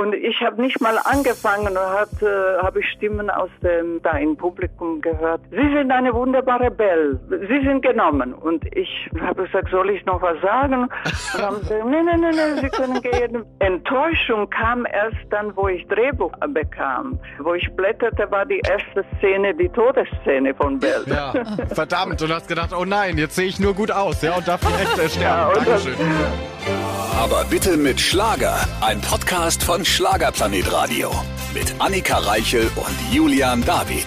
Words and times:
Und 0.00 0.14
ich 0.14 0.40
habe 0.40 0.62
nicht 0.62 0.80
mal 0.80 0.96
angefangen 1.04 1.76
und 1.76 2.22
äh, 2.22 2.62
habe 2.62 2.80
ich 2.80 2.86
Stimmen 2.96 3.28
aus 3.28 3.50
dem 3.62 4.00
da 4.02 4.16
im 4.16 4.34
Publikum 4.34 5.02
gehört. 5.02 5.42
Sie 5.50 5.76
sind 5.76 5.90
eine 5.90 6.14
wunderbare 6.14 6.70
Belle. 6.70 7.20
Sie 7.28 7.66
sind 7.66 7.82
genommen. 7.82 8.32
Und 8.32 8.64
ich 8.74 8.88
habe 9.20 9.44
gesagt, 9.44 9.68
soll 9.70 9.90
ich 9.90 10.02
noch 10.06 10.22
was 10.22 10.40
sagen? 10.40 10.84
Und 11.34 11.42
haben 11.42 11.60
gesagt, 11.60 11.84
nein, 11.84 12.06
nein, 12.06 12.20
nein, 12.22 12.34
nee, 12.34 12.60
Sie 12.62 12.68
können 12.70 13.02
gehen. 13.02 13.44
Enttäuschung 13.58 14.48
kam 14.48 14.86
erst 14.86 15.18
dann, 15.28 15.54
wo 15.54 15.68
ich 15.68 15.86
Drehbuch 15.88 16.32
bekam. 16.48 17.20
Wo 17.38 17.52
ich 17.52 17.68
blätterte, 17.76 18.30
war 18.30 18.46
die 18.46 18.62
erste 18.70 19.04
Szene 19.18 19.54
die 19.54 19.68
Todesszene 19.68 20.54
von 20.54 20.78
Belle. 20.78 21.04
Ja, 21.08 21.34
verdammt. 21.74 22.22
Und 22.22 22.32
hast 22.32 22.48
gedacht, 22.48 22.70
oh 22.72 22.86
nein, 22.86 23.18
jetzt 23.18 23.36
sehe 23.36 23.48
ich 23.48 23.60
nur 23.60 23.74
gut 23.74 23.90
aus. 23.90 24.22
Ja, 24.22 24.34
und 24.36 24.48
darf 24.48 24.60
direkt 24.60 24.98
äh, 24.98 25.10
sterben. 25.10 25.22
Ja, 25.22 25.52
Dankeschön. 25.52 25.94
Aber 27.22 27.44
bitte 27.50 27.76
mit 27.76 28.00
Schlager. 28.00 28.56
Ein 28.80 29.00
Podcast 29.00 29.62
von 29.62 29.84
Schlagerplanet 29.90 30.70
Radio. 30.72 31.10
Mit 31.52 31.74
Annika 31.80 32.18
Reichel 32.18 32.70
und 32.76 33.12
Julian 33.12 33.64
David. 33.64 34.06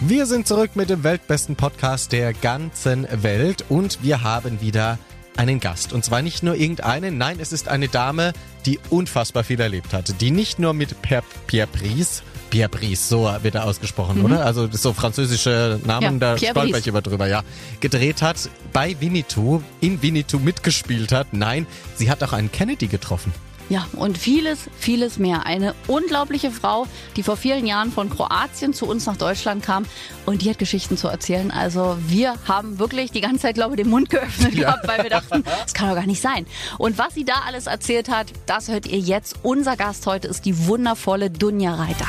Wir 0.00 0.24
sind 0.24 0.48
zurück 0.48 0.70
mit 0.74 0.88
dem 0.88 1.04
weltbesten 1.04 1.54
Podcast 1.54 2.12
der 2.12 2.32
ganzen 2.32 3.06
Welt 3.22 3.62
und 3.68 4.02
wir 4.02 4.22
haben 4.22 4.62
wieder 4.62 4.98
einen 5.36 5.60
Gast. 5.60 5.92
Und 5.92 6.02
zwar 6.02 6.22
nicht 6.22 6.42
nur 6.42 6.54
irgendeinen, 6.54 7.18
nein, 7.18 7.40
es 7.40 7.52
ist 7.52 7.68
eine 7.68 7.88
Dame, 7.88 8.32
die 8.64 8.80
unfassbar 8.88 9.44
viel 9.44 9.60
erlebt 9.60 9.92
hat. 9.92 10.18
Die 10.22 10.30
nicht 10.30 10.58
nur 10.58 10.72
mit 10.72 11.02
Pierre, 11.02 11.24
Pierre 11.46 11.68
Brice, 11.68 12.22
Pierre 12.48 12.70
Brice, 12.70 13.10
so 13.10 13.30
wird 13.42 13.54
er 13.54 13.66
ausgesprochen, 13.66 14.20
mhm. 14.20 14.24
oder? 14.24 14.46
Also 14.46 14.66
so 14.72 14.94
französische 14.94 15.78
Namen, 15.84 16.20
ja, 16.20 16.36
da 16.36 16.38
stolper 16.38 16.78
ich 16.78 16.86
immer 16.86 17.02
drüber, 17.02 17.28
ja. 17.28 17.42
Gedreht 17.80 18.22
hat, 18.22 18.48
bei 18.72 18.96
Winnetou, 18.98 19.62
in 19.80 20.00
Winnetou 20.00 20.38
mitgespielt 20.38 21.12
hat. 21.12 21.34
Nein, 21.34 21.66
sie 21.96 22.10
hat 22.10 22.24
auch 22.24 22.32
einen 22.32 22.50
Kennedy 22.50 22.86
getroffen. 22.86 23.32
Ja, 23.72 23.86
und 23.96 24.18
vieles, 24.18 24.68
vieles 24.76 25.18
mehr. 25.18 25.46
Eine 25.46 25.74
unglaubliche 25.86 26.50
Frau, 26.50 26.86
die 27.16 27.22
vor 27.22 27.38
vielen 27.38 27.66
Jahren 27.66 27.90
von 27.90 28.10
Kroatien 28.10 28.74
zu 28.74 28.84
uns 28.84 29.06
nach 29.06 29.16
Deutschland 29.16 29.64
kam 29.64 29.86
und 30.26 30.42
die 30.42 30.50
hat 30.50 30.58
Geschichten 30.58 30.98
zu 30.98 31.08
erzählen. 31.08 31.50
Also 31.50 31.96
wir 32.06 32.34
haben 32.46 32.78
wirklich 32.78 33.12
die 33.12 33.22
ganze 33.22 33.44
Zeit, 33.44 33.54
glaube 33.54 33.72
ich, 33.74 33.80
den 33.80 33.88
Mund 33.88 34.10
geöffnet 34.10 34.52
ja. 34.56 34.72
gehabt, 34.72 34.86
weil 34.86 35.02
wir 35.02 35.08
dachten, 35.08 35.42
das 35.62 35.72
kann 35.72 35.88
doch 35.88 35.94
gar 35.94 36.06
nicht 36.06 36.20
sein. 36.20 36.44
Und 36.76 36.98
was 36.98 37.14
sie 37.14 37.24
da 37.24 37.44
alles 37.46 37.66
erzählt 37.66 38.10
hat, 38.10 38.26
das 38.44 38.68
hört 38.68 38.86
ihr 38.86 38.98
jetzt. 38.98 39.36
Unser 39.42 39.78
Gast 39.78 40.06
heute 40.06 40.28
ist 40.28 40.44
die 40.44 40.66
wundervolle 40.66 41.30
Dunja 41.30 41.74
Reiter. 41.74 42.08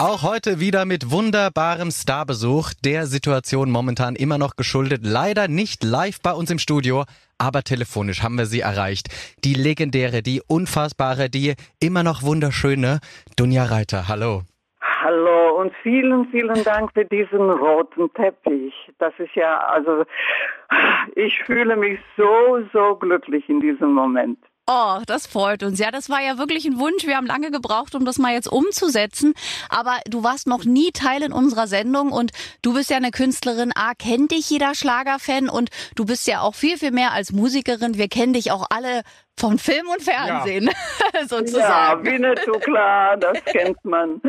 Auch 0.00 0.24
heute 0.24 0.58
wieder 0.58 0.86
mit 0.86 1.12
wunderbarem 1.12 1.92
Starbesuch, 1.92 2.70
der 2.84 3.06
Situation 3.06 3.70
momentan 3.70 4.16
immer 4.16 4.38
noch 4.38 4.56
geschuldet. 4.56 5.02
Leider 5.04 5.46
nicht 5.46 5.84
live 5.84 6.20
bei 6.20 6.32
uns 6.32 6.50
im 6.50 6.58
Studio, 6.58 7.04
aber 7.38 7.62
telefonisch 7.62 8.20
haben 8.20 8.36
wir 8.36 8.46
sie 8.46 8.60
erreicht. 8.60 9.08
Die 9.44 9.54
legendäre, 9.54 10.22
die 10.22 10.42
unfassbare, 10.48 11.30
die 11.30 11.54
immer 11.80 12.02
noch 12.02 12.24
wunderschöne 12.24 12.98
Dunja 13.36 13.66
Reiter. 13.66 14.08
Hallo. 14.08 14.42
Hallo 14.80 15.60
und 15.60 15.72
vielen, 15.84 16.28
vielen 16.30 16.64
Dank 16.64 16.90
für 16.92 17.04
diesen 17.04 17.48
roten 17.48 18.12
Teppich. 18.14 18.74
Das 18.98 19.12
ist 19.18 19.36
ja, 19.36 19.58
also, 19.58 20.04
ich 21.14 21.40
fühle 21.44 21.76
mich 21.76 22.00
so, 22.16 22.58
so 22.72 22.96
glücklich 22.96 23.48
in 23.48 23.60
diesem 23.60 23.92
Moment. 23.92 24.38
Oh, 24.66 25.00
das 25.06 25.26
freut 25.26 25.62
uns. 25.62 25.78
Ja, 25.78 25.90
das 25.90 26.08
war 26.08 26.22
ja 26.22 26.38
wirklich 26.38 26.64
ein 26.64 26.78
Wunsch. 26.78 27.06
Wir 27.06 27.16
haben 27.16 27.26
lange 27.26 27.50
gebraucht, 27.50 27.94
um 27.94 28.06
das 28.06 28.18
mal 28.18 28.32
jetzt 28.32 28.50
umzusetzen. 28.50 29.34
Aber 29.68 29.98
du 30.08 30.24
warst 30.24 30.46
noch 30.46 30.64
nie 30.64 30.90
Teil 30.90 31.22
in 31.22 31.32
unserer 31.32 31.66
Sendung 31.66 32.12
und 32.12 32.32
du 32.62 32.72
bist 32.72 32.88
ja 32.88 32.96
eine 32.96 33.10
Künstlerin. 33.10 33.72
A, 33.74 33.92
kennt 33.92 34.30
dich 34.30 34.48
jeder 34.48 34.74
Schlagerfan 34.74 35.50
und 35.50 35.68
du 35.96 36.06
bist 36.06 36.26
ja 36.26 36.40
auch 36.40 36.54
viel, 36.54 36.78
viel 36.78 36.92
mehr 36.92 37.12
als 37.12 37.30
Musikerin. 37.30 37.98
Wir 37.98 38.08
kennen 38.08 38.32
dich 38.32 38.52
auch 38.52 38.66
alle 38.70 39.02
von 39.38 39.58
Film 39.58 39.86
und 39.88 40.00
Fernsehen, 40.00 40.70
ja. 41.12 41.24
sozusagen. 41.26 42.06
Ja, 42.06 42.12
Winnetou, 42.12 42.58
klar, 42.60 43.18
das 43.18 43.44
kennt 43.44 43.84
man. 43.84 44.22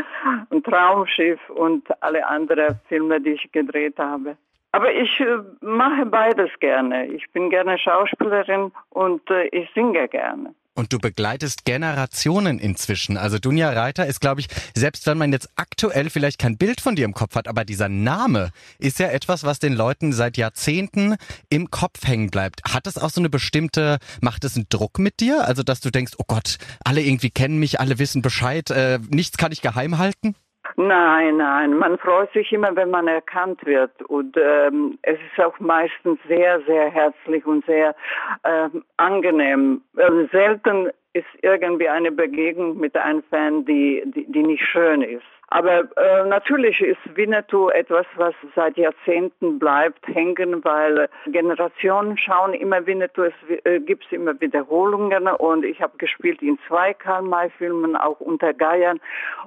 Ein 0.49 0.63
Traumschiff 0.63 1.39
und 1.49 1.87
alle 2.01 2.25
anderen 2.27 2.81
Filme, 2.89 3.21
die 3.21 3.31
ich 3.31 3.51
gedreht 3.53 3.97
habe. 3.99 4.35
Aber 4.75 4.91
ich 4.91 5.21
äh, 5.21 5.37
mache 5.61 6.05
beides 6.05 6.49
gerne. 6.59 7.05
Ich 7.05 7.31
bin 7.31 7.49
gerne 7.49 7.79
Schauspielerin 7.79 8.73
und 8.89 9.21
äh, 9.29 9.47
ich 9.47 9.69
singe 9.73 10.09
gerne. 10.09 10.53
Und 10.73 10.91
du 10.91 10.99
begleitest 10.99 11.63
Generationen 11.63 12.59
inzwischen. 12.59 13.15
Also 13.15 13.39
Dunja 13.39 13.69
Reiter 13.69 14.05
ist, 14.05 14.19
glaube 14.19 14.41
ich, 14.41 14.47
selbst 14.73 15.07
wenn 15.07 15.17
man 15.17 15.31
jetzt 15.31 15.49
aktuell 15.55 16.09
vielleicht 16.09 16.39
kein 16.39 16.57
Bild 16.57 16.81
von 16.81 16.97
dir 16.97 17.05
im 17.05 17.13
Kopf 17.13 17.35
hat, 17.35 17.47
aber 17.47 17.63
dieser 17.63 17.87
Name 17.87 18.49
ist 18.77 18.99
ja 18.99 19.07
etwas, 19.07 19.45
was 19.45 19.59
den 19.59 19.71
Leuten 19.71 20.11
seit 20.11 20.35
Jahrzehnten 20.35 21.15
im 21.49 21.71
Kopf 21.71 22.05
hängen 22.05 22.29
bleibt. 22.29 22.61
Hat 22.67 22.85
es 22.85 22.97
auch 22.97 23.11
so 23.11 23.21
eine 23.21 23.29
bestimmte, 23.29 23.99
macht 24.19 24.43
es 24.43 24.57
einen 24.57 24.65
Druck 24.67 24.99
mit 24.99 25.21
dir? 25.21 25.47
Also, 25.47 25.63
dass 25.63 25.79
du 25.79 25.89
denkst, 25.89 26.15
oh 26.17 26.25
Gott, 26.27 26.57
alle 26.83 26.99
irgendwie 26.99 27.29
kennen 27.29 27.59
mich, 27.59 27.79
alle 27.79 27.97
wissen 27.97 28.21
Bescheid, 28.21 28.69
äh, 28.71 28.99
nichts 29.09 29.37
kann 29.37 29.53
ich 29.53 29.61
geheim 29.61 29.97
halten? 29.97 30.35
Nein, 30.77 31.37
nein, 31.37 31.77
man 31.77 31.97
freut 31.97 32.33
sich 32.33 32.51
immer, 32.51 32.75
wenn 32.75 32.89
man 32.89 33.07
erkannt 33.07 33.65
wird. 33.65 34.01
Und 34.03 34.35
ähm, 34.35 34.99
es 35.03 35.17
ist 35.31 35.43
auch 35.43 35.57
meistens 35.59 36.19
sehr, 36.27 36.61
sehr 36.63 36.89
herzlich 36.89 37.45
und 37.45 37.65
sehr 37.65 37.95
ähm, 38.43 38.83
angenehm. 38.97 39.81
Also 39.95 40.27
selten 40.33 40.89
ist 41.15 41.25
irgendwie 41.41 41.87
eine 41.87 42.11
Begegnung 42.11 42.77
mit 42.77 42.95
einem 42.97 43.23
Fan, 43.23 43.63
die, 43.65 44.03
die, 44.05 44.25
die 44.29 44.43
nicht 44.43 44.65
schön 44.65 45.01
ist. 45.01 45.23
Aber 45.47 45.87
äh, 45.95 46.25
natürlich 46.27 46.81
ist 46.81 46.97
Winnetou 47.15 47.69
etwas, 47.69 48.05
was 48.15 48.33
seit 48.55 48.77
Jahrzehnten 48.77 49.57
bleibt 49.59 50.05
hängen, 50.07 50.65
weil 50.65 51.07
Generationen 51.27 52.17
schauen 52.17 52.53
immer 52.53 52.85
Winnetou, 52.85 53.23
es 53.23 53.33
äh, 53.63 53.79
gibt 53.79 54.11
immer 54.11 54.39
Wiederholungen 54.41 55.27
und 55.27 55.63
ich 55.63 55.81
habe 55.81 55.97
gespielt 55.97 56.41
in 56.41 56.57
zwei 56.67 56.93
Karl-May-Filmen, 56.93 57.95
auch 57.95 58.19
unter 58.19 58.53
Geiern 58.53 58.99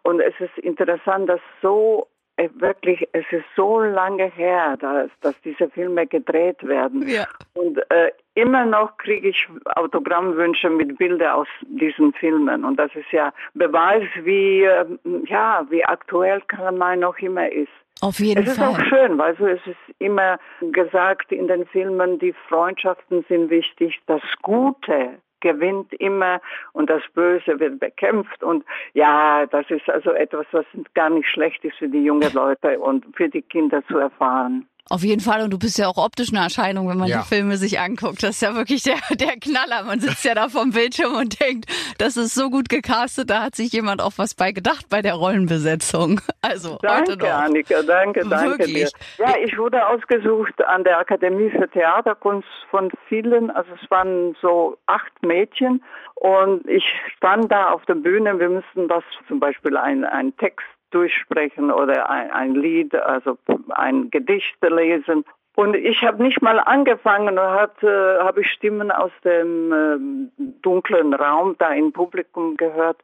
und 0.05 0.21
es 0.21 0.35
ist 0.39 0.57
interessant, 0.59 1.29
dass 1.29 1.41
so 1.61 2.07
äh, 2.39 2.49
wirklich, 2.55 3.09
es 3.13 3.25
ist 3.33 3.45
so 3.57 3.81
lange 3.81 4.27
her, 4.27 4.77
dass, 4.77 5.11
dass 5.21 5.35
diese 5.43 5.69
Filme 5.71 6.07
gedreht 6.07 6.67
werden. 6.67 7.07
Ja. 7.09 7.27
Und 7.55 7.79
äh, 7.91 8.13
immer 8.39 8.65
noch 8.65 8.97
kriege 8.99 9.29
ich 9.29 9.49
Autogrammwünsche 9.77 10.71
mit 10.71 10.97
Bildern 10.99 11.33
aus 11.33 11.49
diesen 11.63 12.13
Filmen. 12.13 12.65
Und 12.65 12.77
das 12.79 12.95
ist 12.95 13.11
ja 13.11 13.33
Beweis, 13.55 14.05
wie, 14.23 14.63
äh, 14.63 14.85
ja, 15.27 15.67
wie 15.71 15.85
aktuell 15.85 16.41
Karamai 16.43 16.97
noch 16.97 17.19
immer 17.19 17.51
ist. 17.51 17.73
Auf 18.01 18.21
jeden 18.21 18.45
es 18.45 18.57
Fall. 18.57 18.73
Ist 18.73 18.79
auch 18.79 18.85
schön, 18.85 19.19
weil 19.19 19.37
so 19.37 19.47
es 19.47 19.61
ist 19.67 19.97
immer 19.99 20.39
gesagt 20.73 21.33
in 21.33 21.49
den 21.49 21.67
Filmen, 21.67 22.19
die 22.21 22.33
Freundschaften 22.49 23.25
sind 23.29 23.51
wichtig, 23.51 24.01
das 24.07 24.23
Gute 24.43 25.19
gewinnt 25.41 25.93
immer 25.95 26.41
und 26.73 26.91
das 26.91 27.03
Böse 27.15 27.59
wird 27.61 27.81
bekämpft. 27.81 28.43
Und 28.43 28.65
ja, 28.95 29.47
das 29.47 29.69
ist 29.71 29.89
also 29.89 30.11
etwas, 30.13 30.47
was 30.53 30.65
gar 30.95 31.11
nicht 31.11 31.29
schlecht 31.29 31.65
ist 31.65 31.77
für 31.79 31.89
die 31.89 32.05
jungen 32.05 32.33
Leute 32.33 32.79
und 32.79 33.05
für 33.17 33.29
die 33.29 33.43
Kinder 33.43 33.85
zu 33.87 33.99
erfahren. 33.99 34.67
Auf 34.91 35.03
jeden 35.03 35.21
Fall. 35.21 35.43
Und 35.43 35.51
du 35.51 35.59
bist 35.59 35.79
ja 35.79 35.87
auch 35.87 35.99
optisch 35.99 36.31
eine 36.31 36.43
Erscheinung, 36.43 36.89
wenn 36.89 36.97
man 36.97 37.09
ja. 37.09 37.21
die 37.21 37.29
Filme 37.29 37.57
sich 37.57 37.79
anguckt. 37.79 38.23
Das 38.23 38.31
ist 38.31 38.43
ja 38.43 38.55
wirklich 38.55 38.83
der, 38.83 38.97
der 39.11 39.37
Knaller. 39.37 39.85
Man 39.85 40.01
sitzt 40.01 40.25
ja 40.25 40.35
da 40.35 40.49
vom 40.49 40.71
Bildschirm 40.71 41.15
und 41.15 41.41
denkt, 41.41 41.67
das 41.99 42.17
ist 42.17 42.35
so 42.35 42.51
gut 42.51 42.69
gecastet. 42.69 43.31
Da 43.31 43.43
hat 43.43 43.55
sich 43.55 43.73
jemand 43.73 44.01
auch 44.01 44.13
was 44.17 44.35
bei 44.35 44.53
gedacht 44.53 44.87
bei 44.89 45.03
der 45.03 45.15
Rollenbesetzung. 45.15 46.21
Also, 46.41 46.79
danke. 46.83 47.35
Annika. 47.35 47.83
Danke, 47.83 48.27
danke 48.27 48.59
wirklich. 48.59 48.93
dir. 48.93 49.27
Ja, 49.27 49.35
ich 49.45 49.59
wurde 49.59 49.87
ausgesucht 49.87 50.65
an 50.65 50.85
der 50.85 50.99
Akademie 50.99 51.51
für 51.51 51.69
Theaterkunst 51.69 52.49
von 52.71 52.91
vielen. 53.09 53.51
Also 53.51 53.71
es 53.83 53.91
waren 53.91 54.37
so 54.41 54.79
acht 54.87 55.13
Mädchen. 55.23 55.83
Und 56.15 56.67
ich 56.69 56.85
stand 57.17 57.53
da 57.53 57.71
auf 57.71 57.85
der 57.87 57.95
Bühne. 57.95 58.39
Wir 58.39 58.49
mussten 58.49 58.89
was, 58.89 59.05
zum 59.27 59.41
Beispiel 59.41 59.77
ein, 59.77 60.05
ein 60.05 60.37
Text 60.37 60.67
durchsprechen 60.91 61.71
oder 61.71 62.11
ein, 62.11 62.31
ein 62.31 62.55
Lied, 62.55 62.95
also 62.95 63.39
ein 63.71 64.11
Gedicht 64.11 64.57
lesen. 64.63 65.25
Und 65.59 65.75
ich 65.75 66.05
habe 66.05 66.23
nicht 66.23 66.41
mal 66.41 66.61
angefangen 66.61 67.37
und 67.37 67.83
äh, 67.83 68.19
habe 68.21 68.43
ich 68.43 68.51
Stimmen 68.53 68.93
aus 68.93 69.11
dem 69.25 69.73
äh, 69.73 70.41
dunklen 70.63 71.15
Raum 71.15 71.57
da 71.59 71.73
im 71.73 71.93
Publikum 71.93 72.57
gehört. 72.57 72.99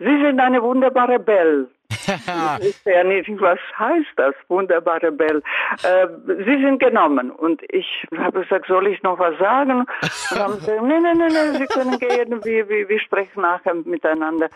Sie 0.00 0.20
sind 0.20 0.40
eine 0.40 0.60
wunderbare 0.60 1.20
Belle. 1.20 1.68
ich 1.90 2.66
wusste 2.66 2.90
ja 2.90 3.04
nicht, 3.04 3.28
was 3.40 3.60
heißt 3.78 4.10
das, 4.16 4.34
wunderbare 4.48 5.12
Belle. 5.12 5.40
Äh, 5.84 6.08
Sie 6.26 6.60
sind 6.60 6.80
genommen. 6.80 7.30
Und 7.30 7.62
ich 7.68 8.04
habe 8.16 8.40
gesagt, 8.40 8.66
soll 8.66 8.88
ich 8.88 9.00
noch 9.04 9.20
was 9.20 9.38
sagen? 9.38 9.86
Und 10.32 10.38
haben 10.38 10.54
sie 10.54 10.66
gesagt, 10.66 10.82
nein, 10.82 11.02
nein, 11.04 11.18
nein, 11.18 11.32
nee, 11.32 11.58
Sie 11.58 11.66
können 11.66 11.96
gehen, 12.00 12.44
wir, 12.44 12.68
wir, 12.68 12.88
wir 12.88 12.98
sprechen 12.98 13.42
nachher 13.42 13.74
miteinander. 13.74 14.48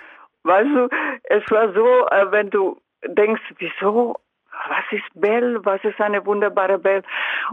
Weißt 0.45 0.69
du, 0.69 0.89
es 1.25 1.51
war 1.51 1.73
so, 1.73 2.07
äh, 2.09 2.31
wenn 2.31 2.51
du 2.51 2.79
denkst, 3.07 3.43
wieso, 3.59 4.17
was 4.69 4.85
ist 4.93 5.09
Bell, 5.15 5.59
was 5.65 5.83
ist 5.85 6.01
eine 6.01 6.25
wunderbare 6.25 6.79
Bell? 6.79 7.03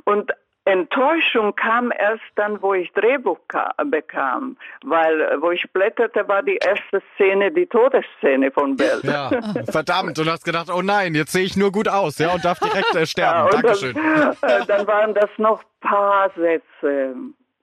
Und 0.04 0.32
Enttäuschung 0.66 1.56
kam 1.56 1.92
erst 1.92 2.22
dann, 2.36 2.62
wo 2.62 2.76
ich 2.76 2.92
Drehbuch 2.94 3.40
bekam, 3.86 4.58
weil 4.84 5.22
äh, 5.22 5.42
wo 5.42 5.50
ich 5.50 5.66
blätterte, 5.74 6.28
war 6.28 6.44
die 6.44 6.58
erste 6.58 7.02
Szene 7.16 7.52
die 7.52 7.66
Todesszene 7.66 8.52
von 8.52 8.76
Bell. 8.76 9.00
Ja, 9.02 9.32
verdammt, 9.72 10.20
und 10.20 10.30
hast 10.30 10.46
gedacht, 10.46 10.70
oh 10.72 10.84
nein, 10.84 11.16
jetzt 11.16 11.32
sehe 11.32 11.46
ich 11.46 11.58
nur 11.58 11.72
gut 11.72 11.88
aus, 11.88 12.20
ja, 12.20 12.32
und 12.32 12.46
darf 12.46 12.60
direkt 12.60 12.94
äh, 12.94 13.08
sterben. 13.08 13.50
Ja, 13.52 13.62
Dankeschön. 13.62 13.96
Dann, 13.96 14.36
äh, 14.62 14.66
dann 14.68 14.86
waren 14.86 15.16
das 15.16 15.30
noch 15.38 15.64
paar 15.80 16.30
Sätze 16.36 17.16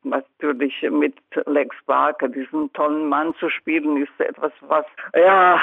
natürlich 0.04 0.74
mit 0.90 1.14
Lex 1.46 1.74
Barker, 1.86 2.28
diesen 2.28 2.72
tollen 2.72 3.08
Mann 3.08 3.34
zu 3.38 3.50
spielen, 3.50 4.02
ist 4.02 4.20
etwas, 4.20 4.52
was, 4.62 4.84
ja, 5.14 5.60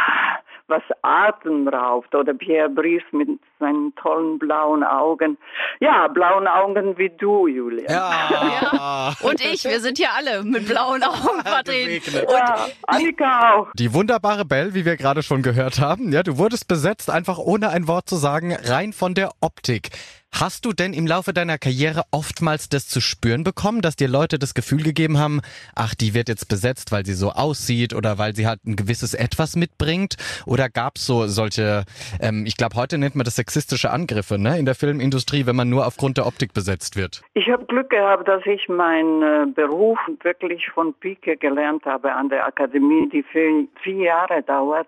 was 0.67 0.83
Atem 1.01 1.67
raubt. 1.67 2.13
Oder 2.15 2.33
Pierre 2.33 2.69
Brice 2.69 3.03
mit 3.11 3.29
seinen 3.59 3.93
tollen 3.95 4.39
blauen 4.39 4.83
Augen. 4.83 5.37
Ja, 5.79 6.07
blauen 6.07 6.47
Augen 6.47 6.97
wie 6.97 7.09
du, 7.09 7.47
Julia. 7.47 7.91
Ja. 7.91 8.11
ja. 8.29 9.13
Und 9.21 9.41
ich, 9.41 9.63
wir 9.63 9.79
sind 9.79 9.97
hier 9.97 10.09
alle 10.15 10.43
mit 10.43 10.67
blauen 10.67 11.03
Augen 11.03 11.41
vertreten. 11.43 12.25
Ja, 12.29 12.67
Annika 12.87 13.53
auch. 13.53 13.67
Die 13.75 13.93
wunderbare 13.93 14.45
Belle, 14.45 14.73
wie 14.73 14.85
wir 14.85 14.97
gerade 14.97 15.23
schon 15.23 15.41
gehört 15.41 15.79
haben, 15.79 16.11
ja, 16.11 16.23
du 16.23 16.37
wurdest 16.37 16.67
besetzt, 16.67 17.09
einfach 17.09 17.37
ohne 17.37 17.69
ein 17.69 17.87
Wort 17.87 18.09
zu 18.09 18.15
sagen, 18.15 18.55
rein 18.65 18.93
von 18.93 19.13
der 19.13 19.31
Optik. 19.41 19.89
Hast 20.37 20.65
du 20.65 20.73
denn 20.73 20.91
im 20.91 21.07
Laufe 21.07 21.31
deiner 21.31 21.57
Karriere 21.57 22.03
oftmals 22.11 22.67
das 22.67 22.89
zu 22.89 22.99
spüren 22.99 23.45
bekommen, 23.45 23.81
dass 23.81 23.95
dir 23.95 24.09
Leute 24.09 24.37
das 24.37 24.53
Gefühl 24.53 24.83
gegeben 24.83 25.17
haben, 25.17 25.39
ach, 25.75 25.95
die 25.95 26.13
wird 26.13 26.27
jetzt 26.27 26.49
besetzt, 26.49 26.91
weil 26.91 27.05
sie 27.05 27.13
so 27.13 27.29
aussieht 27.29 27.93
oder 27.93 28.17
weil 28.17 28.35
sie 28.35 28.45
halt 28.45 28.59
ein 28.65 28.75
gewisses 28.75 29.13
Etwas 29.13 29.55
mitbringt? 29.55 30.17
Oder 30.45 30.67
gab's 30.67 31.05
so 31.05 31.27
solche, 31.27 31.85
ähm, 32.19 32.45
ich 32.45 32.57
glaube, 32.57 32.75
heute 32.75 32.97
nennt 32.97 33.15
man 33.15 33.23
das 33.23 33.37
sexistische 33.37 33.91
Angriffe 33.91 34.37
ne, 34.37 34.59
in 34.59 34.65
der 34.65 34.75
Filmindustrie, 34.75 35.45
wenn 35.45 35.55
man 35.55 35.69
nur 35.69 35.87
aufgrund 35.87 36.17
der 36.17 36.27
Optik 36.27 36.53
besetzt 36.53 36.97
wird? 36.97 37.21
Ich 37.33 37.49
habe 37.49 37.63
Glück 37.67 37.89
gehabt, 37.89 38.27
dass 38.27 38.45
ich 38.45 38.67
meinen 38.67 39.23
äh, 39.23 39.45
Beruf 39.53 39.97
wirklich 40.21 40.67
von 40.67 40.93
Pike 40.95 41.37
gelernt 41.37 41.85
habe 41.85 42.11
an 42.11 42.27
der 42.27 42.45
Akademie, 42.45 43.07
die 43.07 43.23
vier, 43.23 43.69
vier 43.81 44.03
Jahre 44.03 44.43
dauert. 44.43 44.87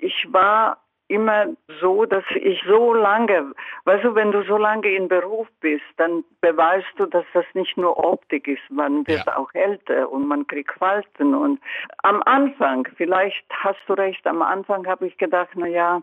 Ich 0.00 0.26
war 0.32 0.78
immer 1.08 1.46
so, 1.80 2.04
dass 2.04 2.24
ich 2.34 2.62
so 2.66 2.94
lange, 2.94 3.52
weißt 3.84 4.04
du, 4.04 4.14
wenn 4.14 4.30
du 4.30 4.42
so 4.44 4.56
lange 4.56 4.88
in 4.88 5.08
Beruf 5.08 5.48
bist, 5.60 5.84
dann 5.96 6.22
beweist 6.40 6.86
du, 6.96 7.06
dass 7.06 7.24
das 7.32 7.44
nicht 7.54 7.76
nur 7.76 8.02
Optik 8.02 8.46
ist, 8.46 8.62
man 8.70 9.06
wird 9.06 9.26
ja. 9.26 9.36
auch 9.36 9.48
älter 9.54 10.10
und 10.10 10.26
man 10.26 10.46
kriegt 10.46 10.72
Falten 10.72 11.34
und 11.34 11.60
am 12.02 12.22
Anfang, 12.24 12.86
vielleicht 12.96 13.44
hast 13.50 13.80
du 13.86 13.94
recht, 13.94 14.26
am 14.26 14.42
Anfang 14.42 14.86
habe 14.86 15.06
ich 15.06 15.16
gedacht, 15.16 15.50
na 15.54 15.66
ja, 15.66 16.02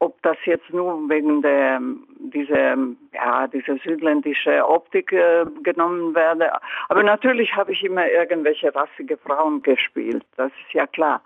ob 0.00 0.20
das 0.22 0.36
jetzt 0.44 0.68
nur 0.70 1.08
wegen 1.08 1.42
der 1.42 1.80
diese 2.18 2.76
ja 3.12 3.46
diese 3.46 3.76
südländische 3.84 4.66
Optik 4.66 5.12
äh, 5.12 5.44
genommen 5.62 6.14
werde, 6.14 6.50
aber 6.88 7.02
natürlich 7.02 7.54
habe 7.54 7.72
ich 7.72 7.84
immer 7.84 8.08
irgendwelche 8.08 8.74
rassige 8.74 9.16
Frauen 9.16 9.62
gespielt, 9.62 10.24
das 10.36 10.50
ist 10.66 10.74
ja 10.74 10.86
klar. 10.86 11.22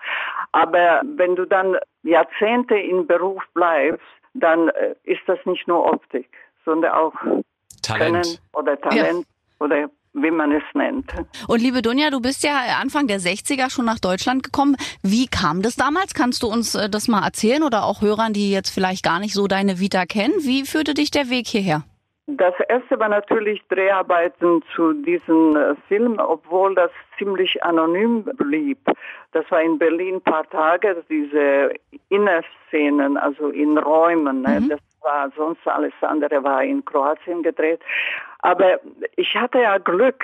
Aber 0.53 1.03
wenn 1.05 1.37
du 1.37 1.47
dann 1.47 1.77
Jahrzehnte 2.03 2.77
im 2.77 3.07
Beruf 3.07 3.43
bleibst, 3.55 4.05
dann 4.35 4.69
äh, 4.69 4.95
ist 5.05 5.23
das 5.27 5.39
nicht 5.47 5.67
nur 5.69 5.87
Optik, 5.87 6.29
sondern 6.65 6.93
auch 6.93 7.15
Talent 7.83 8.13
Können 8.13 8.39
oder 8.53 8.81
Talent 8.81 9.27
ja. 9.27 9.65
oder 9.65 9.91
wie 10.15 10.31
man 10.31 10.53
es 10.53 10.63
nennt. 10.75 11.13
Und 11.49 11.61
liebe 11.61 11.83
Dunja, 11.83 12.11
du 12.11 12.21
bist 12.21 12.45
ja 12.45 12.57
Anfang 12.81 13.07
der 13.07 13.19
60er 13.19 13.71
schon 13.71 13.85
nach 13.85 13.99
Deutschland 13.99 14.43
gekommen. 14.43 14.77
Wie 15.03 15.27
kam 15.27 15.63
das 15.63 15.77
damals? 15.77 16.15
Kannst 16.15 16.43
du 16.43 16.47
uns 16.47 16.75
äh, 16.75 16.89
das 16.89 17.09
mal 17.09 17.25
erzählen 17.25 17.63
oder 17.63 17.85
auch 17.85 18.01
Hörern, 18.01 18.33
die 18.33 18.51
jetzt 18.51 18.71
vielleicht 18.71 19.05
gar 19.05 19.21
nicht 19.21 19.35
so 19.35 19.47
deine 19.47 19.81
Vita 19.81 20.07
kennen? 20.07 20.35
Wie 20.41 20.65
führte 20.65 20.95
dich 20.95 21.11
der 21.11 21.31
Weg 21.31 21.47
hierher? 21.47 21.83
Das 22.27 22.55
erste 22.69 22.99
war 22.99 23.11
natürlich 23.11 23.61
Dreharbeiten 23.69 24.63
zu 24.75 24.95
diesem 24.95 25.57
äh, 25.57 25.75
Film, 25.89 26.19
obwohl 26.19 26.75
das 26.75 26.91
ziemlich 27.19 27.63
anonym 27.63 28.25
blieb. 28.39 28.79
Das 29.33 29.45
war 29.51 29.61
in 29.61 29.79
Berlin 29.79 30.17
ein 30.17 30.23
paar 30.23 30.49
Tage, 30.49 31.05
diese 31.11 31.75
Innerszenen, 32.09 33.19
also 33.19 33.49
in 33.51 33.77
Räumen. 33.77 34.41
Ne? 34.41 34.61
Mhm. 34.61 34.69
Das 34.71 34.81
war 35.03 35.31
sonst 35.37 35.67
alles 35.67 35.93
andere 36.01 36.43
war 36.43 36.65
in 36.65 36.83
Kroatien 36.85 37.43
gedreht. 37.43 37.81
Aber 38.45 38.79
ich 39.17 39.35
hatte 39.35 39.59
ja 39.59 39.79
Glück, 39.79 40.23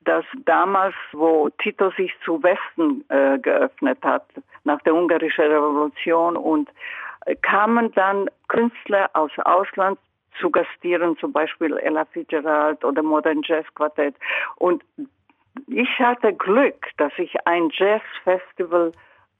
dass 0.00 0.24
damals, 0.46 0.94
wo 1.12 1.50
Tito 1.50 1.90
sich 1.90 2.14
zu 2.24 2.42
Westen 2.42 3.04
äh, 3.10 3.38
geöffnet 3.38 3.98
hat, 4.02 4.24
nach 4.64 4.80
der 4.82 4.94
ungarischen 4.94 5.44
Revolution 5.44 6.38
und 6.38 6.70
äh, 7.26 7.36
kamen 7.36 7.92
dann 7.92 8.30
Künstler 8.48 9.10
aus 9.12 9.32
Ausland 9.44 9.98
zu 10.40 10.50
gastieren, 10.50 11.18
zum 11.18 11.30
Beispiel 11.34 11.76
Ella 11.76 12.06
Fitzgerald 12.06 12.82
oder 12.86 13.02
Modern 13.02 13.42
Jazz 13.44 13.66
Quartett. 13.74 14.14
Und 14.56 14.82
ich 15.66 15.90
hatte 15.98 16.32
Glück, 16.32 16.86
dass 16.96 17.12
ich 17.18 17.34
ein 17.46 17.68
Jazzfestival 17.74 18.92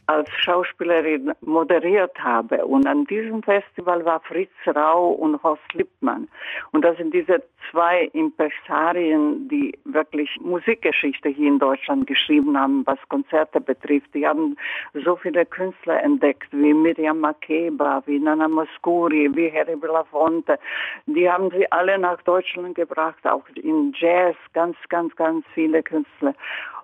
als 0.08 0.30
Schauspielerin 0.38 1.32
moderiert 1.42 2.18
habe. 2.18 2.64
Und 2.64 2.86
an 2.86 3.04
diesem 3.04 3.42
Festival 3.42 4.04
war 4.06 4.20
Fritz 4.20 4.50
Rau 4.66 5.10
und 5.10 5.42
Horst 5.42 5.74
Lippmann. 5.74 6.28
Und 6.72 6.82
das 6.82 6.96
sind 6.96 7.12
diese 7.12 7.42
zwei 7.70 8.04
Impresarien, 8.14 9.48
die 9.48 9.78
wirklich 9.84 10.30
Musikgeschichte 10.40 11.28
hier 11.28 11.48
in 11.48 11.58
Deutschland 11.58 12.06
geschrieben 12.06 12.58
haben, 12.58 12.86
was 12.86 12.98
Konzerte 13.10 13.60
betrifft. 13.60 14.14
Die 14.14 14.26
haben 14.26 14.56
so 14.94 15.16
viele 15.16 15.44
Künstler 15.44 16.02
entdeckt, 16.02 16.48
wie 16.52 16.72
Miriam 16.72 17.20
Makeba, 17.20 18.02
wie 18.06 18.18
Nana 18.18 18.48
Moscuri, 18.48 19.28
wie 19.34 19.52
Harry 19.52 19.76
Belafonte. 19.76 20.58
Die 21.04 21.30
haben 21.30 21.50
sie 21.50 21.70
alle 21.70 21.98
nach 21.98 22.22
Deutschland 22.22 22.76
gebracht, 22.76 23.26
auch 23.26 23.44
in 23.56 23.92
Jazz, 23.94 24.36
ganz, 24.54 24.76
ganz, 24.88 25.14
ganz 25.16 25.44
viele 25.52 25.82
Künstler. 25.82 26.34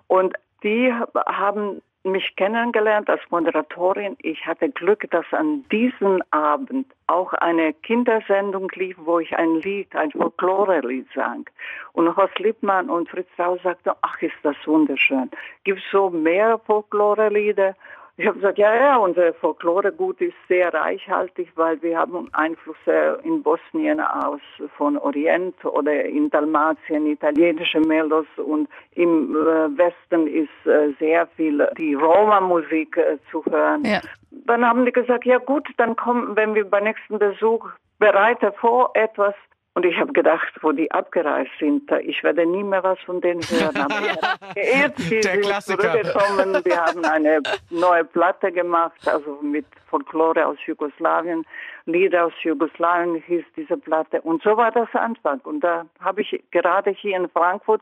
Und 0.05 0.35
die 0.61 0.93
haben 0.93 1.81
mich 2.05 2.35
kennengelernt 2.35 3.09
als 3.09 3.21
Moderatorin. 3.29 4.15
Ich 4.21 4.45
hatte 4.45 4.69
Glück, 4.69 5.09
dass 5.11 5.25
an 5.31 5.65
diesem 5.71 6.21
Abend 6.31 6.87
auch 7.07 7.33
eine 7.33 7.73
Kindersendung 7.73 8.71
lief, 8.75 8.97
wo 8.99 9.19
ich 9.19 9.35
ein 9.35 9.55
Lied, 9.61 9.95
ein 9.95 10.11
Folklore-Lied 10.11 11.07
sang. 11.13 11.49
Und 11.93 12.15
Horst 12.15 12.37
Lippmann 12.39 12.89
und 12.89 13.09
Fritz 13.09 13.27
Rau 13.37 13.57
sagten, 13.63 13.91
ach, 14.01 14.21
ist 14.21 14.35
das 14.43 14.55
wunderschön. 14.65 15.29
Gibt 15.63 15.79
es 15.79 15.85
so 15.91 16.09
mehr 16.09 16.59
Folklore-Lieder? 16.59 17.75
Ich 18.17 18.25
habe 18.25 18.37
gesagt, 18.37 18.57
ja, 18.57 18.73
ja, 18.73 18.95
unser 18.95 19.33
Folkloregut 19.33 20.21
ist 20.21 20.35
sehr 20.47 20.73
reichhaltig, 20.73 21.49
weil 21.55 21.81
wir 21.81 21.97
haben 21.97 22.29
Einflüsse 22.31 23.19
in 23.23 23.43
Bosnien 23.43 23.99
aus 23.99 24.39
von 24.77 24.97
Orient 24.97 25.65
oder 25.65 26.05
in 26.05 26.29
Dalmatien 26.29 27.07
italienische 27.07 27.81
Melos 27.81 28.27
und 28.37 28.69
im 28.91 29.35
äh, 29.35 29.77
Westen 29.77 30.27
ist 30.27 30.65
äh, 30.65 30.93
sehr 30.97 31.27
viel 31.35 31.67
die 31.77 31.93
Roma-Musik 31.93 32.95
äh, 32.95 33.17
zu 33.31 33.43
hören. 33.45 33.83
Ja. 33.83 33.99
Dann 34.31 34.65
haben 34.65 34.85
die 34.85 34.93
gesagt, 34.93 35.25
ja 35.25 35.37
gut, 35.37 35.67
dann 35.75 35.97
kommen, 35.97 36.37
wenn 36.37 36.55
wir 36.55 36.69
beim 36.69 36.85
nächsten 36.85 37.19
Besuch 37.19 37.67
bereite 37.99 38.53
vor 38.53 38.91
etwas 38.93 39.35
und 39.75 39.85
ich 39.85 39.99
habe 39.99 40.13
gedacht, 40.13 40.53
wo 40.61 40.71
die 40.71 40.89
abgereist 40.89 41.51
sind, 41.59 41.91
ich 42.01 42.23
werde 42.23 42.45
nie 42.45 42.63
mehr 42.63 42.81
was 42.81 42.97
von 43.01 43.19
denen 43.19 43.41
hören. 43.41 43.75
Aber 43.75 43.95
geirrt, 44.55 44.97
sie 44.97 45.19
Der 45.19 45.43
sind 45.43 45.61
zurückgekommen. 45.63 46.63
Wir 46.63 46.81
haben 46.81 47.03
eine 47.03 47.41
neue 47.69 48.05
Platte 48.05 48.53
gemacht, 48.53 49.05
also 49.05 49.37
mit 49.41 49.65
Folklore 49.89 50.45
aus 50.47 50.57
Jugoslawien. 50.65 51.45
Lieder 51.87 52.27
aus 52.27 52.33
Jugoslawien 52.41 53.15
hieß 53.27 53.43
diese 53.57 53.75
Platte. 53.75 54.21
Und 54.21 54.41
so 54.43 54.55
war 54.55 54.71
das 54.71 54.87
Anfang. 54.93 55.41
Und 55.41 55.59
da 55.59 55.85
habe 55.99 56.21
ich 56.21 56.41
gerade 56.51 56.91
hier 56.91 57.17
in 57.17 57.27
Frankfurt 57.27 57.81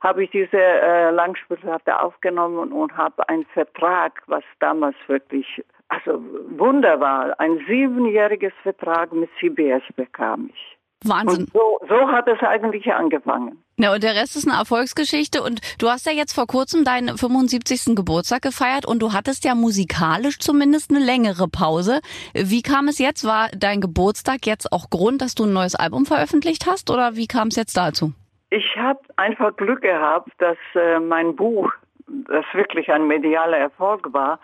habe 0.00 0.24
ich 0.24 0.30
diese 0.30 0.56
äh, 0.56 1.10
Langspielplatte 1.10 2.00
aufgenommen 2.00 2.72
und 2.72 2.96
habe 2.96 3.28
einen 3.28 3.44
Vertrag, 3.46 4.22
was 4.26 4.44
damals 4.58 4.96
wirklich 5.06 5.62
also 5.88 6.22
wunderbar, 6.48 7.38
ein 7.38 7.58
siebenjähriges 7.68 8.52
Vertrag 8.62 9.12
mit 9.12 9.30
CBS 9.38 9.82
bekam 9.94 10.50
ich. 10.52 10.75
Wahnsinn. 11.04 11.44
Und 11.44 11.52
so, 11.52 11.78
so 11.88 12.08
hat 12.08 12.26
es 12.28 12.40
eigentlich 12.40 12.92
angefangen. 12.92 13.62
Ja, 13.78 13.92
und 13.92 14.02
der 14.02 14.14
Rest 14.14 14.36
ist 14.36 14.48
eine 14.48 14.58
Erfolgsgeschichte. 14.58 15.42
Und 15.42 15.60
du 15.78 15.88
hast 15.88 16.06
ja 16.06 16.12
jetzt 16.12 16.34
vor 16.34 16.46
kurzem 16.46 16.84
deinen 16.84 17.16
75. 17.16 17.94
Geburtstag 17.94 18.42
gefeiert 18.42 18.86
und 18.86 19.00
du 19.00 19.12
hattest 19.12 19.44
ja 19.44 19.54
musikalisch 19.54 20.38
zumindest 20.38 20.90
eine 20.90 21.04
längere 21.04 21.48
Pause. 21.48 22.00
Wie 22.34 22.62
kam 22.62 22.88
es 22.88 22.98
jetzt? 22.98 23.26
War 23.26 23.48
dein 23.56 23.80
Geburtstag 23.80 24.46
jetzt 24.46 24.72
auch 24.72 24.88
Grund, 24.88 25.20
dass 25.20 25.34
du 25.34 25.44
ein 25.44 25.52
neues 25.52 25.74
Album 25.74 26.06
veröffentlicht 26.06 26.66
hast 26.66 26.90
oder 26.90 27.16
wie 27.16 27.26
kam 27.26 27.48
es 27.48 27.56
jetzt 27.56 27.76
dazu? 27.76 28.12
Ich 28.50 28.76
habe 28.76 29.00
einfach 29.16 29.54
Glück 29.56 29.82
gehabt, 29.82 30.30
dass 30.38 30.56
äh, 30.74 31.00
mein 31.00 31.36
Buch 31.36 31.70
das 32.06 32.44
wirklich 32.52 32.90
ein 32.92 33.06
medialer 33.06 33.58
Erfolg 33.58 34.12
war. 34.12 34.38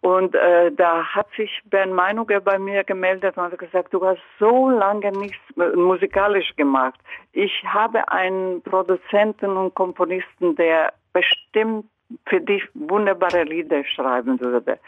Und 0.00 0.34
äh, 0.34 0.70
da 0.72 1.04
hat 1.04 1.26
sich 1.36 1.60
Bernd 1.64 1.92
Meinuger 1.92 2.40
bei 2.40 2.58
mir 2.58 2.84
gemeldet 2.84 3.36
und 3.36 3.44
hat 3.44 3.58
gesagt, 3.58 3.92
du 3.92 4.04
hast 4.04 4.20
so 4.38 4.70
lange 4.70 5.10
nichts 5.12 5.40
musikalisch 5.74 6.54
gemacht. 6.56 6.98
Ich 7.32 7.64
habe 7.64 8.08
einen 8.10 8.62
Produzenten 8.62 9.56
und 9.56 9.74
Komponisten, 9.74 10.54
der 10.56 10.92
bestimmt 11.12 11.86
für 12.26 12.40
dich 12.40 12.62
wunderbare 12.74 13.44
Lieder 13.44 13.84
schreiben 13.84 14.40
würde. 14.40 14.78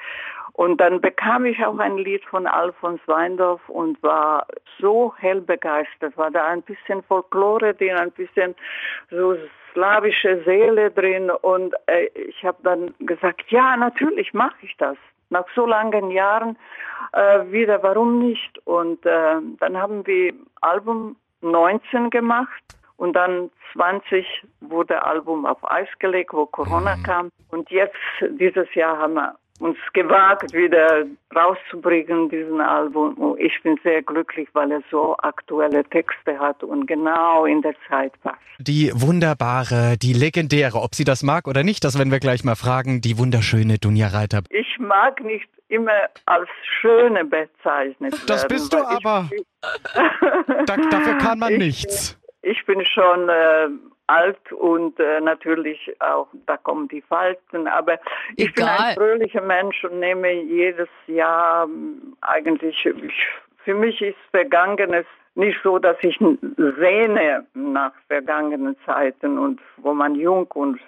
Und 0.55 0.81
dann 0.81 1.00
bekam 1.00 1.47
ich 1.47 1.64
auch 1.64 1.79
ein 1.79 1.97
Lied 1.97 2.25
von 2.26 2.47
Alfons 2.47 3.00
Weindorf 3.07 3.67
und 3.69 4.02
war 4.02 4.47
so 4.79 5.14
hell 5.17 5.41
begeistert. 5.41 6.17
War 6.17 6.31
da 6.31 6.47
ein 6.47 6.62
bisschen 6.62 7.02
Folklore 7.05 7.75
drin, 7.75 7.97
ein 7.97 8.11
bisschen 8.11 8.55
so 9.11 9.35
slawische 9.73 10.43
Seele 10.45 10.91
drin 10.91 11.31
und 11.31 11.75
äh, 11.87 12.09
ich 12.14 12.45
habe 12.45 12.59
dann 12.62 12.95
gesagt, 13.00 13.50
ja, 13.50 13.75
natürlich 13.76 14.35
mache 14.35 14.57
ich 14.61 14.76
das. 14.76 14.97
Nach 15.31 15.47
so 15.55 15.64
langen 15.64 16.11
Jahren 16.11 16.59
äh, 17.14 17.50
wieder, 17.50 17.83
warum 17.83 18.19
nicht? 18.19 18.59
Und 18.67 19.07
äh, 19.07 19.37
dann 19.61 19.79
haben 19.79 20.07
wir 20.07 20.35
Album 20.61 21.17
19 21.41 22.11
gemacht 22.11 22.62
Und 23.02 23.14
dann 23.14 23.50
20 23.73 24.25
wurde 24.61 25.02
Album 25.04 25.44
auf 25.44 25.59
Eis 25.68 25.88
gelegt, 25.99 26.32
wo 26.32 26.47
Corona 26.47 26.94
mhm. 26.94 27.02
kam. 27.02 27.28
Und 27.50 27.68
jetzt, 27.73 27.97
dieses 28.38 28.73
Jahr 28.76 28.97
haben 28.97 29.14
wir 29.14 29.35
uns 29.59 29.76
gewagt, 29.92 30.52
wieder 30.52 31.04
rauszubringen, 31.35 32.28
diesen 32.28 32.61
Album. 32.61 33.14
Und 33.14 33.40
ich 33.40 33.61
bin 33.64 33.76
sehr 33.82 34.02
glücklich, 34.02 34.49
weil 34.52 34.71
er 34.71 34.82
so 34.88 35.16
aktuelle 35.18 35.82
Texte 35.82 36.38
hat 36.38 36.62
und 36.62 36.87
genau 36.87 37.44
in 37.44 37.61
der 37.62 37.75
Zeit 37.88 38.12
passt. 38.23 38.38
Die 38.61 38.92
wunderbare, 38.94 39.97
die 40.00 40.12
legendäre, 40.12 40.80
ob 40.80 40.94
sie 40.94 41.04
das 41.04 41.25
mag 41.25 41.49
oder 41.49 41.64
nicht, 41.64 41.82
das 41.82 41.99
werden 41.99 42.12
wir 42.12 42.21
gleich 42.21 42.44
mal 42.44 42.54
fragen, 42.54 43.00
die 43.00 43.18
wunderschöne 43.18 43.78
Dunja 43.78 44.06
Reiter. 44.06 44.42
Ich 44.49 44.78
mag 44.78 45.21
nicht 45.25 45.49
immer 45.66 46.09
als 46.26 46.49
schöne 46.80 47.25
bezeichnet 47.25 48.14
Das 48.28 48.47
bist 48.47 48.73
du 48.73 48.78
aber. 48.78 49.28
da, 50.66 50.76
dafür 50.76 51.18
kann 51.18 51.40
man 51.40 51.52
ich, 51.54 51.59
nichts. 51.59 52.22
Ich 52.42 52.64
bin 52.66 52.84
schon 52.84 53.28
äh, 53.28 53.68
alt 54.08 54.52
und 54.52 54.99
äh, 54.99 55.20
natürlich 55.20 55.94
auch, 56.00 56.28
da 56.46 56.56
kommen 56.56 56.88
die 56.88 57.02
Falten, 57.02 57.66
aber 57.68 57.99
ich 58.37 58.49
Egal. 58.49 58.54
bin 58.54 58.64
ein 58.66 58.94
fröhlicher 58.94 59.42
Mensch 59.42 59.84
und 59.84 60.00
nehme 60.00 60.32
jedes 60.32 60.88
Jahr 61.06 61.64
ähm, 61.64 62.16
eigentlich, 62.20 62.84
ich, 62.84 63.26
für 63.64 63.75
mich 63.75 64.00
ist 64.02 64.18
Vergangenes 64.30 65.06
nicht 65.34 65.58
so, 65.62 65.78
dass 65.78 65.96
ich 66.02 66.18
sehne 66.18 67.46
nach 67.54 67.92
vergangenen 68.08 68.76
Zeiten 68.84 69.38
und 69.38 69.61
wo 69.78 69.94
man 69.94 70.14
jung 70.14 70.46
und 70.52 70.78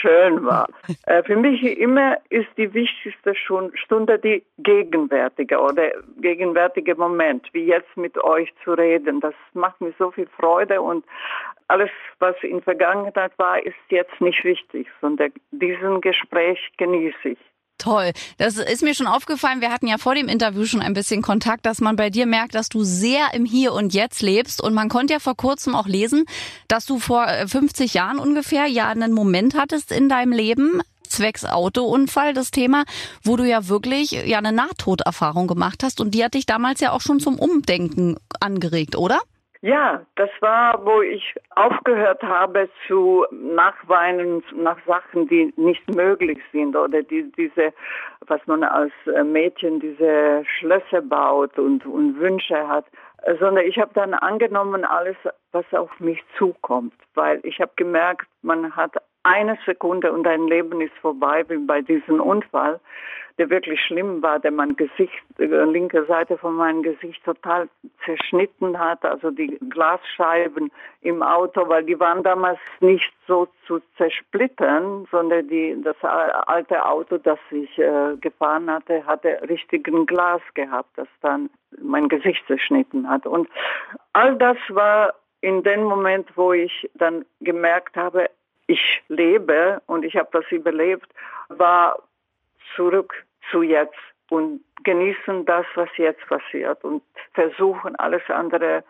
schön 0.00 0.44
war. 0.44 0.68
Äh, 1.06 1.22
für 1.22 1.36
mich 1.36 1.62
immer 1.78 2.18
ist 2.28 2.48
die 2.56 2.74
wichtigste 2.74 3.34
Stunde 3.34 4.18
die 4.18 4.42
gegenwärtige 4.58 5.58
oder 5.58 5.90
gegenwärtige 6.20 6.94
Moment, 6.96 7.48
wie 7.52 7.64
jetzt 7.64 7.96
mit 7.96 8.22
euch 8.22 8.52
zu 8.64 8.72
reden. 8.72 9.20
Das 9.20 9.34
macht 9.54 9.80
mir 9.80 9.94
so 9.98 10.10
viel 10.10 10.26
Freude 10.36 10.82
und 10.82 11.04
alles, 11.68 11.90
was 12.18 12.34
in 12.42 12.60
Vergangenheit 12.62 13.32
war, 13.38 13.64
ist 13.64 13.76
jetzt 13.90 14.20
nicht 14.20 14.42
wichtig, 14.44 14.88
sondern 15.00 15.32
diesen 15.50 16.00
Gespräch 16.00 16.58
genieße 16.76 17.30
ich. 17.30 17.38
Toll. 17.78 18.12
Das 18.38 18.56
ist 18.56 18.82
mir 18.82 18.94
schon 18.94 19.06
aufgefallen. 19.06 19.60
Wir 19.60 19.70
hatten 19.70 19.86
ja 19.86 19.98
vor 19.98 20.16
dem 20.16 20.28
Interview 20.28 20.64
schon 20.64 20.82
ein 20.82 20.94
bisschen 20.94 21.22
Kontakt, 21.22 21.64
dass 21.64 21.80
man 21.80 21.94
bei 21.94 22.10
dir 22.10 22.26
merkt, 22.26 22.56
dass 22.56 22.68
du 22.68 22.82
sehr 22.82 23.32
im 23.34 23.44
Hier 23.44 23.72
und 23.72 23.94
Jetzt 23.94 24.20
lebst. 24.20 24.60
Und 24.60 24.74
man 24.74 24.88
konnte 24.88 25.14
ja 25.14 25.20
vor 25.20 25.36
kurzem 25.36 25.76
auch 25.76 25.86
lesen, 25.86 26.24
dass 26.66 26.86
du 26.86 26.98
vor 26.98 27.26
50 27.26 27.94
äh, 27.94 27.98
Jahren 27.98 28.18
ungefähr 28.18 28.66
ja 28.66 28.88
einen 28.88 29.12
Moment 29.12 29.54
hattest 29.54 29.92
in 29.92 30.08
deinem 30.08 30.32
Leben, 30.32 30.80
zwecks 31.08 31.44
Autounfall, 31.44 32.34
das 32.34 32.50
Thema, 32.50 32.84
wo 33.22 33.36
du 33.36 33.48
ja 33.48 33.68
wirklich 33.68 34.10
ja 34.10 34.38
eine 34.38 34.52
Nahtoderfahrung 34.52 35.46
gemacht 35.46 35.84
hast. 35.84 36.00
Und 36.00 36.10
die 36.12 36.24
hat 36.24 36.34
dich 36.34 36.46
damals 36.46 36.80
ja 36.80 36.90
auch 36.90 37.00
schon 37.00 37.20
zum 37.20 37.38
Umdenken 37.38 38.16
angeregt, 38.40 38.96
oder? 38.96 39.20
Ja, 39.60 40.02
das 40.14 40.30
war, 40.38 40.84
wo 40.86 41.02
ich 41.02 41.34
aufgehört 41.56 42.22
habe 42.22 42.68
zu 42.86 43.26
nachweinen 43.32 44.44
nach 44.54 44.78
Sachen, 44.86 45.26
die 45.26 45.52
nicht 45.56 45.88
möglich 45.96 46.38
sind 46.52 46.76
oder 46.76 47.02
die, 47.02 47.32
diese, 47.32 47.72
was 48.28 48.40
man 48.46 48.62
als 48.62 48.92
äh, 49.12 49.24
Mädchen 49.24 49.80
diese 49.80 50.44
Schlösser 50.58 51.02
baut 51.02 51.58
und, 51.58 51.84
und 51.86 52.20
Wünsche 52.20 52.68
hat, 52.68 52.86
sondern 53.40 53.64
ich 53.66 53.78
habe 53.78 53.90
dann 53.94 54.14
angenommen 54.14 54.84
alles, 54.84 55.16
was 55.50 55.64
auf 55.72 55.90
mich 55.98 56.22
zukommt, 56.36 56.94
weil 57.14 57.40
ich 57.42 57.60
habe 57.60 57.72
gemerkt, 57.74 58.28
man 58.42 58.76
hat 58.76 58.94
eine 59.24 59.58
Sekunde 59.66 60.12
und 60.12 60.22
dein 60.22 60.46
Leben 60.46 60.80
ist 60.80 60.94
vorbei, 61.02 61.44
wie 61.48 61.58
bei 61.58 61.80
diesem 61.82 62.20
Unfall 62.20 62.78
der 63.38 63.50
wirklich 63.50 63.80
schlimm 63.80 64.20
war, 64.22 64.40
der 64.40 64.50
mein 64.50 64.74
Gesicht, 64.76 65.22
äh, 65.38 65.44
linke 65.44 66.04
Seite 66.06 66.36
von 66.36 66.54
meinem 66.54 66.82
Gesicht 66.82 67.24
total 67.24 67.68
zerschnitten 68.04 68.78
hat, 68.78 69.04
also 69.04 69.30
die 69.30 69.58
Glasscheiben 69.70 70.72
im 71.02 71.22
Auto, 71.22 71.68
weil 71.68 71.84
die 71.84 71.98
waren 71.98 72.22
damals 72.22 72.58
nicht 72.80 73.12
so 73.26 73.46
zu 73.66 73.80
zersplittern, 73.96 75.06
sondern 75.10 75.48
die, 75.48 75.80
das 75.82 75.96
alte 76.02 76.84
Auto, 76.84 77.18
das 77.18 77.38
ich 77.50 77.78
äh, 77.78 78.16
gefahren 78.20 78.68
hatte, 78.70 79.06
hatte 79.06 79.40
richtigen 79.48 80.06
Glas 80.06 80.42
gehabt, 80.54 80.90
das 80.96 81.08
dann 81.22 81.48
mein 81.80 82.08
Gesicht 82.08 82.44
zerschnitten 82.46 83.08
hat. 83.08 83.24
Und 83.26 83.48
all 84.12 84.36
das 84.36 84.58
war 84.70 85.14
in 85.40 85.62
dem 85.62 85.84
Moment, 85.84 86.28
wo 86.36 86.52
ich 86.52 86.90
dann 86.94 87.24
gemerkt 87.40 87.96
habe, 87.96 88.28
ich 88.66 89.02
lebe 89.08 89.80
und 89.86 90.04
ich 90.04 90.16
habe 90.16 90.28
das 90.32 90.44
überlebt, 90.50 91.08
war 91.48 92.02
zurück 92.74 93.24
zu 93.50 93.62
jetzt 93.62 93.98
und 94.30 94.62
genießen 94.84 95.44
das, 95.46 95.66
was 95.74 95.88
jetzt 95.96 96.24
passiert 96.26 96.82
und 96.84 97.02
versuchen 97.32 97.96
alles 97.96 98.22
andere 98.28 98.84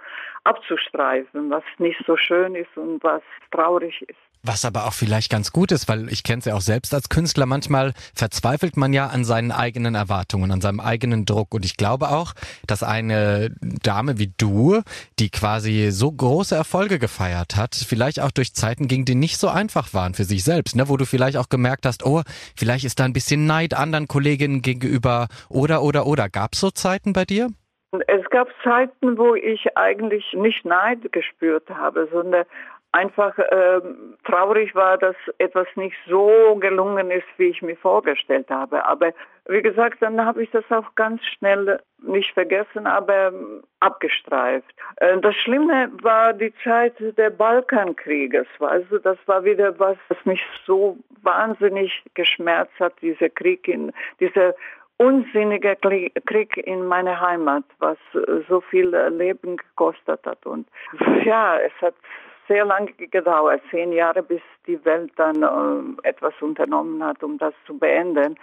abzustreifen, 0.45 1.51
was 1.51 1.65
nicht 1.79 2.01
so 2.07 2.17
schön 2.17 2.55
ist 2.55 2.77
und 2.77 3.03
was 3.03 3.23
traurig 3.51 4.03
ist. 4.03 4.28
Was 4.43 4.65
aber 4.65 4.87
auch 4.87 4.93
vielleicht 4.93 5.31
ganz 5.31 5.53
gut 5.53 5.73
ist, 5.73 5.89
weil 5.89 6.11
ich 6.13 6.23
kenne 6.23 6.39
es 6.39 6.45
ja 6.45 6.55
auch 6.55 6.61
selbst 6.61 6.95
als 6.95 7.09
Künstler, 7.09 7.47
manchmal 7.47 7.93
verzweifelt 8.15 8.77
man 8.77 8.93
ja 8.93 9.07
an 9.07 9.25
seinen 9.25 9.51
eigenen 9.51 9.95
Erwartungen, 9.95 10.53
an 10.53 10.61
seinem 10.61 10.81
eigenen 10.81 11.25
Druck. 11.25 11.55
Und 11.55 11.65
ich 11.65 11.77
glaube 11.77 12.11
auch, 12.11 12.35
dass 12.67 12.83
eine 12.83 13.51
Dame 13.61 14.19
wie 14.19 14.33
du, 14.37 14.81
die 15.19 15.31
quasi 15.31 15.91
so 15.91 16.13
große 16.13 16.55
Erfolge 16.55 16.99
gefeiert 16.99 17.57
hat, 17.57 17.75
vielleicht 17.75 18.21
auch 18.21 18.31
durch 18.31 18.55
Zeiten 18.55 18.87
ging, 18.87 19.05
die 19.05 19.17
nicht 19.17 19.39
so 19.39 19.49
einfach 19.49 19.93
waren 19.93 20.15
für 20.15 20.25
sich 20.25 20.45
selbst, 20.45 20.77
ne? 20.77 20.89
wo 20.89 20.97
du 20.97 21.05
vielleicht 21.05 21.37
auch 21.37 21.49
gemerkt 21.49 21.85
hast, 21.85 22.07
oh, 22.07 22.23
vielleicht 22.57 22.85
ist 22.85 23.01
da 23.01 23.05
ein 23.05 23.13
bisschen 23.13 23.47
Neid 23.47 23.75
anderen 23.75 24.07
Kolleginnen 24.07 24.63
gegenüber 24.63 25.29
oder, 25.49 25.83
oder, 25.83 26.07
oder. 26.07 26.29
Gab 26.29 26.55
es 26.55 26.61
so 26.61 26.71
Zeiten 26.71 27.13
bei 27.13 27.25
dir? 27.25 27.49
Es 28.07 28.29
gab 28.31 28.49
Zeiten, 28.63 29.17
wo 29.17 29.35
ich 29.35 29.77
eigentlich 29.77 30.35
nicht 30.35 30.65
Neid 30.67 31.11
gespürt 31.11 31.71
habe, 31.71 32.07
sondern 32.13 32.45
einfach 32.93 33.39
äh, 33.39 33.81
traurig 34.25 34.75
war, 34.75 34.97
dass 34.97 35.17
etwas 35.39 35.67
nicht 35.77 35.97
so 36.09 36.57
gelungen 36.61 37.11
ist, 37.11 37.27
wie 37.37 37.49
ich 37.49 37.63
mir 37.63 37.77
vorgestellt 37.77 38.49
habe. 38.51 38.85
Aber 38.87 39.13
wie 39.47 39.63
gesagt, 39.63 39.99
dann 40.01 40.25
habe 40.25 40.43
ich 40.43 40.51
das 40.51 40.65
auch 40.71 40.95
ganz 40.95 41.23
schnell 41.25 41.81
nicht 42.03 42.33
vergessen, 42.33 42.87
aber 42.87 43.33
abgestreift. 43.81 44.75
Äh, 44.97 45.19
das 45.19 45.35
Schlimme 45.37 45.91
war 46.03 46.33
die 46.33 46.53
Zeit 46.65 46.95
der 46.99 47.31
Balkankrieges. 47.31 48.47
Also 48.61 48.99
das 48.99 49.19
war 49.27 49.45
wieder 49.45 49.79
was, 49.79 49.99
was 50.09 50.19
mich 50.25 50.43
so 50.67 50.97
wahnsinnig 51.23 52.03
geschmerzt 52.15 52.79
hat, 52.81 52.95
dieser 53.03 53.29
Krieg 53.29 53.69
in, 53.69 53.93
dieser 54.19 54.55
unsinnige 54.97 55.77
Krieg 55.77 56.57
in 56.57 56.85
meiner 56.87 57.21
Heimat, 57.21 57.65
was 57.79 57.99
so 58.49 58.61
viel 58.61 58.89
Leben 59.11 59.57
gekostet 59.57 60.21
hat. 60.27 60.45
Und 60.45 60.67
ja, 61.25 61.57
es 61.59 61.73
hat 61.81 61.95
sehr 62.49 62.65
lange 62.65 62.93
gedauert, 62.93 63.63
zehn 63.71 63.93
Jahre, 63.93 64.23
bis 64.23 64.41
die 64.67 64.83
Welt 64.85 65.13
dann 65.17 65.43
äh, 65.43 66.09
etwas 66.09 66.35
unternommen 66.41 67.05
hat, 67.05 67.23
um 67.23 67.39
das 67.39 67.55
zu 67.67 67.79
beenden. 67.79 68.37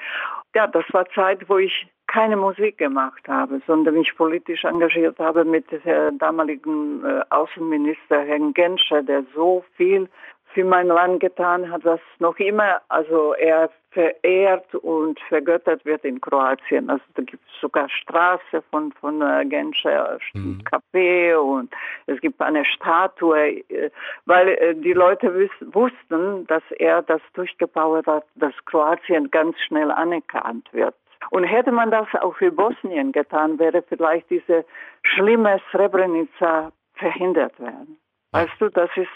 Ja, 0.53 0.67
das 0.67 0.85
war 0.91 1.05
Zeit, 1.09 1.49
wo 1.49 1.57
ich 1.57 1.87
keine 2.07 2.37
Musik 2.37 2.77
gemacht 2.77 3.27
habe, 3.27 3.61
sondern 3.65 3.95
mich 3.95 4.15
politisch 4.15 4.63
engagiert 4.63 5.19
habe 5.19 5.43
mit 5.43 5.65
dem 5.71 6.17
damaligen 6.19 7.03
äh, 7.03 7.21
Außenminister 7.29 8.21
Herrn 8.21 8.53
Genscher, 8.53 9.01
der 9.01 9.25
so 9.33 9.65
viel 9.75 10.07
für 10.55 10.63
mein 10.63 10.87
Land 10.87 11.19
getan 11.19 11.69
hat, 11.69 11.83
was 11.83 11.99
noch 12.19 12.39
immer, 12.39 12.81
also 12.87 13.33
er 13.33 13.69
verehrt 13.91 14.73
und 14.75 15.19
vergöttert 15.27 15.85
wird 15.85 16.03
in 16.05 16.19
Kroatien. 16.21 16.89
Also 16.89 17.03
da 17.15 17.23
gibt 17.23 17.43
es 17.45 17.61
sogar 17.61 17.89
Straße 17.89 18.63
von, 18.71 18.93
von 18.93 19.21
äh, 19.21 19.45
Genscher, 19.45 20.17
mhm. 20.33 20.61
Café 20.63 21.35
und 21.35 21.73
es 22.07 22.19
gibt 22.21 22.41
eine 22.41 22.63
Statue, 22.63 23.63
äh, 23.69 23.91
weil 24.25 24.47
äh, 24.47 24.75
die 24.75 24.93
Leute 24.93 25.49
wussten, 25.73 26.47
dass 26.47 26.63
er 26.79 27.01
das 27.01 27.21
durchgebaut 27.33 28.07
hat, 28.07 28.25
dass 28.35 28.53
Kroatien 28.65 29.29
ganz 29.31 29.59
schnell 29.59 29.91
anerkannt 29.91 30.67
wird. 30.71 30.95
Und 31.31 31.43
hätte 31.43 31.71
man 31.71 31.91
das 31.91 32.07
auch 32.21 32.35
für 32.35 32.51
Bosnien 32.51 33.11
getan, 33.11 33.59
wäre 33.59 33.81
vielleicht 33.81 34.29
diese 34.29 34.63
schlimme 35.03 35.59
Srebrenica 35.71 36.71
verhindert 36.93 37.59
werden. 37.59 37.97
Weißt 38.35 38.59
du, 38.59 38.69
das 38.69 38.89
ist 38.95 39.09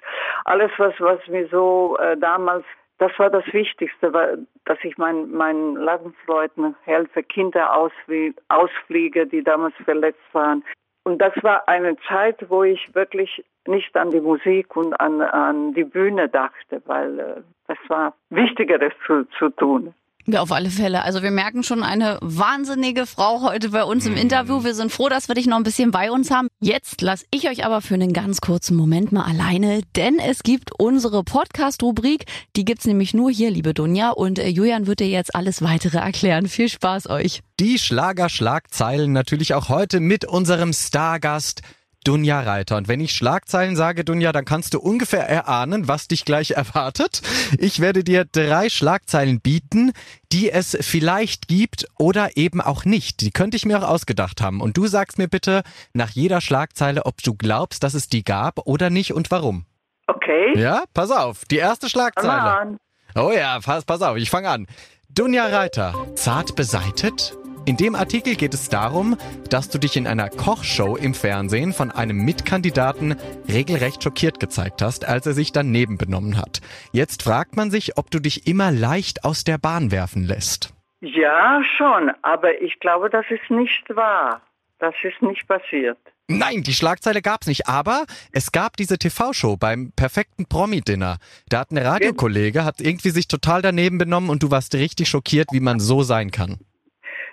alles, 0.46 0.72
was, 0.78 0.94
was 1.00 1.20
mir 1.28 1.48
so 1.50 1.98
äh, 2.00 2.18
damals, 2.18 2.66
das 2.98 3.12
war 3.18 3.30
das 3.30 3.46
Wichtigste, 3.52 4.14
weil, 4.14 4.46
dass 4.66 4.78
ich 4.84 4.98
meinen 4.98 5.32
mein 5.32 5.76
Landsleuten 5.76 6.76
helfe, 6.84 7.24
Kinder 7.24 7.76
ausflie 7.76 8.34
ausfliege, 8.50 9.26
die 9.28 9.44
damals 9.44 9.76
verletzt 9.84 10.34
waren. 10.34 10.64
Und 11.04 11.20
das 11.20 11.34
war 11.42 11.68
eine 11.68 11.98
Zeit, 12.08 12.50
wo 12.50 12.64
ich 12.64 12.94
wirklich 12.94 13.44
nicht 13.68 13.96
an 13.96 14.12
die 14.12 14.22
Musik 14.22 14.76
und 14.76 14.94
an, 15.00 15.22
an 15.22 15.74
die 15.74 15.84
Bühne 15.84 16.30
dachte, 16.30 16.82
weil 16.86 17.20
äh, 17.20 17.42
das 17.68 17.78
war 17.88 18.14
Wichtigeres 18.30 18.94
zu, 19.06 19.26
zu 19.38 19.50
tun. 19.50 19.94
Ja, 20.32 20.42
auf 20.42 20.52
alle 20.52 20.70
Fälle. 20.70 21.04
Also 21.04 21.24
wir 21.24 21.32
merken 21.32 21.64
schon 21.64 21.82
eine 21.82 22.20
wahnsinnige 22.22 23.08
Frau 23.08 23.42
heute 23.42 23.70
bei 23.70 23.84
uns 23.84 24.06
im 24.06 24.12
mhm. 24.12 24.20
Interview. 24.20 24.64
Wir 24.64 24.76
sind 24.76 24.92
froh, 24.92 25.10
dass 25.10 25.28
wir 25.28 25.34
dich 25.34 25.48
noch 25.48 25.58
ein 25.58 25.64
bisschen 25.64 25.90
bei 25.90 26.12
uns 26.12 26.30
haben. 26.30 26.50
Jetzt 26.60 27.02
lasse 27.02 27.26
ich 27.32 27.50
euch 27.50 27.66
aber 27.66 27.82
für 27.82 27.96
einen 27.96 28.14
ganz 28.14 28.40
kurzen 28.40 28.78
Moment 28.78 29.12
mal 29.12 29.24
alleine, 29.24 29.82
denn 29.96 30.20
es 30.20 30.44
gibt 30.44 30.72
unsere 30.78 31.24
Podcast-Rubrik. 31.24 32.26
Die 32.56 32.64
gibt's 32.64 32.86
nämlich 32.86 33.16
nur 33.16 33.32
hier, 33.32 33.50
liebe 33.50 33.74
Dunja. 33.74 34.12
Und 34.12 34.38
äh, 34.38 34.50
Julian 34.50 34.86
wird 34.86 35.00
dir 35.00 35.08
jetzt 35.08 35.34
alles 35.34 35.64
weitere 35.64 35.98
erklären. 35.98 36.48
Viel 36.48 36.70
Spaß 36.70 37.10
euch. 37.10 37.42
Die 37.60 37.80
Schlagerschlagzeilen 37.80 39.12
natürlich 39.12 39.56
auch 39.56 39.70
heute 39.70 40.00
mit 40.00 40.26
unserem 40.26 40.74
Stargast 40.74 41.62
Dunja 42.04 42.40
Reiter. 42.42 42.78
Und 42.78 42.88
wenn 42.88 43.00
ich 43.02 43.12
Schlagzeilen 43.12 43.76
sage, 43.76 44.04
Dunja, 44.04 44.32
dann 44.32 44.46
kannst 44.46 44.74
du 44.74 44.80
ungefähr 44.80 45.28
erahnen, 45.28 45.88
was 45.88 46.08
dich 46.08 46.26
gleich 46.26 46.52
erwartet. 46.56 47.22
Ich 47.58 47.80
werde 47.80 48.04
dir 48.04 48.26
drei 48.26 48.70
Schlagzeilen 48.70 49.42
bieten, 49.42 49.92
die 50.32 50.52
es 50.52 50.78
vielleicht 50.82 51.48
gibt 51.48 51.88
oder 51.98 52.38
eben 52.38 52.62
auch 52.62 52.86
nicht. 52.86 53.22
Die 53.22 53.32
könnte 53.32 53.58
ich 53.58 53.66
mir 53.66 53.80
auch 53.80 53.88
ausgedacht 53.90 54.42
haben. 54.42 54.62
Und 54.62 54.78
du 54.78 54.88
sagst 54.88 55.18
mir 55.18 55.28
bitte 55.28 55.64
nach 55.94 56.12
jeder 56.12 56.42
Schlagzeile, 56.42 57.06
ob 57.06 57.22
du 57.22 57.34
glaubst, 57.34 57.84
dass 57.84 57.94
es 57.94 58.08
die 58.08 58.24
gab 58.24 58.60
oder 58.66 58.90
nicht 58.90 59.14
und 59.14 59.32
warum. 59.32 59.66
Okay. 60.08 60.58
Ja, 60.58 60.84
pass 60.94 61.12
auf. 61.12 61.46
Die 61.46 61.58
erste 61.58 61.90
Schlagzeile. 61.90 62.78
Oh 63.16 63.32
ja, 63.32 63.60
pass, 63.60 63.86
pass 63.86 64.02
auf, 64.02 64.18
ich 64.18 64.30
fange 64.30 64.50
an. 64.50 64.68
Dunja 65.10 65.48
Reiter, 65.48 65.94
zart 66.16 66.56
beseitet? 66.56 67.36
In 67.70 67.78
dem 67.78 67.94
Artikel 67.94 68.34
geht 68.34 68.56
es 68.56 68.68
darum, 68.70 69.16
dass 69.52 69.70
du 69.70 69.78
dich 69.78 69.96
in 69.96 70.08
einer 70.08 70.28
Kochshow 70.30 70.96
im 70.96 71.14
Fernsehen 71.14 71.72
von 71.72 71.92
einem 71.92 72.18
Mitkandidaten 72.26 73.16
regelrecht 73.48 74.04
schockiert 74.04 74.40
gezeigt 74.40 74.82
hast, 74.82 75.08
als 75.08 75.28
er 75.28 75.34
sich 75.34 75.52
daneben 75.52 76.00
benommen 76.00 76.36
hat. 76.40 76.62
Jetzt 76.94 77.22
fragt 77.22 77.58
man 77.58 77.70
sich, 77.70 77.96
ob 78.00 78.10
du 78.10 78.20
dich 78.20 78.48
immer 78.48 78.72
leicht 78.72 79.24
aus 79.24 79.44
der 79.44 79.60
Bahn 79.60 79.92
werfen 79.92 80.24
lässt. 80.24 80.74
Ja, 81.02 81.62
schon, 81.78 82.12
aber 82.24 82.60
ich 82.60 82.80
glaube, 82.80 83.12
das 83.12 83.28
ist 83.30 83.52
nicht 83.52 83.96
wahr. 83.96 84.42
Das 84.80 84.96
ist 85.04 85.22
nicht 85.22 85.48
passiert. 85.48 86.00
Nein, 86.28 86.64
die 86.64 86.74
Schlagzeile 86.74 87.22
gab's 87.22 87.46
nicht, 87.46 87.68
aber 87.68 88.08
es 88.32 88.52
gab 88.52 88.78
diese 88.78 88.98
TV-Show 88.98 89.58
beim 89.58 89.92
perfekten 89.96 90.48
Promi-Dinner. 90.48 91.18
Da 91.50 91.60
hat 91.60 91.70
ein 91.70 91.78
Radiokollege, 91.78 92.66
hat 92.66 92.82
irgendwie 92.82 93.12
sich 93.12 93.28
total 93.28 93.62
daneben 93.62 94.00
benommen 94.00 94.32
und 94.32 94.42
du 94.42 94.50
warst 94.50 94.74
richtig 94.74 95.08
schockiert, 95.08 95.50
wie 95.52 95.60
man 95.60 95.80
so 95.80 96.02
sein 96.02 96.32
kann. 96.32 96.58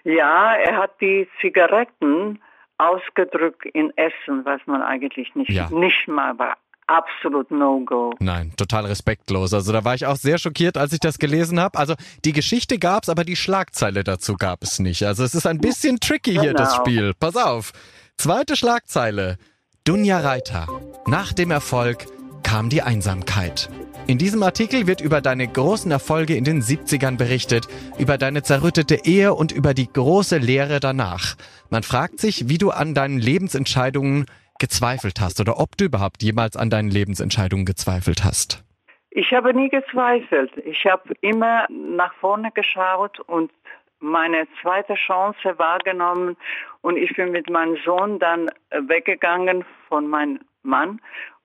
Ja, 0.07 0.55
er 0.55 0.79
hat 0.79 1.01
die 1.01 1.29
Zigaretten 1.41 2.39
ausgedrückt 2.79 3.67
in 3.67 3.93
Essen, 3.97 4.45
was 4.45 4.61
man 4.67 4.81
eigentlich 4.81 5.35
nicht, 5.35 5.51
ja. 5.51 5.69
nicht 5.71 6.07
mal 6.07 6.39
war. 6.39 6.57
Absolut 6.87 7.51
No-Go. 7.51 8.15
Nein, 8.21 8.53
total 8.57 8.87
respektlos. 8.87 9.53
Also 9.53 9.73
da 9.73 9.85
war 9.85 9.97
ich 9.97 10.07
auch 10.07 10.15
sehr 10.15 10.39
schockiert, 10.39 10.77
als 10.77 10.93
ich 10.93 11.01
das 11.01 11.19
gelesen 11.19 11.59
habe. 11.59 11.77
Also 11.77 11.95
die 12.25 12.33
Geschichte 12.33 12.79
gab's, 12.79 13.09
aber 13.09 13.25
die 13.25 13.35
Schlagzeile 13.35 14.05
dazu 14.05 14.37
gab 14.37 14.63
es 14.63 14.79
nicht. 14.79 15.03
Also 15.03 15.25
es 15.25 15.35
ist 15.35 15.49
ein 15.49 15.59
bisschen 15.59 15.99
tricky 15.99 16.35
hier, 16.35 16.53
genau. 16.53 16.59
das 16.59 16.77
Spiel. 16.77 17.13
Pass 17.19 17.35
auf. 17.35 17.73
Zweite 18.17 18.55
Schlagzeile. 18.55 19.39
Dunja 19.83 20.21
Reiter. 20.21 20.69
Nach 21.07 21.33
dem 21.33 21.51
Erfolg 21.51 22.07
kam 22.45 22.69
die 22.69 22.83
Einsamkeit. 22.83 23.69
In 24.09 24.19
diesem 24.19 24.45
Artikel 24.45 24.87
wird 24.87 25.01
über 25.01 25.21
deine 25.21 25.49
großen 25.49 25.91
Erfolge 25.91 26.37
in 26.37 26.45
den 26.45 26.61
70ern 26.61 27.19
berichtet, 27.19 27.67
über 27.99 28.19
deine 28.19 28.45
zerrüttete 28.45 29.01
Ehe 29.05 29.35
und 29.35 29.51
über 29.51 29.75
die 29.75 29.93
große 29.93 30.39
Lehre 30.39 30.79
danach. 30.79 31.35
Man 31.71 31.83
fragt 31.83 32.21
sich, 32.21 32.49
wie 32.49 32.57
du 32.57 32.71
an 32.71 32.95
deinen 32.95 33.19
Lebensentscheidungen 33.19 34.27
gezweifelt 34.61 35.21
hast 35.21 35.41
oder 35.41 35.59
ob 35.59 35.77
du 35.77 35.87
überhaupt 35.87 36.23
jemals 36.23 36.57
an 36.57 36.71
deinen 36.71 36.89
Lebensentscheidungen 36.89 37.67
gezweifelt 37.67 38.23
hast. 38.23 38.63
Ich 39.11 39.33
habe 39.33 39.53
nie 39.53 39.71
gezweifelt. 39.71 40.53
Ich 40.65 40.87
habe 40.87 41.13
immer 41.21 41.67
nach 41.69 42.15
vorne 42.15 42.53
geschaut 42.53 43.19
und 43.19 43.51
meine 43.99 44.47
zweite 44.63 44.95
Chance 44.95 45.59
wahrgenommen 45.59 46.37
und 46.81 46.97
ich 46.97 47.13
bin 47.17 47.33
mit 47.33 47.51
meinem 47.51 47.77
Sohn 47.85 48.21
dann 48.21 48.51
weggegangen 48.71 49.65
von 49.89 50.07
meinem 50.07 50.39
Mann 50.63 51.01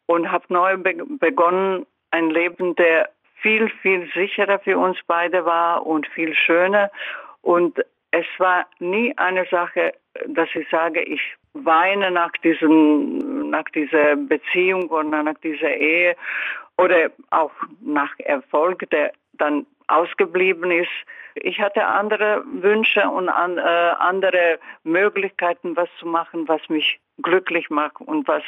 und 0.05 0.31
habe 0.31 0.45
neu 0.49 0.77
begonnen 0.77 1.87
ein 2.11 2.29
Leben, 2.29 2.75
der 2.75 3.09
viel, 3.41 3.69
viel 3.81 4.09
sicherer 4.13 4.59
für 4.59 4.77
uns 4.77 4.97
beide 5.07 5.45
war 5.45 5.85
und 5.85 6.07
viel 6.07 6.35
schöner. 6.35 6.91
Und 7.41 7.83
es 8.11 8.25
war 8.37 8.67
nie 8.79 9.17
eine 9.17 9.45
Sache, 9.45 9.93
dass 10.27 10.49
ich 10.53 10.69
sage, 10.69 11.01
ich 11.01 11.21
weine 11.53 12.11
nach 12.11 12.31
diesem, 12.43 13.49
nach 13.49 13.65
dieser 13.73 14.15
Beziehung 14.15 14.89
oder 14.89 15.23
nach 15.23 15.39
dieser 15.43 15.75
Ehe 15.75 16.15
oder 16.77 17.11
auch 17.29 17.51
nach 17.81 18.11
Erfolg, 18.19 18.89
der 18.91 19.11
dann 19.33 19.65
ausgeblieben 19.87 20.71
ist. 20.71 20.89
Ich 21.35 21.59
hatte 21.59 21.85
andere 21.85 22.43
Wünsche 22.45 23.07
und 23.09 23.29
an, 23.29 23.57
äh, 23.57 23.61
andere 23.61 24.59
Möglichkeiten, 24.83 25.75
was 25.75 25.89
zu 25.99 26.05
machen, 26.05 26.47
was 26.47 26.61
mich 26.69 26.99
glücklich 27.21 27.69
macht 27.69 28.01
und 28.01 28.27
was 28.27 28.43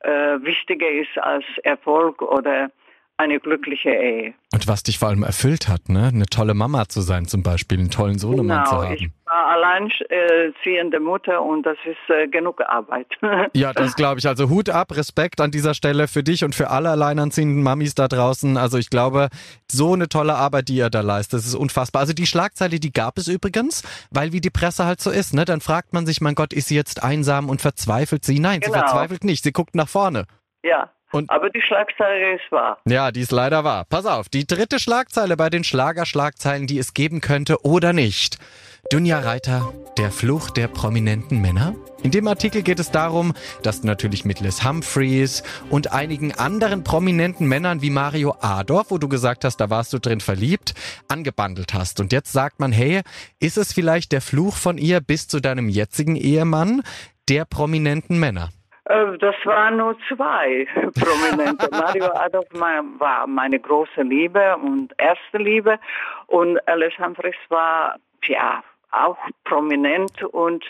äh, 0.00 0.42
wichtiger 0.42 0.88
ist 0.88 1.16
als 1.18 1.44
Erfolg 1.62 2.22
oder 2.22 2.70
eine 3.18 3.40
glückliche 3.40 3.90
Ehe. 3.90 4.34
Und 4.52 4.68
was 4.68 4.84
dich 4.84 4.98
vor 4.98 5.08
allem 5.08 5.24
erfüllt 5.24 5.68
hat, 5.68 5.88
ne? 5.88 6.10
Eine 6.14 6.26
tolle 6.26 6.54
Mama 6.54 6.88
zu 6.88 7.00
sein 7.00 7.26
zum 7.26 7.42
Beispiel, 7.42 7.78
einen 7.78 7.90
tollen 7.90 8.18
Sohnemann 8.18 8.64
genau, 8.64 8.70
zu 8.70 8.76
haben. 8.76 8.94
Ich 8.94 9.10
war 9.26 9.46
alleinziehende 9.48 11.00
Mutter 11.00 11.42
und 11.42 11.64
das 11.64 11.76
ist 11.84 11.98
äh, 12.08 12.28
genug 12.28 12.60
Arbeit. 12.60 13.08
ja, 13.54 13.72
das 13.72 13.96
glaube 13.96 14.20
ich. 14.20 14.28
Also 14.28 14.48
Hut 14.48 14.70
ab, 14.70 14.96
Respekt 14.96 15.40
an 15.40 15.50
dieser 15.50 15.74
Stelle 15.74 16.06
für 16.06 16.22
dich 16.22 16.44
und 16.44 16.54
für 16.54 16.70
alle 16.70 16.90
alleinerziehenden 16.90 17.62
Mamis 17.62 17.96
da 17.96 18.06
draußen. 18.06 18.56
Also 18.56 18.78
ich 18.78 18.88
glaube, 18.88 19.28
so 19.70 19.94
eine 19.94 20.08
tolle 20.08 20.36
Arbeit, 20.36 20.68
die 20.68 20.76
ihr 20.76 20.88
da 20.88 21.00
leistet, 21.00 21.40
das 21.40 21.46
ist 21.46 21.56
unfassbar. 21.56 22.00
Also 22.00 22.12
die 22.12 22.26
Schlagzeile, 22.26 22.78
die 22.78 22.92
gab 22.92 23.18
es 23.18 23.26
übrigens, 23.26 23.82
weil 24.12 24.32
wie 24.32 24.40
die 24.40 24.50
Presse 24.50 24.84
halt 24.84 25.00
so 25.00 25.10
ist, 25.10 25.34
ne? 25.34 25.44
Dann 25.44 25.60
fragt 25.60 25.92
man 25.92 26.06
sich, 26.06 26.20
mein 26.20 26.36
Gott, 26.36 26.52
ist 26.52 26.68
sie 26.68 26.76
jetzt 26.76 27.02
einsam 27.02 27.48
und 27.48 27.60
verzweifelt 27.60 28.24
sie? 28.24 28.38
Nein, 28.38 28.60
genau. 28.60 28.74
sie 28.74 28.78
verzweifelt 28.78 29.24
nicht. 29.24 29.42
Sie 29.42 29.52
guckt 29.52 29.74
nach 29.74 29.88
vorne. 29.88 30.24
Ja. 30.62 30.90
Und 31.12 31.30
Aber 31.30 31.50
die 31.50 31.62
Schlagzeile 31.62 32.34
ist 32.34 32.50
wahr. 32.50 32.78
Ja, 32.86 33.10
die 33.10 33.20
ist 33.20 33.32
leider 33.32 33.64
wahr. 33.64 33.86
Pass 33.88 34.06
auf, 34.06 34.28
die 34.28 34.46
dritte 34.46 34.78
Schlagzeile 34.78 35.36
bei 35.36 35.48
den 35.50 35.64
Schlagerschlagzeilen, 35.64 36.66
die 36.66 36.78
es 36.78 36.92
geben 36.94 37.20
könnte 37.20 37.64
oder 37.64 37.92
nicht. 37.92 38.38
Dunja 38.90 39.18
Reiter, 39.20 39.72
der 39.98 40.10
Fluch 40.10 40.48
der 40.50 40.68
prominenten 40.68 41.40
Männer? 41.40 41.74
In 42.02 42.10
dem 42.10 42.26
Artikel 42.26 42.62
geht 42.62 42.78
es 42.78 42.90
darum, 42.90 43.34
dass 43.62 43.82
du 43.82 43.86
natürlich 43.86 44.24
mit 44.24 44.40
Liz 44.40 44.64
Humphreys 44.64 45.42
und 45.68 45.92
einigen 45.92 46.32
anderen 46.32 46.84
prominenten 46.84 47.46
Männern 47.46 47.82
wie 47.82 47.90
Mario 47.90 48.36
Adorf, 48.40 48.90
wo 48.90 48.98
du 48.98 49.08
gesagt 49.08 49.44
hast, 49.44 49.58
da 49.58 49.68
warst 49.68 49.92
du 49.92 49.98
drin 49.98 50.20
verliebt, 50.20 50.74
angebandelt 51.08 51.74
hast. 51.74 52.00
Und 52.00 52.12
jetzt 52.12 52.32
sagt 52.32 52.60
man, 52.60 52.72
hey, 52.72 53.02
ist 53.40 53.58
es 53.58 53.72
vielleicht 53.72 54.12
der 54.12 54.22
Fluch 54.22 54.54
von 54.54 54.78
ihr 54.78 55.00
bis 55.00 55.28
zu 55.28 55.40
deinem 55.40 55.68
jetzigen 55.68 56.16
Ehemann, 56.16 56.82
der 57.28 57.44
prominenten 57.44 58.18
Männer? 58.18 58.50
Äh, 58.88 59.18
das 59.18 59.34
waren 59.44 59.76
nur 59.76 59.96
zwei 60.08 60.66
Prominente. 60.74 61.68
Mario 61.70 62.06
Adolf 62.06 62.48
war 62.52 63.26
meine 63.26 63.60
große 63.60 64.02
Liebe 64.02 64.56
und 64.56 64.92
erste 64.98 65.38
Liebe 65.38 65.78
und 66.26 66.58
Humphreys 66.98 67.36
war 67.48 67.96
ja 68.24 68.62
auch 68.90 69.18
prominent 69.44 70.22
und 70.24 70.64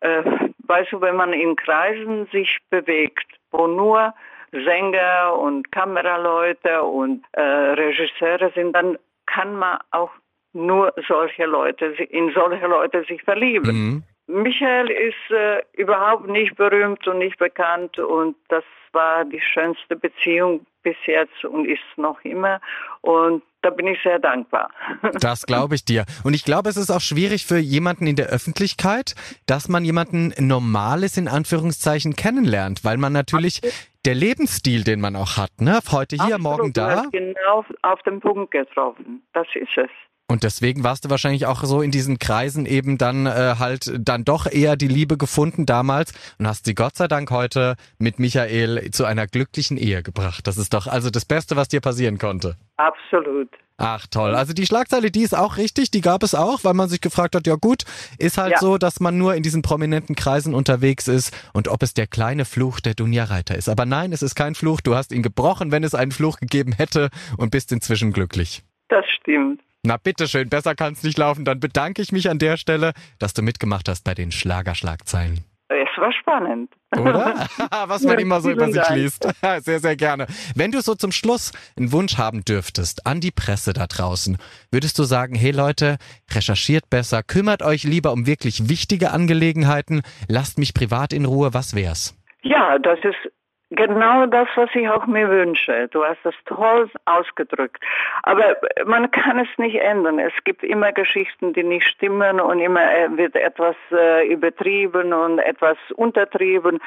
äh, 0.00 0.22
weißt 0.66 0.92
du, 0.92 1.00
wenn 1.00 1.16
man 1.16 1.32
in 1.32 1.54
Kreisen 1.54 2.26
sich 2.32 2.58
bewegt, 2.70 3.26
wo 3.52 3.68
nur 3.68 4.12
Sänger 4.50 5.38
und 5.38 5.70
Kameraleute 5.70 6.82
und 6.82 7.24
äh, 7.32 7.40
Regisseure 7.40 8.50
sind, 8.54 8.74
dann 8.74 8.98
kann 9.26 9.54
man 9.54 9.78
auch 9.92 10.10
nur 10.52 10.92
solche 11.08 11.46
Leute 11.46 11.86
in 11.86 12.32
solche 12.32 12.66
Leute 12.66 13.04
sich 13.04 13.22
verlieben. 13.22 13.72
Mhm. 13.72 14.02
Michael 14.26 14.90
ist 14.90 15.30
äh, 15.30 15.62
überhaupt 15.72 16.28
nicht 16.28 16.56
berühmt 16.56 17.06
und 17.06 17.18
nicht 17.18 17.38
bekannt 17.38 17.98
und 17.98 18.36
das 18.48 18.64
war 18.92 19.24
die 19.24 19.40
schönste 19.40 19.96
Beziehung 19.96 20.66
bis 20.82 20.96
jetzt 21.06 21.44
und 21.44 21.66
ist 21.66 21.80
noch 21.96 22.20
immer 22.24 22.60
und 23.00 23.42
da 23.62 23.70
bin 23.70 23.86
ich 23.86 23.98
sehr 24.02 24.18
dankbar. 24.18 24.70
Das 25.20 25.46
glaube 25.46 25.76
ich 25.76 25.84
dir. 25.84 26.04
Und 26.24 26.34
ich 26.34 26.44
glaube, 26.44 26.68
es 26.68 26.76
ist 26.76 26.90
auch 26.90 27.00
schwierig 27.00 27.46
für 27.46 27.58
jemanden 27.58 28.06
in 28.06 28.16
der 28.16 28.26
Öffentlichkeit, 28.26 29.14
dass 29.46 29.68
man 29.68 29.84
jemanden 29.84 30.32
Normales 30.38 31.16
in 31.16 31.28
Anführungszeichen 31.28 32.16
kennenlernt, 32.16 32.84
weil 32.84 32.96
man 32.96 33.12
natürlich 33.12 33.60
der 34.04 34.14
Lebensstil, 34.14 34.82
den 34.82 35.00
man 35.00 35.14
auch 35.14 35.36
hat, 35.36 35.60
ne? 35.60 35.78
Heute 35.92 36.16
hier, 36.16 36.34
Absolut, 36.34 36.42
morgen 36.42 36.72
da. 36.72 37.04
Genau 37.12 37.64
auf 37.82 38.02
den 38.02 38.20
Punkt 38.20 38.50
getroffen. 38.50 39.22
Das 39.32 39.46
ist 39.54 39.76
es. 39.76 39.90
Und 40.28 40.44
deswegen 40.44 40.82
warst 40.82 41.04
du 41.04 41.10
wahrscheinlich 41.10 41.46
auch 41.46 41.62
so 41.64 41.82
in 41.82 41.90
diesen 41.90 42.18
Kreisen 42.18 42.64
eben 42.64 42.96
dann 42.96 43.26
äh, 43.26 43.56
halt 43.58 43.92
dann 43.98 44.24
doch 44.24 44.46
eher 44.46 44.76
die 44.76 44.88
Liebe 44.88 45.18
gefunden 45.18 45.66
damals 45.66 46.14
und 46.38 46.46
hast 46.46 46.64
sie 46.64 46.74
Gott 46.74 46.96
sei 46.96 47.06
Dank 47.06 47.30
heute 47.30 47.76
mit 47.98 48.18
Michael 48.18 48.90
zu 48.92 49.04
einer 49.04 49.26
glücklichen 49.26 49.76
Ehe 49.76 50.02
gebracht. 50.02 50.46
Das 50.46 50.56
ist 50.56 50.72
doch 50.72 50.86
also 50.86 51.10
das 51.10 51.26
Beste, 51.26 51.56
was 51.56 51.68
dir 51.68 51.80
passieren 51.80 52.18
konnte. 52.18 52.56
Absolut. 52.78 53.50
Ach 53.84 54.06
toll. 54.06 54.34
Also 54.34 54.52
die 54.52 54.64
Schlagzeile, 54.64 55.10
die 55.10 55.22
ist 55.22 55.36
auch 55.36 55.56
richtig, 55.56 55.90
die 55.90 56.02
gab 56.02 56.22
es 56.22 56.34
auch, 56.34 56.62
weil 56.62 56.74
man 56.74 56.88
sich 56.88 57.00
gefragt 57.00 57.34
hat, 57.34 57.46
ja 57.46 57.56
gut, 57.56 57.82
ist 58.16 58.38
halt 58.38 58.52
ja. 58.52 58.58
so, 58.58 58.78
dass 58.78 59.00
man 59.00 59.18
nur 59.18 59.34
in 59.34 59.42
diesen 59.42 59.62
prominenten 59.62 60.14
Kreisen 60.14 60.54
unterwegs 60.54 61.08
ist 61.08 61.36
und 61.52 61.68
ob 61.68 61.82
es 61.82 61.92
der 61.92 62.06
kleine 62.06 62.44
Fluch 62.44 62.80
der 62.80 62.94
Dunja 62.94 63.24
Reiter 63.24 63.56
ist. 63.56 63.68
Aber 63.68 63.84
nein, 63.84 64.12
es 64.12 64.22
ist 64.22 64.34
kein 64.34 64.54
Fluch, 64.54 64.80
du 64.80 64.94
hast 64.94 65.10
ihn 65.10 65.22
gebrochen, 65.22 65.72
wenn 65.72 65.82
es 65.82 65.94
einen 65.94 66.12
Fluch 66.12 66.38
gegeben 66.38 66.72
hätte 66.72 67.10
und 67.36 67.50
bist 67.50 67.72
inzwischen 67.72 68.12
glücklich. 68.12 68.62
Das 68.88 69.04
stimmt. 69.10 69.60
Na 69.84 69.96
bitteschön, 69.96 70.48
besser 70.48 70.76
kann 70.76 70.92
es 70.92 71.02
nicht 71.02 71.18
laufen. 71.18 71.44
Dann 71.44 71.58
bedanke 71.58 72.02
ich 72.02 72.12
mich 72.12 72.30
an 72.30 72.38
der 72.38 72.56
Stelle, 72.56 72.92
dass 73.18 73.34
du 73.34 73.42
mitgemacht 73.42 73.88
hast 73.88 74.04
bei 74.04 74.14
den 74.14 74.30
Schlagerschlagzeilen. 74.30 75.44
Es 75.68 76.00
war 76.00 76.12
spannend. 76.12 76.70
Oder? 76.96 77.48
Was 77.86 78.02
man 78.02 78.14
ja, 78.14 78.20
immer 78.20 78.40
so 78.40 78.52
über 78.52 78.66
sich 78.66 78.80
Dank. 78.80 78.96
liest. 78.96 79.28
Sehr, 79.64 79.80
sehr 79.80 79.96
gerne. 79.96 80.26
Wenn 80.54 80.70
du 80.70 80.80
so 80.82 80.94
zum 80.94 81.10
Schluss 81.10 81.50
einen 81.76 81.90
Wunsch 81.90 82.16
haben 82.16 82.44
dürftest 82.44 83.06
an 83.06 83.20
die 83.20 83.32
Presse 83.32 83.72
da 83.72 83.86
draußen, 83.86 84.38
würdest 84.70 84.98
du 85.00 85.02
sagen, 85.02 85.34
hey 85.34 85.50
Leute, 85.50 85.96
recherchiert 86.30 86.88
besser, 86.88 87.24
kümmert 87.24 87.62
euch 87.62 87.82
lieber 87.82 88.12
um 88.12 88.26
wirklich 88.26 88.68
wichtige 88.68 89.10
Angelegenheiten, 89.10 90.02
lasst 90.28 90.58
mich 90.58 90.74
privat 90.74 91.12
in 91.12 91.24
Ruhe, 91.24 91.54
was 91.54 91.74
wär's? 91.74 92.16
Ja, 92.42 92.78
das 92.78 92.98
ist 93.00 93.32
genau 93.74 94.26
das, 94.26 94.48
was 94.54 94.70
ich 94.74 94.88
auch 94.88 95.06
mir 95.06 95.28
wünsche. 95.28 95.88
Du 95.88 96.04
hast 96.04 96.18
das 96.24 96.34
toll 96.46 96.90
ausgedrückt. 97.04 97.82
Aber 98.22 98.56
man 98.86 99.10
kann 99.10 99.38
es 99.38 99.48
nicht 99.58 99.76
ändern. 99.76 100.18
Es 100.18 100.32
gibt 100.44 100.62
immer 100.62 100.92
Geschichten, 100.92 101.52
die 101.52 101.62
nicht 101.62 101.86
stimmen 101.86 102.40
und 102.40 102.60
immer 102.60 102.82
äh, 102.82 103.16
wird 103.16 103.34
etwas 103.34 103.76
äh, 103.90 104.26
übertrieben 104.28 105.12
und 105.12 105.38
etwas 105.38 105.76
untertrieben. 105.96 106.78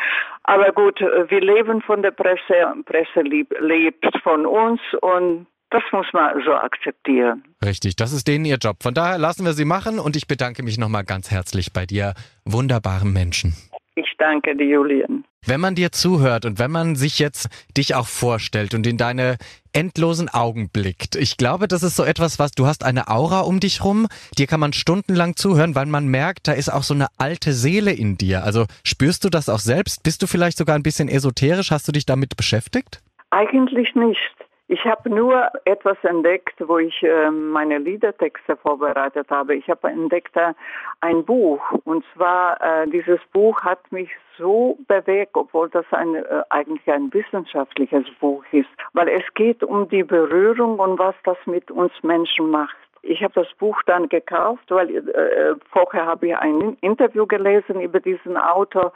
Aber 0.44 0.72
gut, 0.72 1.00
wir 1.00 1.42
leben 1.42 1.82
von 1.82 2.02
der 2.02 2.12
Presse. 2.12 2.74
Presse 2.86 3.22
lebt 3.22 4.06
von 4.24 4.46
uns 4.46 4.82
und 5.02 5.48
das 5.72 5.84
muss 5.92 6.08
man 6.14 6.42
so 6.46 6.54
akzeptieren. 6.54 7.44
Richtig, 7.64 7.96
das 7.96 8.14
ist 8.14 8.28
denen 8.28 8.46
ihr 8.46 8.58
Job. 8.58 8.78
Von 8.82 8.94
daher 8.94 9.18
lassen 9.18 9.46
wir 9.46 9.54
sie 9.54 9.66
machen 9.66 10.00
und 10.00 10.16
ich 10.16 10.28
bedanke 10.28 10.64
mich 10.64 10.78
nochmal 10.78 11.04
ganz 11.04 11.32
herzlich 11.32 11.74
bei 11.74 11.86
dir, 11.86 12.14
wunderbaren 12.46 13.12
Menschen. 13.12 13.56
Ich 14.16 14.20
danke 14.20 14.56
dir, 14.56 14.66
Julian. 14.66 15.26
Wenn 15.46 15.60
man 15.60 15.76
dir 15.76 15.92
zuhört 15.92 16.46
und 16.46 16.58
wenn 16.58 16.72
man 16.72 16.96
sich 16.96 17.20
jetzt 17.20 17.50
dich 17.76 17.96
auch 17.96 18.08
vorstellt 18.08 18.74
und 18.74 18.88
in 18.88 18.96
deine 18.96 19.36
endlosen 19.74 20.30
Augen 20.30 20.70
blickt, 20.70 21.18
ich 21.18 21.36
glaube, 21.36 21.68
das 21.68 21.84
ist 21.84 21.98
so 21.98 22.06
etwas, 22.06 22.40
was 22.40 22.52
du 22.52 22.66
hast 22.66 22.86
eine 22.86 23.10
Aura 23.10 23.42
um 23.42 23.60
dich 23.60 23.84
rum, 23.84 24.08
dir 24.38 24.48
kann 24.48 24.62
man 24.62 24.72
stundenlang 24.72 25.36
zuhören, 25.36 25.76
weil 25.76 25.86
man 25.86 26.08
merkt, 26.08 26.48
da 26.48 26.54
ist 26.54 26.70
auch 26.70 26.84
so 26.84 26.94
eine 26.94 27.08
alte 27.18 27.52
Seele 27.52 27.92
in 27.92 28.18
dir. 28.18 28.46
Also 28.46 28.68
spürst 28.86 29.26
du 29.26 29.30
das 29.30 29.50
auch 29.50 29.60
selbst? 29.60 30.02
Bist 30.04 30.22
du 30.22 30.28
vielleicht 30.28 30.58
sogar 30.58 30.78
ein 30.78 30.84
bisschen 30.84 31.10
esoterisch? 31.10 31.72
Hast 31.72 31.86
du 31.90 31.92
dich 31.92 32.06
damit 32.06 32.38
beschäftigt? 32.38 33.02
Eigentlich 33.32 33.96
nicht. 33.96 34.45
Ich 34.68 34.84
habe 34.86 35.12
nur 35.12 35.52
etwas 35.66 35.98
entdeckt, 36.04 36.56
wo 36.68 36.80
ich 36.80 37.04
äh, 37.04 37.30
meine 37.30 37.78
Liedertexte 37.78 38.56
vorbereitet 38.56 39.30
habe. 39.30 39.56
Ich 39.56 39.70
habe 39.70 39.90
entdeckt 39.90 40.36
äh, 40.36 40.54
ein 41.02 41.24
Buch 41.24 41.62
und 41.84 42.04
zwar 42.16 42.60
äh, 42.62 42.88
dieses 42.90 43.20
Buch 43.32 43.62
hat 43.62 43.92
mich 43.92 44.10
so 44.40 44.78
bewegt, 44.88 45.36
obwohl 45.36 45.70
das 45.70 45.86
ein, 45.92 46.16
äh, 46.16 46.42
eigentlich 46.50 46.88
ein 46.92 47.14
wissenschaftliches 47.14 48.06
Buch 48.20 48.44
ist, 48.52 48.70
weil 48.94 49.08
es 49.10 49.24
geht 49.36 49.64
um 49.64 49.88
die 49.88 50.04
Berührung 50.04 50.80
und 50.80 50.98
was 50.98 51.16
das 51.26 51.38
mit 51.46 51.70
uns 51.70 51.92
Menschen 52.02 52.50
macht. 52.50 52.76
Ich 53.04 53.22
habe 53.22 53.34
das 53.36 53.54
Buch 53.60 53.80
dann 53.86 54.10
gekauft, 54.10 54.64
weil 54.70 54.90
äh, 54.90 55.54
vorher 55.72 56.08
habe 56.08 56.30
ich 56.30 56.38
ein 56.38 56.76
Interview 56.82 57.28
gelesen 57.28 57.80
über 57.82 58.00
diesen 58.00 58.36
Autor 58.36 58.94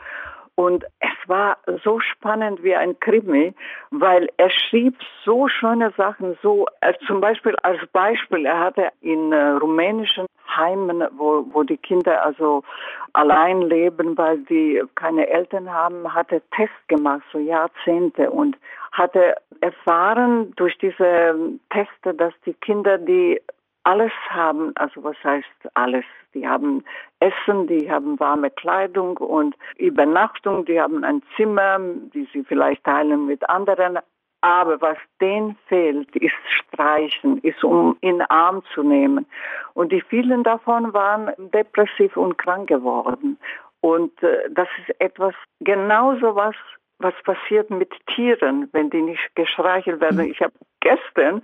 und 0.59 0.83
es 0.99 1.29
war 1.29 1.57
so 1.85 2.01
spannend 2.01 2.61
wie 2.63 2.75
ein 2.75 2.99
Krimi, 2.99 3.53
weil 3.91 4.27
er 4.35 4.49
schrieb 4.49 4.93
so 5.23 5.47
schöne 5.47 5.93
Sachen, 5.95 6.37
so 6.43 6.65
äh, 6.81 6.93
zum 7.07 7.21
Beispiel 7.21 7.55
als 7.63 7.79
Beispiel, 7.93 8.45
er 8.45 8.59
hatte 8.59 8.89
in 8.99 9.31
äh, 9.31 9.51
rumänischen 9.51 10.25
Heimen, 10.53 11.01
wo, 11.15 11.45
wo 11.53 11.63
die 11.63 11.77
Kinder 11.77 12.25
also 12.25 12.65
allein 13.13 13.61
leben, 13.61 14.17
weil 14.17 14.39
sie 14.49 14.83
keine 14.95 15.29
Eltern 15.29 15.71
haben, 15.71 16.13
hatte 16.13 16.41
Test 16.53 16.89
gemacht, 16.89 17.23
so 17.31 17.39
Jahrzehnte 17.39 18.29
und 18.29 18.57
hatte 18.91 19.37
erfahren 19.61 20.51
durch 20.57 20.77
diese 20.79 21.37
Teste, 21.69 22.13
dass 22.13 22.33
die 22.45 22.53
Kinder, 22.55 22.97
die 22.97 23.41
alles 23.85 24.11
haben, 24.29 24.73
also 24.75 25.05
was 25.05 25.15
heißt 25.23 25.71
alles? 25.75 26.03
Die 26.33 26.47
haben 26.47 26.83
Essen, 27.19 27.67
die 27.67 27.91
haben 27.91 28.19
warme 28.19 28.51
Kleidung 28.51 29.17
und 29.17 29.55
Übernachtung, 29.77 30.65
die 30.65 30.79
haben 30.79 31.03
ein 31.03 31.23
Zimmer, 31.35 31.79
die 32.13 32.27
sie 32.33 32.43
vielleicht 32.43 32.83
teilen 32.83 33.25
mit 33.25 33.49
anderen. 33.49 33.99
Aber 34.41 34.79
was 34.79 34.97
denen 35.19 35.57
fehlt, 35.67 36.15
ist 36.15 36.35
Streichen, 36.47 37.39
ist 37.39 37.63
um 37.63 37.97
in 37.99 38.21
Arm 38.21 38.63
zu 38.73 38.83
nehmen. 38.83 39.25
Und 39.73 39.91
die 39.91 40.01
vielen 40.01 40.43
davon 40.43 40.93
waren 40.93 41.31
depressiv 41.37 42.15
und 42.15 42.37
krank 42.37 42.69
geworden. 42.69 43.37
Und 43.81 44.21
äh, 44.23 44.49
das 44.49 44.67
ist 44.79 44.99
etwas, 45.01 45.33
genauso 45.59 46.35
was, 46.35 46.55
was 46.99 47.13
passiert 47.23 47.69
mit 47.69 47.91
Tieren, 48.07 48.69
wenn 48.71 48.89
die 48.89 49.01
nicht 49.01 49.35
gestreichelt 49.35 50.01
werden. 50.01 50.19
Ich 50.21 50.41
habe 50.41 50.53
gestern 50.81 51.41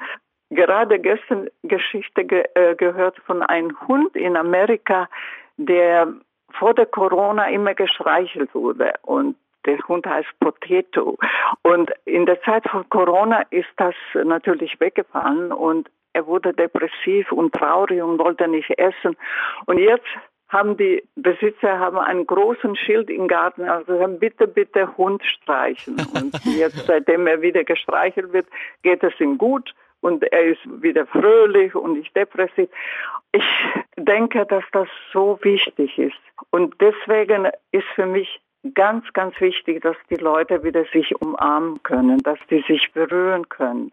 gerade 0.56 1.00
gestern 1.00 1.50
Geschichte 1.64 2.26
ge 2.26 2.46
äh, 2.56 2.76
gehört 2.76 3.18
von 3.26 3.44
einem 3.44 3.78
Hund 3.88 4.16
in 4.16 4.36
Amerika, 4.38 5.10
der 5.58 6.14
vor 6.52 6.74
der 6.74 6.86
Corona 6.86 7.50
immer 7.50 7.74
gestreichelt 7.74 8.54
wurde 8.54 8.94
und 9.04 9.36
der 9.66 9.80
Hund 9.88 10.06
heißt 10.06 10.30
Potato. 10.40 11.18
Und 11.64 11.92
in 12.06 12.26
der 12.26 12.42
Zeit 12.44 12.68
von 12.70 12.88
Corona 12.90 13.42
ist 13.50 13.70
das 13.78 13.96
natürlich 14.14 14.80
weggefallen 14.80 15.52
und 15.52 15.90
er 16.14 16.28
wurde 16.28 16.54
depressiv 16.54 17.32
und 17.32 17.54
traurig 17.54 18.02
und 18.02 18.20
wollte 18.20 18.48
nicht 18.48 18.70
essen. 18.78 19.18
Und 19.66 19.80
jetzt 19.80 20.08
haben 20.48 20.78
die 20.78 21.04
Besitzer 21.16 21.80
haben 21.80 21.98
einen 21.98 22.26
großen 22.26 22.76
Schild 22.76 23.10
im 23.10 23.28
Garten, 23.28 23.68
also 23.68 23.98
sagen, 23.98 24.20
bitte, 24.20 24.48
bitte 24.48 24.96
Hund 24.96 25.24
streichen. 25.26 25.96
Und 26.14 26.40
jetzt, 26.46 26.86
seitdem 26.86 27.28
er 27.28 27.42
wieder 27.42 27.64
gestreichelt 27.64 28.32
wird, 28.32 28.48
geht 28.84 29.04
es 29.04 29.20
ihm 29.20 29.38
gut 29.38 29.74
und 30.06 30.24
er 30.32 30.44
ist 30.44 30.62
wieder 30.84 31.08
fröhlich 31.08 31.74
und 31.74 31.98
nicht 31.98 32.16
depressiv. 32.16 32.70
Ich 33.32 33.44
denke, 33.98 34.46
dass 34.46 34.64
das 34.72 34.88
so 35.12 35.40
wichtig 35.42 35.98
ist. 35.98 36.22
Und 36.52 36.76
deswegen 36.80 37.50
ist 37.72 37.88
für 37.96 38.06
mich 38.06 38.40
ganz, 38.76 39.12
ganz 39.14 39.34
wichtig, 39.42 39.82
dass 39.82 39.98
die 40.12 40.22
Leute 40.22 40.64
wieder 40.64 40.86
sich 40.94 41.20
umarmen 41.22 41.82
können, 41.82 42.20
dass 42.20 42.38
die 42.52 42.64
sich 42.68 42.92
berühren 42.94 43.50
können. 43.50 43.92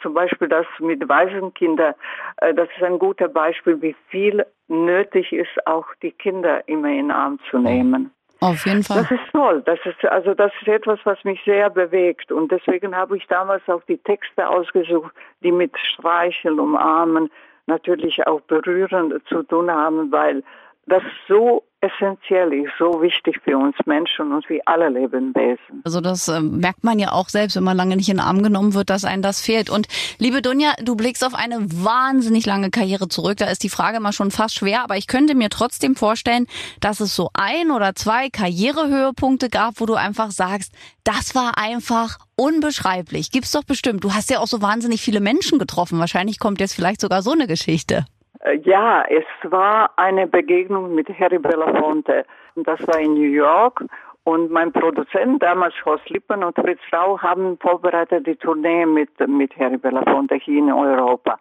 Zum 0.00 0.14
Beispiel 0.14 0.46
das 0.46 0.66
mit 0.78 1.08
Waisenkindern, 1.08 1.94
äh, 2.36 2.54
das 2.54 2.68
ist 2.76 2.84
ein 2.84 3.00
guter 3.00 3.26
Beispiel, 3.26 3.82
wie 3.82 3.96
viel 4.10 4.46
nötig 4.68 5.32
ist, 5.32 5.66
auch 5.66 5.86
die 6.02 6.12
Kinder 6.12 6.66
immer 6.68 6.88
in 6.88 7.08
den 7.08 7.10
Arm 7.10 7.40
zu 7.50 7.58
nehmen. 7.58 8.12
Auf 8.42 8.66
jeden 8.66 8.82
Fall. 8.82 9.02
Das 9.02 9.10
ist 9.12 9.32
toll. 9.32 9.62
Das 9.64 9.78
ist, 9.84 10.04
also 10.04 10.34
das 10.34 10.50
ist 10.60 10.66
etwas, 10.66 10.98
was 11.04 11.22
mich 11.22 11.40
sehr 11.44 11.70
bewegt. 11.70 12.32
Und 12.32 12.50
deswegen 12.50 12.96
habe 12.96 13.16
ich 13.16 13.26
damals 13.28 13.62
auch 13.68 13.82
die 13.84 13.98
Texte 13.98 14.48
ausgesucht, 14.48 15.14
die 15.44 15.52
mit 15.52 15.72
Streicheln, 15.78 16.58
Umarmen, 16.58 17.30
natürlich 17.66 18.26
auch 18.26 18.40
berühren 18.40 19.22
zu 19.28 19.44
tun 19.44 19.70
haben, 19.70 20.10
weil 20.10 20.42
das 20.86 21.04
so 21.28 21.62
essentiell 21.82 22.52
ist, 22.52 22.70
so 22.78 23.02
wichtig 23.02 23.40
für 23.44 23.58
uns 23.58 23.74
Menschen 23.86 24.32
und 24.32 24.46
für 24.46 24.60
alle 24.66 24.88
Lebewesen. 24.88 25.82
Also 25.84 26.00
das 26.00 26.28
äh, 26.28 26.40
merkt 26.40 26.84
man 26.84 26.98
ja 27.00 27.12
auch 27.12 27.28
selbst, 27.28 27.56
wenn 27.56 27.64
man 27.64 27.76
lange 27.76 27.96
nicht 27.96 28.08
in 28.08 28.18
den 28.18 28.24
Arm 28.24 28.42
genommen 28.42 28.74
wird, 28.74 28.88
dass 28.88 29.04
einem 29.04 29.22
das 29.22 29.40
fehlt. 29.40 29.68
Und 29.68 29.88
liebe 30.18 30.42
Dunja, 30.42 30.74
du 30.82 30.94
blickst 30.94 31.24
auf 31.24 31.34
eine 31.34 31.58
wahnsinnig 31.60 32.46
lange 32.46 32.70
Karriere 32.70 33.08
zurück. 33.08 33.38
Da 33.38 33.46
ist 33.46 33.64
die 33.64 33.68
Frage 33.68 33.98
mal 33.98 34.12
schon 34.12 34.30
fast 34.30 34.54
schwer, 34.54 34.84
aber 34.84 34.96
ich 34.96 35.08
könnte 35.08 35.34
mir 35.34 35.50
trotzdem 35.50 35.96
vorstellen, 35.96 36.46
dass 36.80 37.00
es 37.00 37.16
so 37.16 37.30
ein 37.34 37.72
oder 37.72 37.94
zwei 37.96 38.30
Karrierehöhepunkte 38.30 39.50
gab, 39.50 39.80
wo 39.80 39.86
du 39.86 39.94
einfach 39.94 40.30
sagst, 40.30 40.72
das 41.02 41.34
war 41.34 41.58
einfach 41.58 42.18
unbeschreiblich. 42.36 43.32
Gibt's 43.32 43.50
doch 43.50 43.64
bestimmt. 43.64 44.04
Du 44.04 44.14
hast 44.14 44.30
ja 44.30 44.38
auch 44.38 44.46
so 44.46 44.62
wahnsinnig 44.62 45.00
viele 45.00 45.20
Menschen 45.20 45.58
getroffen. 45.58 45.98
Wahrscheinlich 45.98 46.38
kommt 46.38 46.60
jetzt 46.60 46.74
vielleicht 46.74 47.00
sogar 47.00 47.22
so 47.22 47.32
eine 47.32 47.48
Geschichte. 47.48 48.04
Äh, 48.42 48.58
ja, 48.58 49.02
es 49.08 49.24
war 49.50 49.90
eine 49.96 50.26
Begegnung 50.26 50.94
mit 50.94 51.08
Harry 51.18 51.38
Belafonte. 51.38 52.24
Das 52.56 52.86
war 52.86 52.98
in 52.98 53.14
New 53.14 53.30
York 53.30 53.84
und 54.24 54.52
mein 54.52 54.72
Produzent, 54.72 55.42
damals 55.42 55.74
Horst 55.84 56.08
Lippen 56.08 56.44
und 56.44 56.54
Fritz 56.54 56.80
Rau, 56.92 57.18
haben 57.20 57.58
vorbereitet 57.58 58.26
die 58.26 58.36
Tournee 58.36 58.86
mit, 58.86 59.10
mit 59.26 59.56
Harry 59.58 59.78
Belafonte 59.78 60.36
hier 60.36 60.58
in 60.58 60.72
Europa. 60.72 61.38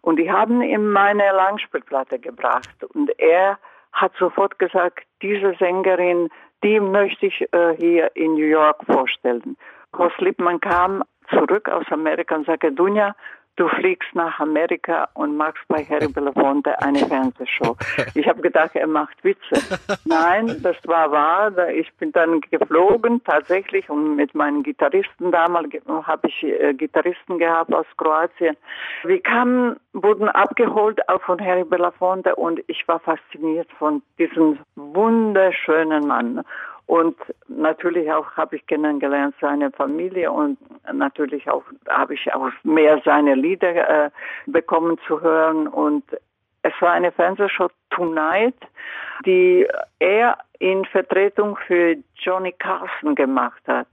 Und 0.00 0.16
die 0.16 0.30
haben 0.30 0.60
ihm 0.60 0.92
meine 0.92 1.32
Langspielplatte 1.32 2.18
gebracht. 2.18 2.74
Und 2.92 3.10
er 3.18 3.58
hat 3.92 4.12
sofort 4.18 4.58
gesagt, 4.58 5.04
diese 5.22 5.54
Sängerin, 5.58 6.28
die 6.64 6.80
möchte 6.80 7.26
ich 7.26 7.46
äh, 7.52 7.76
hier 7.78 8.10
in 8.16 8.34
New 8.34 8.46
York 8.46 8.84
vorstellen. 8.84 9.56
Horst 9.96 10.20
Lippmann 10.20 10.60
kam 10.60 11.04
zurück 11.30 11.68
aus 11.68 11.86
Amerika 11.90 12.34
und 12.34 12.46
sagte, 12.46 12.72
Dunja, 12.72 13.14
du 13.56 13.68
fliegst 13.68 14.14
nach 14.14 14.38
Amerika 14.40 15.08
und 15.14 15.36
machst 15.36 15.62
bei 15.68 15.84
Harry 15.84 16.08
Belafonte 16.08 16.80
eine 16.82 17.00
Fernsehshow. 17.00 17.76
Ich 18.14 18.28
habe 18.28 18.42
gedacht, 18.42 18.74
er 18.74 18.86
macht 18.86 19.22
Witze. 19.24 19.78
Nein, 20.04 20.60
das 20.62 20.76
war 20.84 21.10
wahr. 21.10 21.68
Ich 21.70 21.92
bin 21.94 22.12
dann 22.12 22.40
geflogen 22.40 23.22
tatsächlich 23.24 23.88
und 23.90 24.16
mit 24.16 24.34
meinen 24.34 24.62
Gitarristen 24.62 25.32
damals 25.32 25.68
habe 25.88 26.28
ich 26.28 26.42
äh, 26.42 26.74
Gitarristen 26.74 27.38
gehabt 27.38 27.72
aus 27.72 27.86
Kroatien. 27.96 28.56
Wir 29.02 29.20
kamen, 29.20 29.76
wurden 29.92 30.28
abgeholt 30.28 31.08
auch 31.08 31.22
von 31.22 31.40
Harry 31.40 31.64
Belafonte 31.64 32.34
und 32.36 32.60
ich 32.66 32.86
war 32.86 33.00
fasziniert 33.00 33.68
von 33.78 34.02
diesem 34.18 34.58
wunderschönen 34.76 36.06
Mann. 36.06 36.44
Und 36.86 37.16
natürlich 37.48 38.12
auch 38.12 38.30
habe 38.32 38.56
ich 38.56 38.66
kennengelernt 38.66 39.34
seine 39.40 39.70
Familie 39.70 40.30
und 40.30 40.58
natürlich 40.92 41.48
auch 41.48 41.64
habe 41.88 42.14
ich 42.14 42.32
auch 42.32 42.50
mehr 42.62 43.00
seine 43.04 43.34
Lieder 43.34 44.06
äh, 44.06 44.10
bekommen 44.46 44.98
zu 45.06 45.20
hören. 45.22 45.66
Und 45.66 46.04
es 46.62 46.72
war 46.80 46.92
eine 46.92 47.10
Fernsehshow 47.10 47.68
Tonight, 47.90 48.56
die 49.24 49.66
er 49.98 50.38
in 50.58 50.84
Vertretung 50.84 51.56
für 51.66 51.96
Johnny 52.16 52.52
Carson 52.52 53.14
gemacht 53.14 53.62
hat. 53.66 53.88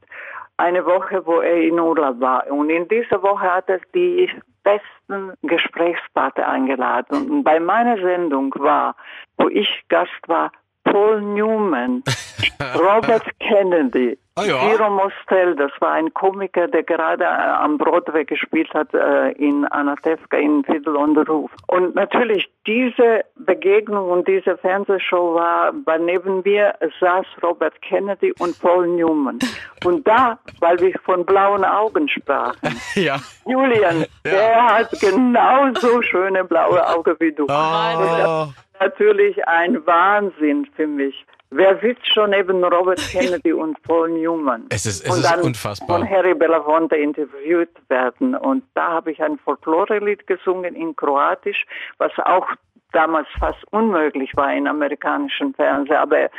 Eine 0.58 0.86
Woche, 0.86 1.26
wo 1.26 1.40
er 1.40 1.62
in 1.62 1.80
Urlaub 1.80 2.20
war. 2.20 2.46
Und 2.52 2.70
in 2.70 2.88
dieser 2.88 3.24
Woche 3.24 3.52
hat 3.52 3.70
er 3.70 3.80
die 3.96 4.30
besten 4.64 5.34
Gesprächspartner 5.44 6.48
eingeladen. 6.48 7.32
Und 7.32 7.44
bei 7.44 7.60
meiner 7.60 7.98
Sendung 7.98 8.54
war, 8.58 8.96
wo 9.38 9.50
ich 9.50 9.84
Gast 9.90 10.28
war, 10.28 10.52
Paul 10.84 11.22
Newman, 11.22 12.04
Robert 12.76 13.24
Kennedy, 13.40 14.18
Ah, 14.36 14.46
ja. 14.46 14.60
Ciro 14.62 14.90
Mostel, 14.90 15.56
das 15.58 15.72
war 15.82 15.92
ein 15.92 16.14
Komiker, 16.14 16.70
der 16.70 16.84
gerade 16.84 17.26
äh, 17.26 17.28
am 17.28 17.78
Broadway 17.78 18.24
gespielt 18.24 18.74
hat 18.74 18.94
äh, 18.94 19.32
in 19.32 19.66
Anatevka 19.66 20.38
in 20.38 20.64
Fiddle 20.64 20.98
on 20.98 21.16
the 21.16 21.22
Roof. 21.22 21.52
Und 21.68 21.96
natürlich 21.96 22.50
diese 22.66 23.26
Begegnung 23.36 24.10
und 24.10 24.30
diese 24.30 24.58
Fernsehshow 24.58 25.36
war, 25.36 25.74
weil 25.84 26.00
neben 26.00 26.44
mir 26.44 26.74
saß 27.02 27.26
Robert 27.44 27.82
Kennedy 27.82 28.34
und 28.40 28.58
Paul 28.62 28.88
Newman. 28.88 29.40
Und 29.84 30.08
da, 30.08 30.40
weil 30.62 30.80
wir 30.80 30.98
von 31.04 31.26
blauen 31.26 31.66
Augen 31.66 32.08
sprachen. 32.08 32.80
ja. 32.96 33.18
Julian, 33.46 34.06
ja. 34.26 34.32
der 34.32 34.76
hat 34.78 34.92
genauso 35.02 36.02
schöne 36.04 36.46
blaue 36.46 36.88
Augen 36.88 37.16
wie 37.20 37.34
du. 37.34 37.48
Oh. 37.50 38.48
Natürlich 38.82 39.48
ein 39.48 39.86
Wahnsinn 39.86 40.68
für 40.76 40.88
mich. 40.88 41.26
Wer 41.54 41.78
sitzt 41.82 42.08
schon 42.08 42.30
neben 42.30 42.64
Robert 42.64 43.00
Kennedy 43.12 43.52
und 43.52 43.82
Paul 43.84 44.10
Newman? 44.10 44.68
Es 44.70 44.86
ist, 44.86 45.06
es 45.06 45.12
und 45.12 45.20
ist 45.20 45.44
unfassbar. 45.44 46.00
Von 46.00 46.10
Harry 46.10 46.34
Belafonte 46.34 46.96
interviewt 46.96 47.70
werden. 47.90 48.36
Und 48.36 48.64
da 48.74 48.88
habe 48.94 49.12
ich 49.12 49.22
ein 49.22 49.38
Folklore-Lied 49.38 50.28
gesungen 50.28 50.76
in 50.76 50.96
Kroatisch, 50.96 51.66
was 51.98 52.12
auch 52.20 52.48
damals 52.92 53.28
fast 53.40 53.64
unmöglich 53.72 54.36
war 54.36 54.54
in 54.54 54.68
amerikanischen 54.68 55.54
Fernsehen. 55.54 55.96
Aber 55.96 56.30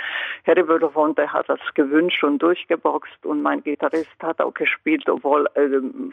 Harry 0.46 0.62
Belafonte 0.62 1.32
hat 1.32 1.48
das 1.48 1.60
gewünscht 1.74 2.22
und 2.24 2.38
durchgeboxt 2.38 3.24
und 3.24 3.42
mein 3.42 3.62
Gitarrist 3.62 4.10
hat 4.22 4.40
auch 4.40 4.54
gespielt, 4.54 5.08
obwohl 5.08 5.46
äh, 5.54 5.68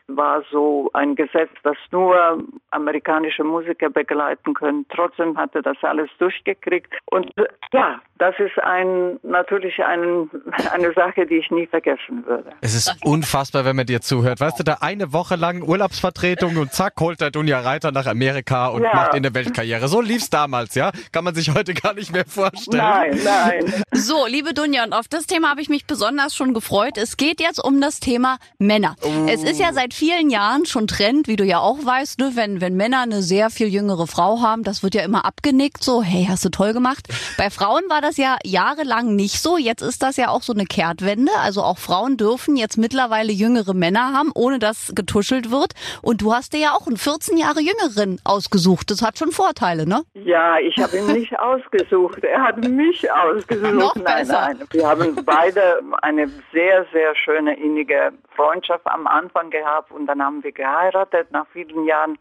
war 0.08 0.44
so 0.52 0.90
ein 0.94 1.16
Gesetz, 1.16 1.50
das 1.64 1.78
nur 1.92 2.44
amerikanische 2.72 3.44
Musiker 3.44 3.90
begleiten 3.90 4.54
können. 4.54 4.86
Trotzdem 4.90 5.38
hat 5.38 5.56
er 5.56 5.62
das 5.62 5.78
alles 5.82 6.10
durchgekriegt. 6.20 6.94
Und 7.06 7.36
äh, 7.38 7.46
ja, 7.74 8.02
das 8.18 8.36
ist 8.40 8.58
ein, 8.64 9.20
natürlich 9.24 9.84
ein, 9.84 10.30
eine 10.74 10.94
Sache, 10.94 11.26
die 11.26 11.38
ich 11.38 11.52
nie 11.52 11.68
vergessen 11.68 12.26
würde. 12.26 12.52
Es 12.62 12.76
ist 12.76 12.96
unfassbar, 13.04 13.66
wenn 13.66 13.76
man 13.76 13.86
dir 13.86 14.02
zuhört. 14.02 14.40
Weißt 14.40 14.60
du, 14.60 14.64
da 14.64 14.78
eine 14.82 15.14
Woche 15.14 15.36
lang 15.36 15.62
Urlaubsvertretung 15.64 16.58
und 16.58 16.74
zack, 16.74 16.94
holt 17.00 17.22
der 17.22 17.32
Dunja 17.32 17.60
Reiter 17.60 17.92
nach 17.92 18.08
Amerika 18.08 18.68
und 18.68 18.84
ja. 18.84 18.94
macht 18.94 19.16
in 19.16 19.24
der 19.24 19.34
Weltkarriere. 19.34 19.88
So 19.88 20.02
lief's 20.02 20.29
damals, 20.30 20.76
ja? 20.76 20.92
Kann 21.12 21.24
man 21.24 21.36
sich 21.36 21.54
heute 21.54 21.74
gar 21.74 21.94
nicht 21.94 22.12
mehr 22.12 22.26
vorstellen. 22.26 22.78
Nein, 22.78 23.20
nein. 23.24 23.84
So, 23.92 24.26
liebe 24.26 24.54
Dunja, 24.54 24.84
und 24.84 24.94
auf 24.94 25.08
das 25.08 25.26
Thema 25.26 25.50
habe 25.50 25.62
ich 25.62 25.70
mich 25.70 25.86
besonders 25.86 26.36
schon 26.36 26.54
gefreut. 26.54 26.98
Es 26.98 27.18
geht 27.18 27.42
jetzt 27.42 27.64
um 27.64 27.82
das 27.82 28.00
Thema 28.00 28.38
Männer. 28.58 28.96
Oh. 29.02 29.26
Es 29.28 29.44
ist 29.44 29.60
ja 29.60 29.74
seit 29.74 29.94
vielen 29.94 30.30
Jahren 30.30 30.66
schon 30.66 30.88
Trend, 30.88 31.28
wie 31.28 31.36
du 31.36 31.44
ja 31.44 31.60
auch 31.60 31.84
weißt, 31.84 32.20
ne? 32.20 32.32
wenn, 32.36 32.62
wenn 32.62 32.76
Männer 32.76 33.02
eine 33.02 33.22
sehr 33.22 33.50
viel 33.50 33.68
jüngere 33.68 34.08
Frau 34.08 34.42
haben, 34.42 34.64
das 34.64 34.84
wird 34.84 34.96
ja 34.96 35.04
immer 35.04 35.26
abgenickt, 35.26 35.84
so, 35.84 36.02
hey, 36.04 36.26
hast 36.30 36.46
du 36.46 36.50
toll 36.50 36.74
gemacht. 36.74 37.08
Bei 37.38 37.50
Frauen 37.50 37.84
war 37.90 38.02
das 38.02 38.18
ja 38.18 38.38
jahrelang 38.46 39.16
nicht 39.16 39.42
so. 39.42 39.58
Jetzt 39.58 39.82
ist 39.82 40.04
das 40.04 40.18
ja 40.18 40.30
auch 40.30 40.44
so 40.44 40.54
eine 40.54 40.66
Kehrtwende. 40.66 41.32
Also 41.42 41.64
auch 41.64 41.78
Frauen 41.78 42.18
dürfen 42.18 42.56
jetzt 42.56 42.78
mittlerweile 42.78 43.32
jüngere 43.32 43.74
Männer 43.74 44.14
haben, 44.14 44.32
ohne 44.34 44.60
dass 44.60 44.92
getuschelt 44.96 45.52
wird. 45.52 45.74
Und 46.02 46.22
du 46.22 46.34
hast 46.34 46.54
dir 46.54 46.60
ja 46.60 46.74
auch 46.74 46.88
einen 46.88 46.98
14 46.98 47.38
Jahre 47.38 47.62
jüngeren 47.62 48.20
ausgesucht. 48.24 48.92
Das 48.92 49.02
hat 49.02 49.18
schon 49.18 49.32
Vorteile, 49.32 49.88
ne? 49.88 50.04
Ja, 50.24 50.58
ich 50.60 50.78
habe 50.78 50.98
ihn 50.98 51.08
nicht 51.08 51.38
ausgesucht. 51.40 52.24
Er 52.24 52.44
hat 52.44 52.58
mich 52.58 53.12
ausgesucht. 53.12 53.74
Noch 53.74 53.94
besser. 53.94 54.34
Nein, 54.34 54.58
nein. 54.60 54.68
Wir 54.72 54.88
haben 54.88 55.26
beide 55.26 55.82
eine 56.02 56.28
sehr, 56.52 56.86
sehr 56.92 57.16
schöne 57.16 57.58
innige 57.58 58.12
Freundschaft 58.36 58.86
am 58.86 59.08
Anfang 59.08 59.50
gehabt 59.50 59.92
und 59.92 60.08
dann 60.08 60.24
haben 60.24 60.44
wir 60.44 60.52
geheiratet 60.52 61.32
nach 61.32 61.48
vielen 61.54 61.86
Jahren 61.86 62.18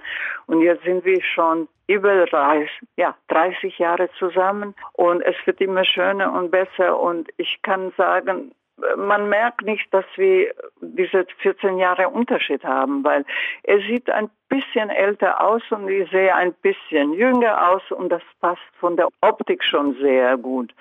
und 0.47 0.63
jetzt 0.63 0.85
sind 0.85 1.05
wir 1.05 1.23
schon 1.23 1.69
über 1.87 2.27
30, 2.27 2.71
ja, 2.97 3.15
30 3.29 3.79
Jahre 3.79 4.11
zusammen 4.19 4.75
und 4.93 5.23
es 5.23 5.35
wird 5.47 5.61
immer 5.61 5.85
schöner 5.85 6.33
und 6.33 6.51
besser 6.51 7.01
und 7.01 7.29
ich 7.39 7.61
kann 7.63 7.93
sagen, 7.97 8.53
man 8.97 9.29
merkt 9.29 9.63
nicht, 9.63 9.93
dass 9.93 10.05
wir 10.17 10.55
diese 10.81 11.27
14 11.39 11.79
Jahre 11.79 12.09
Unterschied 12.09 12.65
haben, 12.65 13.05
weil 13.05 13.25
er 13.63 13.81
sieht 13.81 14.11
ein 14.11 14.31
bisschen 14.49 14.91
älter 14.91 15.41
aus 15.41 15.63
und 15.71 15.89
ich 15.89 16.11
sehe 16.11 16.35
ein 16.35 16.55
bisschen 16.55 17.13
jünger 17.13 17.71
aus 17.71 17.83
und 17.91 18.09
das 18.11 18.23
passt 18.41 18.63
von 18.79 18.97
der 18.97 19.09
Optik 19.21 19.65
schon 19.65 19.95
sehr 20.01 20.37
gut. 20.37 20.75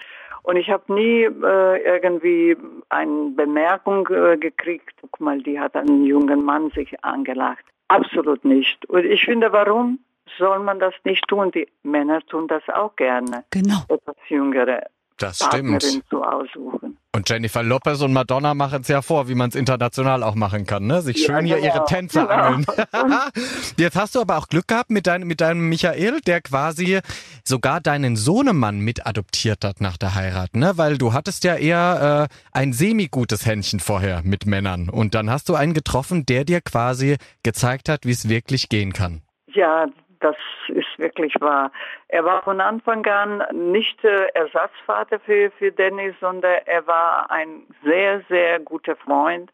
Und 0.43 0.55
ich 0.55 0.69
habe 0.69 0.93
nie 0.93 1.23
äh, 1.23 1.83
irgendwie 1.83 2.55
eine 2.89 3.31
Bemerkung 3.31 4.07
äh, 4.07 4.37
gekriegt, 4.37 4.93
guck 5.01 5.19
mal, 5.19 5.41
die 5.41 5.59
hat 5.59 5.75
einen 5.75 6.05
jungen 6.05 6.43
Mann 6.43 6.69
sich 6.71 7.03
angelacht. 7.03 7.65
Absolut 7.89 8.45
nicht. 8.45 8.85
Und 8.89 9.05
ich 9.05 9.25
finde, 9.25 9.51
warum 9.51 9.99
soll 10.37 10.59
man 10.59 10.79
das 10.79 10.93
nicht 11.03 11.27
tun? 11.27 11.51
Die 11.51 11.67
Männer 11.83 12.21
tun 12.21 12.47
das 12.47 12.63
auch 12.69 12.95
gerne. 12.95 13.43
Genau. 13.51 13.79
Etwas 13.89 14.15
jüngere 14.29 14.83
das 15.17 15.43
stimmt. 15.43 15.81
zu 16.09 16.23
aussuchen. 16.23 16.97
Und 17.17 17.27
Jennifer 17.27 17.63
Lopez 17.63 18.01
und 18.01 18.13
Madonna 18.13 18.53
machen 18.53 18.81
es 18.81 18.89
ja 18.89 19.01
vor, 19.01 19.27
wie 19.27 19.33
man 19.33 19.49
es 19.49 19.55
international 19.55 20.21
auch 20.21 20.35
machen 20.35 20.67
kann, 20.67 20.85
ne? 20.85 21.01
Sich 21.01 21.25
schön 21.25 21.47
ja, 21.47 21.55
hier 21.55 21.65
ihre 21.65 21.83
Tänze 21.85 22.19
genau. 22.19 22.31
angeln. 22.31 22.65
Jetzt 23.77 23.95
hast 23.95 24.13
du 24.13 24.21
aber 24.21 24.37
auch 24.37 24.47
Glück 24.49 24.67
gehabt 24.67 24.91
mit, 24.91 25.07
dein, 25.07 25.23
mit 25.23 25.41
deinem 25.41 25.67
Michael, 25.67 26.21
der 26.21 26.41
quasi 26.41 26.99
sogar 27.43 27.81
deinen 27.81 28.17
Sohnemann 28.17 28.81
mit 28.81 29.07
adoptiert 29.07 29.65
hat 29.65 29.81
nach 29.81 29.97
der 29.97 30.13
Heirat, 30.13 30.55
ne? 30.55 30.73
Weil 30.75 30.99
du 30.99 31.11
hattest 31.13 31.43
ja 31.43 31.55
eher 31.55 32.29
äh, 32.29 32.35
ein 32.51 32.71
semi-gutes 32.71 33.47
Händchen 33.47 33.79
vorher 33.79 34.21
mit 34.23 34.45
Männern. 34.45 34.87
Und 34.87 35.15
dann 35.15 35.31
hast 35.31 35.49
du 35.49 35.55
einen 35.55 35.73
getroffen, 35.73 36.23
der 36.27 36.45
dir 36.45 36.61
quasi 36.61 37.17
gezeigt 37.41 37.89
hat, 37.89 38.05
wie 38.05 38.11
es 38.11 38.29
wirklich 38.29 38.69
gehen 38.69 38.93
kann. 38.93 39.21
Ja, 39.55 39.87
das 40.27 40.37
ist 40.75 40.99
wirklich 40.99 41.33
wahr. 41.39 41.71
Er 42.07 42.25
war 42.25 42.43
von 42.43 42.59
Anfang 42.61 43.05
an 43.05 43.43
nicht 43.53 44.03
äh, 44.03 44.27
Ersatzvater 44.33 45.19
für, 45.19 45.51
für 45.51 45.71
Dennis, 45.71 46.15
sondern 46.19 46.57
er 46.65 46.85
war 46.87 47.31
ein 47.31 47.63
sehr, 47.83 48.21
sehr 48.29 48.59
guter 48.59 48.95
Freund, 48.95 49.51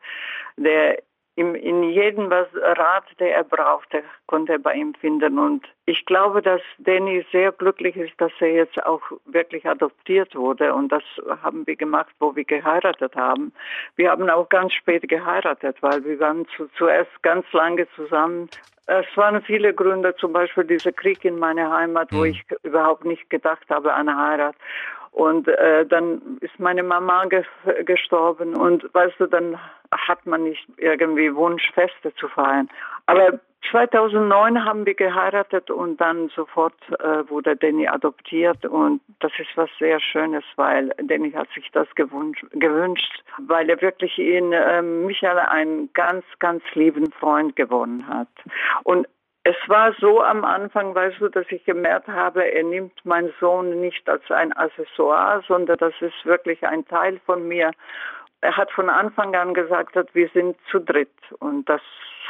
der 0.57 1.01
ihm 1.35 1.55
in 1.55 1.83
jedem 1.83 2.29
was 2.29 2.47
Rat, 2.53 3.05
der 3.19 3.35
er 3.35 3.43
brauchte, 3.43 4.03
konnte 4.27 4.53
er 4.53 4.59
bei 4.59 4.75
ihm 4.75 4.93
finden. 4.95 5.39
Und 5.39 5.65
ich 5.85 6.05
glaube, 6.05 6.41
dass 6.41 6.61
Danny 6.77 7.25
sehr 7.31 7.51
glücklich 7.51 7.95
ist, 7.95 8.13
dass 8.17 8.31
er 8.39 8.53
jetzt 8.53 8.85
auch 8.85 9.01
wirklich 9.25 9.65
adoptiert 9.65 10.35
wurde. 10.35 10.73
Und 10.73 10.91
das 10.91 11.03
haben 11.41 11.65
wir 11.65 11.75
gemacht, 11.75 12.13
wo 12.19 12.35
wir 12.35 12.43
geheiratet 12.43 13.15
haben. 13.15 13.51
Wir 13.95 14.11
haben 14.11 14.29
auch 14.29 14.49
ganz 14.49 14.73
spät 14.73 15.07
geheiratet, 15.09 15.77
weil 15.81 16.03
wir 16.03 16.19
waren 16.19 16.47
zu, 16.55 16.67
zuerst 16.77 17.11
ganz 17.23 17.45
lange 17.51 17.87
zusammen. 17.95 18.49
Es 18.85 19.05
waren 19.15 19.41
viele 19.41 19.73
Gründe, 19.73 20.15
zum 20.17 20.33
Beispiel 20.33 20.65
dieser 20.65 20.91
Krieg 20.91 21.23
in 21.23 21.39
meiner 21.39 21.71
Heimat, 21.71 22.09
wo 22.11 22.19
mhm. 22.19 22.25
ich 22.25 22.45
überhaupt 22.63 23.05
nicht 23.05 23.29
gedacht 23.29 23.65
habe 23.69 23.93
an 23.93 24.15
Heirat. 24.15 24.55
Und 25.13 25.47
äh, 25.47 25.85
dann 25.85 26.39
ist 26.41 26.59
meine 26.59 26.81
Mama 26.81 27.25
ge 27.25 27.43
gestorben 27.85 28.55
und 28.55 28.91
weißt 28.93 29.19
du, 29.19 29.27
dann 29.27 29.59
hat 29.91 30.25
man 30.25 30.43
nicht 30.43 30.67
irgendwie 30.77 31.33
Wunsch, 31.35 31.71
Feste 31.73 32.13
zu 32.15 32.27
feiern. 32.27 32.67
Aber 33.05 33.39
2009 33.71 34.65
haben 34.65 34.85
wir 34.85 34.93
geheiratet 34.93 35.69
und 35.69 36.01
dann 36.01 36.29
sofort 36.29 36.73
äh, 36.99 37.29
wurde 37.29 37.55
Danny 37.55 37.87
adoptiert 37.87 38.65
und 38.65 39.01
das 39.19 39.31
ist 39.37 39.55
was 39.55 39.69
sehr 39.79 39.99
Schönes, 39.99 40.43
weil 40.55 40.89
Danny 41.03 41.31
hat 41.31 41.47
sich 41.53 41.69
das 41.71 41.87
gewünscht, 41.95 43.23
weil 43.37 43.69
er 43.69 43.81
wirklich 43.81 44.17
in 44.17 44.51
äh, 44.51 44.81
Michael 44.81 45.39
einen 45.39 45.93
ganz, 45.93 46.25
ganz 46.39 46.63
lieben 46.73 47.11
Freund 47.11 47.55
gewonnen 47.55 48.07
hat. 48.07 48.27
Und 48.83 49.07
es 49.45 49.55
war 49.67 49.93
so 49.99 50.21
am 50.21 50.45
Anfang, 50.45 50.95
weißt 50.95 51.19
du, 51.19 51.27
dass 51.27 51.45
ich 51.49 51.65
gemerkt 51.65 52.07
habe, 52.07 52.49
er 52.49 52.63
nimmt 52.63 52.93
meinen 53.05 53.33
Sohn 53.41 53.81
nicht 53.81 54.07
als 54.07 54.23
ein 54.31 54.53
Accessoire, 54.53 55.43
sondern 55.47 55.77
das 55.77 55.93
ist 55.99 56.25
wirklich 56.25 56.65
ein 56.65 56.85
Teil 56.85 57.19
von 57.25 57.45
mir. 57.47 57.71
Er 58.39 58.55
hat 58.55 58.71
von 58.71 58.89
Anfang 58.89 59.35
an 59.35 59.53
gesagt, 59.53 59.95
wir 60.13 60.29
sind 60.33 60.55
zu 60.71 60.79
dritt 60.79 61.11
und 61.39 61.67
das 61.67 61.81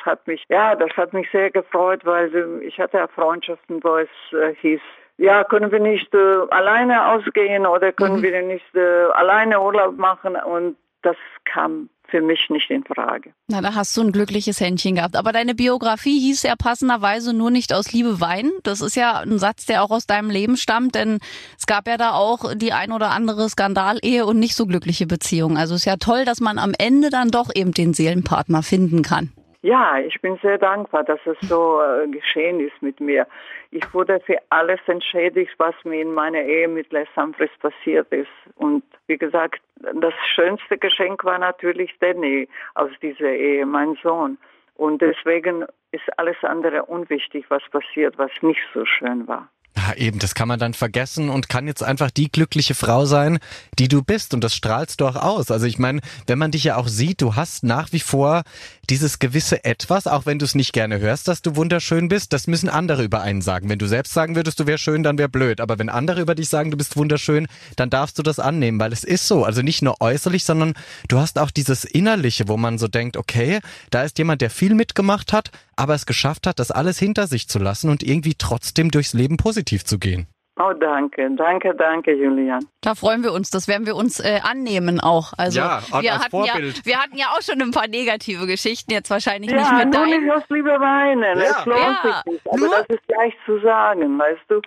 hat 0.05 0.25
mich, 0.27 0.43
ja, 0.49 0.75
das 0.75 0.89
hat 0.97 1.13
mich 1.13 1.29
sehr 1.31 1.51
gefreut, 1.51 2.03
weil 2.03 2.61
ich 2.63 2.79
hatte 2.79 2.97
ja 2.97 3.07
Freundschaften, 3.07 3.83
wo 3.83 3.97
es 3.97 4.09
äh, 4.31 4.55
hieß, 4.55 4.81
ja, 5.17 5.43
können 5.43 5.71
wir 5.71 5.79
nicht 5.79 6.13
äh, 6.15 6.37
alleine 6.49 7.09
ausgehen 7.09 7.67
oder 7.67 7.91
können 7.91 8.17
mhm. 8.17 8.23
wir 8.23 8.41
nicht 8.41 8.75
äh, 8.75 9.05
alleine 9.13 9.61
Urlaub 9.61 9.97
machen 9.97 10.35
und 10.35 10.77
das 11.03 11.17
kam 11.45 11.89
für 12.13 12.21
mich 12.21 12.47
nicht 12.51 12.69
in 12.69 12.83
Frage. 12.83 13.33
Na, 13.47 13.59
da 13.61 13.73
hast 13.73 13.97
du 13.97 14.01
ein 14.01 14.11
glückliches 14.11 14.59
Händchen 14.59 14.95
gehabt. 14.95 15.15
Aber 15.15 15.31
deine 15.31 15.55
Biografie 15.55 16.19
hieß 16.19 16.43
ja 16.43 16.55
passenderweise 16.55 17.33
nur 17.33 17.49
nicht 17.49 17.73
aus 17.73 17.91
Liebe 17.91 18.21
weinen. 18.21 18.51
Das 18.61 18.81
ist 18.81 18.95
ja 18.95 19.17
ein 19.17 19.39
Satz, 19.39 19.65
der 19.65 19.81
auch 19.81 19.89
aus 19.89 20.05
deinem 20.05 20.29
Leben 20.29 20.55
stammt, 20.55 20.93
denn 20.93 21.17
es 21.57 21.65
gab 21.65 21.87
ja 21.87 21.97
da 21.97 22.11
auch 22.11 22.53
die 22.53 22.71
ein 22.71 22.91
oder 22.91 23.09
andere 23.09 23.49
Skandalehe 23.49 24.27
und 24.27 24.37
nicht 24.37 24.53
so 24.53 24.67
glückliche 24.67 25.07
Beziehung. 25.07 25.57
Also 25.57 25.73
es 25.73 25.81
ist 25.81 25.85
ja 25.85 25.97
toll, 25.97 26.23
dass 26.23 26.39
man 26.39 26.59
am 26.59 26.73
Ende 26.77 27.09
dann 27.09 27.29
doch 27.29 27.49
eben 27.55 27.71
den 27.71 27.95
Seelenpartner 27.95 28.61
finden 28.61 29.01
kann. 29.01 29.31
Ja, 29.63 29.97
ich 29.97 30.19
bin 30.19 30.37
sehr 30.41 30.57
dankbar, 30.57 31.05
dass 31.05 31.21
es 31.25 31.37
so 31.47 31.81
äh, 31.81 32.05
geschehen 32.09 32.59
ist 32.59 32.81
mit 32.81 32.99
mir. 32.99 33.25
Ich 33.71 33.93
wurde 33.93 34.19
für 34.19 34.37
alles 34.49 34.81
entschädigt, 34.87 35.53
was 35.57 35.73
mir 35.85 36.01
in 36.01 36.13
meiner 36.13 36.41
Ehe 36.41 36.67
mit 36.67 36.91
Les 36.91 37.07
Humphries 37.15 37.49
passiert 37.61 38.11
ist. 38.11 38.27
Und 38.55 38.83
wie 39.07 39.17
gesagt, 39.17 39.61
das 39.77 40.13
schönste 40.35 40.77
Geschenk 40.77 41.23
war 41.23 41.39
natürlich 41.39 41.97
Danny 42.01 42.49
aus 42.75 42.91
dieser 43.01 43.31
Ehe, 43.31 43.65
mein 43.65 43.95
Sohn. 44.03 44.37
Und 44.75 45.01
deswegen 45.01 45.65
ist 45.91 46.19
alles 46.19 46.35
andere 46.41 46.83
unwichtig, 46.83 47.45
was 47.47 47.63
passiert, 47.69 48.17
was 48.17 48.31
nicht 48.41 48.61
so 48.73 48.83
schön 48.83 49.25
war. 49.29 49.47
Ja, 49.93 49.99
eben, 49.99 50.17
das 50.17 50.33
kann 50.33 50.47
man 50.47 50.59
dann 50.59 50.73
vergessen 50.73 51.29
und 51.29 51.49
kann 51.49 51.67
jetzt 51.67 51.83
einfach 51.83 52.09
die 52.09 52.31
glückliche 52.31 52.73
Frau 52.73 53.05
sein, 53.05 53.37
die 53.77 53.87
du 53.87 54.01
bist. 54.01 54.33
Und 54.33 54.43
das 54.43 54.55
strahlst 54.55 55.01
du 55.01 55.07
auch 55.07 55.15
aus. 55.15 55.51
Also 55.51 55.67
ich 55.67 55.77
meine, 55.77 56.01
wenn 56.25 56.39
man 56.39 56.51
dich 56.51 56.63
ja 56.63 56.77
auch 56.77 56.87
sieht, 56.87 57.21
du 57.21 57.35
hast 57.35 57.63
nach 57.63 57.91
wie 57.91 57.99
vor 57.99 58.43
dieses 58.89 59.19
gewisse 59.19 59.63
Etwas, 59.63 60.07
auch 60.07 60.25
wenn 60.25 60.39
du 60.39 60.45
es 60.45 60.55
nicht 60.55 60.73
gerne 60.73 60.99
hörst, 60.99 61.27
dass 61.27 61.41
du 61.41 61.55
wunderschön 61.55 62.09
bist, 62.09 62.33
das 62.33 62.47
müssen 62.47 62.69
andere 62.69 63.03
über 63.03 63.21
einen 63.21 63.41
sagen. 63.41 63.69
Wenn 63.69 63.77
du 63.77 63.87
selbst 63.87 64.13
sagen 64.13 64.35
würdest, 64.35 64.59
du 64.59 64.65
wär 64.65 64.79
schön, 64.79 65.03
dann 65.03 65.19
wär 65.19 65.27
blöd. 65.27 65.61
Aber 65.61 65.77
wenn 65.77 65.89
andere 65.89 66.21
über 66.21 66.33
dich 66.33 66.49
sagen, 66.49 66.71
du 66.71 66.77
bist 66.77 66.97
wunderschön, 66.97 67.47
dann 67.75 67.91
darfst 67.91 68.17
du 68.17 68.23
das 68.23 68.39
annehmen, 68.39 68.79
weil 68.79 68.93
es 68.93 69.03
ist 69.03 69.27
so. 69.27 69.45
Also 69.45 69.61
nicht 69.61 69.83
nur 69.83 70.01
äußerlich, 70.01 70.43
sondern 70.43 70.73
du 71.07 71.19
hast 71.19 71.37
auch 71.37 71.51
dieses 71.51 71.85
Innerliche, 71.85 72.47
wo 72.47 72.57
man 72.57 72.79
so 72.79 72.87
denkt, 72.87 73.15
okay, 73.15 73.59
da 73.91 74.01
ist 74.01 74.17
jemand, 74.17 74.41
der 74.41 74.49
viel 74.49 74.73
mitgemacht 74.73 75.33
hat, 75.33 75.51
aber 75.75 75.95
es 75.95 76.05
geschafft 76.05 76.47
hat, 76.47 76.59
das 76.59 76.71
alles 76.71 76.99
hinter 76.99 77.27
sich 77.27 77.47
zu 77.47 77.59
lassen 77.59 77.89
und 77.89 78.03
irgendwie 78.03 78.35
trotzdem 78.37 78.91
durchs 78.91 79.13
Leben 79.13 79.37
positiv 79.37 79.83
zu 79.85 79.99
gehen. 79.99 80.27
Oh, 80.59 80.71
danke, 80.71 81.31
danke, 81.35 81.73
danke, 81.73 82.13
Julian. 82.13 82.63
Da 82.81 82.93
freuen 82.93 83.23
wir 83.23 83.33
uns, 83.33 83.49
das 83.49 83.67
werden 83.67 83.87
wir 83.87 83.95
uns 83.95 84.19
äh, 84.19 84.39
annehmen 84.43 84.99
auch. 84.99 85.33
Also 85.35 85.59
ja, 85.59 85.81
wir 85.99 86.13
als 86.13 86.25
hatten 86.25 86.29
Vorbild. 86.29 86.77
ja, 86.77 86.85
wir 86.85 86.99
hatten 87.01 87.17
ja 87.17 87.25
auch 87.35 87.41
schon 87.41 87.59
ein 87.59 87.71
paar 87.71 87.87
negative 87.87 88.45
Geschichten, 88.45 88.91
jetzt 88.91 89.09
wahrscheinlich 89.09 89.49
Ja, 89.49 89.57
nicht 89.57 89.71
mit 89.85 89.93
nur 89.95 90.05
deinen. 90.05 90.23
nicht 90.25 90.31
aus 90.35 90.43
Liebe 90.49 90.69
weinen. 90.79 91.39
Ja. 91.39 91.43
Es 91.43 91.65
lohnt 91.65 91.79
Ja, 91.79 92.01
sich 92.03 92.33
nicht. 92.33 92.47
Aber 92.47 92.57
nur- 92.59 92.69
das 92.69 92.85
ist 92.89 93.01
leicht 93.17 93.37
zu 93.47 93.59
sagen, 93.61 94.19
weißt 94.19 94.41
du. 94.49 94.61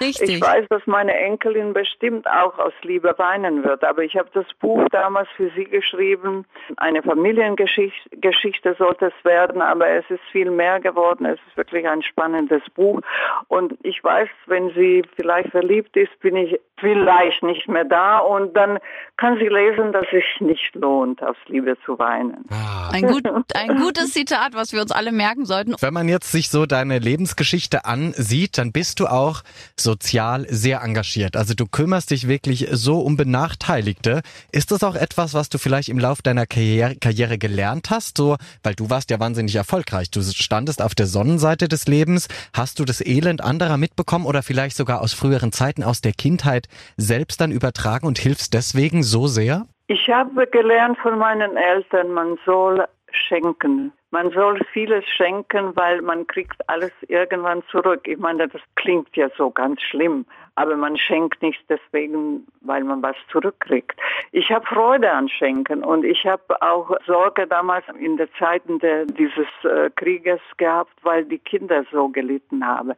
Richtig. 0.00 0.28
Ich 0.28 0.42
weiß, 0.42 0.66
dass 0.68 0.82
meine 0.86 1.14
Enkelin 1.16 1.72
bestimmt 1.72 2.26
auch 2.28 2.58
aus 2.58 2.74
Liebe 2.82 3.14
weinen 3.16 3.64
wird, 3.64 3.82
aber 3.82 4.02
ich 4.02 4.16
habe 4.18 4.28
das 4.34 4.46
Buch 4.60 4.84
damals 4.90 5.28
für 5.36 5.50
sie 5.56 5.64
geschrieben. 5.64 6.44
Eine 6.76 7.02
Familiengeschichte 7.02 8.10
Geschichte 8.20 8.74
sollte 8.78 9.06
es 9.06 9.24
werden, 9.24 9.62
aber 9.62 9.88
es 9.88 10.04
ist 10.10 10.20
viel 10.32 10.50
mehr 10.50 10.80
geworden. 10.80 11.24
Es 11.24 11.38
ist 11.48 11.56
wirklich 11.56 11.88
ein 11.88 12.02
spannendes 12.02 12.62
Buch. 12.74 13.00
Und 13.48 13.74
ich 13.82 14.04
weiß, 14.04 14.28
wenn 14.46 14.68
sie 14.74 15.02
vielleicht 15.16 15.29
verliebt 15.50 15.96
ist, 15.96 16.18
bin 16.20 16.36
ich 16.36 16.60
vielleicht 16.78 17.42
nicht 17.42 17.68
mehr 17.68 17.84
da 17.84 18.18
und 18.18 18.56
dann 18.56 18.78
kann 19.16 19.38
sie 19.38 19.48
lesen, 19.48 19.92
dass 19.92 20.04
es 20.04 20.10
sich 20.10 20.40
nicht 20.40 20.74
lohnt, 20.74 21.22
aus 21.22 21.36
Liebe 21.46 21.76
zu 21.84 21.98
weinen. 21.98 22.44
Ein, 22.90 23.06
gut, 23.06 23.22
ein 23.54 23.76
gutes 23.76 24.12
Zitat, 24.12 24.54
was 24.54 24.72
wir 24.72 24.80
uns 24.80 24.90
alle 24.90 25.12
merken 25.12 25.44
sollten. 25.44 25.74
Wenn 25.80 25.92
man 25.92 26.08
jetzt 26.08 26.32
sich 26.32 26.48
so 26.48 26.66
deine 26.66 26.98
Lebensgeschichte 26.98 27.84
ansieht, 27.84 28.58
dann 28.58 28.72
bist 28.72 28.98
du 29.00 29.06
auch 29.06 29.42
sozial 29.76 30.46
sehr 30.48 30.80
engagiert. 30.82 31.36
Also 31.36 31.54
du 31.54 31.66
kümmerst 31.66 32.10
dich 32.10 32.28
wirklich 32.28 32.68
so 32.72 33.00
um 33.00 33.16
Benachteiligte. 33.16 34.22
Ist 34.52 34.72
das 34.72 34.82
auch 34.82 34.94
etwas, 34.94 35.34
was 35.34 35.48
du 35.50 35.58
vielleicht 35.58 35.90
im 35.90 35.98
Lauf 35.98 36.22
deiner 36.22 36.46
Karriere, 36.46 36.96
Karriere 36.96 37.38
gelernt 37.38 37.90
hast? 37.90 38.16
So, 38.16 38.36
weil 38.62 38.74
du 38.74 38.90
warst 38.90 39.10
ja 39.10 39.20
wahnsinnig 39.20 39.54
erfolgreich. 39.54 40.10
Du 40.10 40.22
standest 40.22 40.82
auf 40.82 40.94
der 40.94 41.06
Sonnenseite 41.06 41.68
des 41.68 41.86
Lebens. 41.86 42.28
Hast 42.54 42.78
du 42.78 42.84
das 42.84 43.04
Elend 43.04 43.42
anderer 43.44 43.76
mitbekommen 43.76 44.24
oder 44.24 44.42
vielleicht 44.42 44.76
sogar 44.76 45.02
aus 45.02 45.12
früheren 45.20 45.52
Zeiten, 45.52 45.84
aus 45.84 46.00
der 46.00 46.12
Kindheit 46.12 46.68
selbst 46.96 47.40
dann 47.40 47.52
übertragen 47.52 48.06
und 48.06 48.18
hilfst 48.18 48.54
deswegen 48.54 49.02
so 49.02 49.26
sehr? 49.26 49.66
Ich 49.86 50.08
habe 50.08 50.46
gelernt 50.46 50.98
von 50.98 51.18
meinen 51.18 51.56
Eltern, 51.56 52.12
man 52.12 52.38
soll 52.46 52.86
schenken. 53.12 53.92
Man 54.12 54.30
soll 54.30 54.60
vieles 54.72 55.04
schenken, 55.16 55.76
weil 55.76 56.02
man 56.02 56.26
kriegt 56.26 56.68
alles 56.68 56.92
irgendwann 57.08 57.62
zurück. 57.70 58.06
Ich 58.06 58.18
meine, 58.18 58.48
das 58.48 58.60
klingt 58.76 59.14
ja 59.16 59.28
so 59.36 59.50
ganz 59.50 59.80
schlimm, 59.82 60.26
aber 60.54 60.76
man 60.76 60.96
schenkt 60.96 61.42
nicht 61.42 61.60
deswegen, 61.68 62.46
weil 62.60 62.84
man 62.84 63.02
was 63.02 63.16
zurückkriegt. 63.30 63.98
Ich 64.32 64.50
habe 64.50 64.66
Freude 64.66 65.10
an 65.10 65.28
Schenken 65.28 65.82
und 65.82 66.04
ich 66.04 66.26
habe 66.26 66.60
auch 66.60 66.90
Sorge 67.06 67.46
damals 67.46 67.84
in 67.98 68.16
der 68.16 68.32
Zeiten 68.34 68.78
der, 68.78 69.06
dieses 69.06 69.46
äh, 69.64 69.90
Krieges 69.96 70.40
gehabt, 70.56 70.92
weil 71.02 71.24
die 71.24 71.38
Kinder 71.38 71.84
so 71.90 72.08
gelitten 72.08 72.66
haben. 72.66 72.92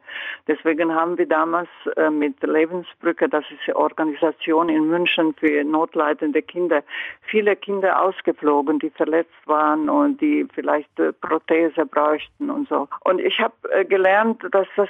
Deswegen 0.47 0.93
haben 0.93 1.17
wir 1.17 1.27
damals 1.27 1.69
äh, 1.95 2.09
mit 2.09 2.41
Lebensbrücke, 2.43 3.29
das 3.29 3.45
ist 3.51 3.67
eine 3.67 3.77
Organisation 3.77 4.69
in 4.69 4.89
München 4.89 5.33
für 5.35 5.63
notleidende 5.63 6.41
Kinder, 6.41 6.83
viele 7.21 7.55
Kinder 7.55 8.01
ausgeflogen, 8.01 8.79
die 8.79 8.89
verletzt 8.89 9.31
waren 9.45 9.89
und 9.89 10.21
die 10.21 10.47
vielleicht 10.53 10.99
äh, 10.99 11.13
Prothese 11.13 11.85
bräuchten 11.85 12.49
und 12.49 12.67
so. 12.69 12.87
Und 13.01 13.19
ich 13.19 13.39
habe 13.39 13.53
äh, 13.71 13.85
gelernt, 13.85 14.43
dass 14.51 14.67
das 14.75 14.89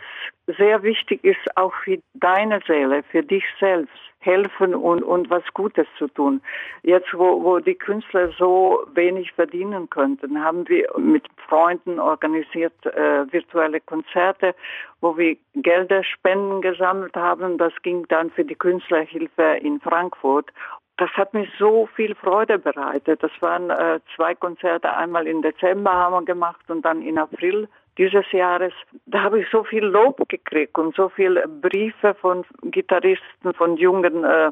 sehr 0.58 0.84
wichtig 0.84 1.24
ist, 1.24 1.40
auch 1.56 1.74
für 1.84 2.00
deine 2.14 2.53
Seele, 2.62 3.04
für 3.04 3.24
dich 3.24 3.44
selbst 3.60 3.94
helfen 4.24 4.74
und, 4.74 5.04
und 5.04 5.30
was 5.30 5.44
Gutes 5.54 5.88
zu 5.98 6.08
tun. 6.08 6.42
Jetzt, 6.82 7.14
wo, 7.14 7.44
wo 7.44 7.60
die 7.60 7.76
Künstler 7.76 8.30
so 8.38 8.86
wenig 8.94 9.32
verdienen 9.34 9.90
könnten, 9.90 10.44
haben 10.44 10.68
wir 10.70 10.88
mit 10.98 11.26
Freunden 11.48 12.00
organisiert 12.00 12.74
äh, 12.86 13.32
virtuelle 13.32 13.82
Konzerte, 13.82 14.56
wo 15.02 15.18
wir 15.18 15.38
Gelder, 15.56 16.04
Spenden 16.04 16.62
gesammelt 16.62 17.16
haben. 17.16 17.58
Das 17.58 17.74
ging 17.84 18.06
dann 18.08 18.32
für 18.32 18.46
die 18.46 18.56
Künstlerhilfe 18.56 19.58
in 19.62 19.80
Frankfurt. 19.82 20.52
Das 20.98 21.10
hat 21.12 21.34
mir 21.34 21.48
so 21.58 21.90
viel 21.96 22.16
Freude 22.16 22.60
bereitet. 22.60 23.24
Das 23.24 23.32
waren 23.40 23.70
äh, 23.70 24.00
zwei 24.16 24.36
Konzerte, 24.36 24.96
einmal 24.96 25.28
im 25.28 25.42
Dezember 25.42 25.92
haben 25.92 26.14
wir 26.14 26.26
gemacht 26.26 26.70
und 26.70 26.84
dann 26.86 27.02
in 27.02 27.18
April 27.18 27.68
dieses 27.98 28.30
Jahres. 28.32 28.74
Da 29.06 29.24
habe 29.24 29.42
ich 29.42 29.48
so 29.52 29.64
viel 29.64 29.84
Lob 29.84 30.28
gekriegt 30.30 30.78
und 30.78 30.96
so 30.96 31.10
viele 31.10 31.48
Briefe 31.48 32.14
von 32.16 32.46
Gitarristen, 32.64 33.54
von 33.54 33.78
jungen 33.78 34.24
äh, 34.24 34.52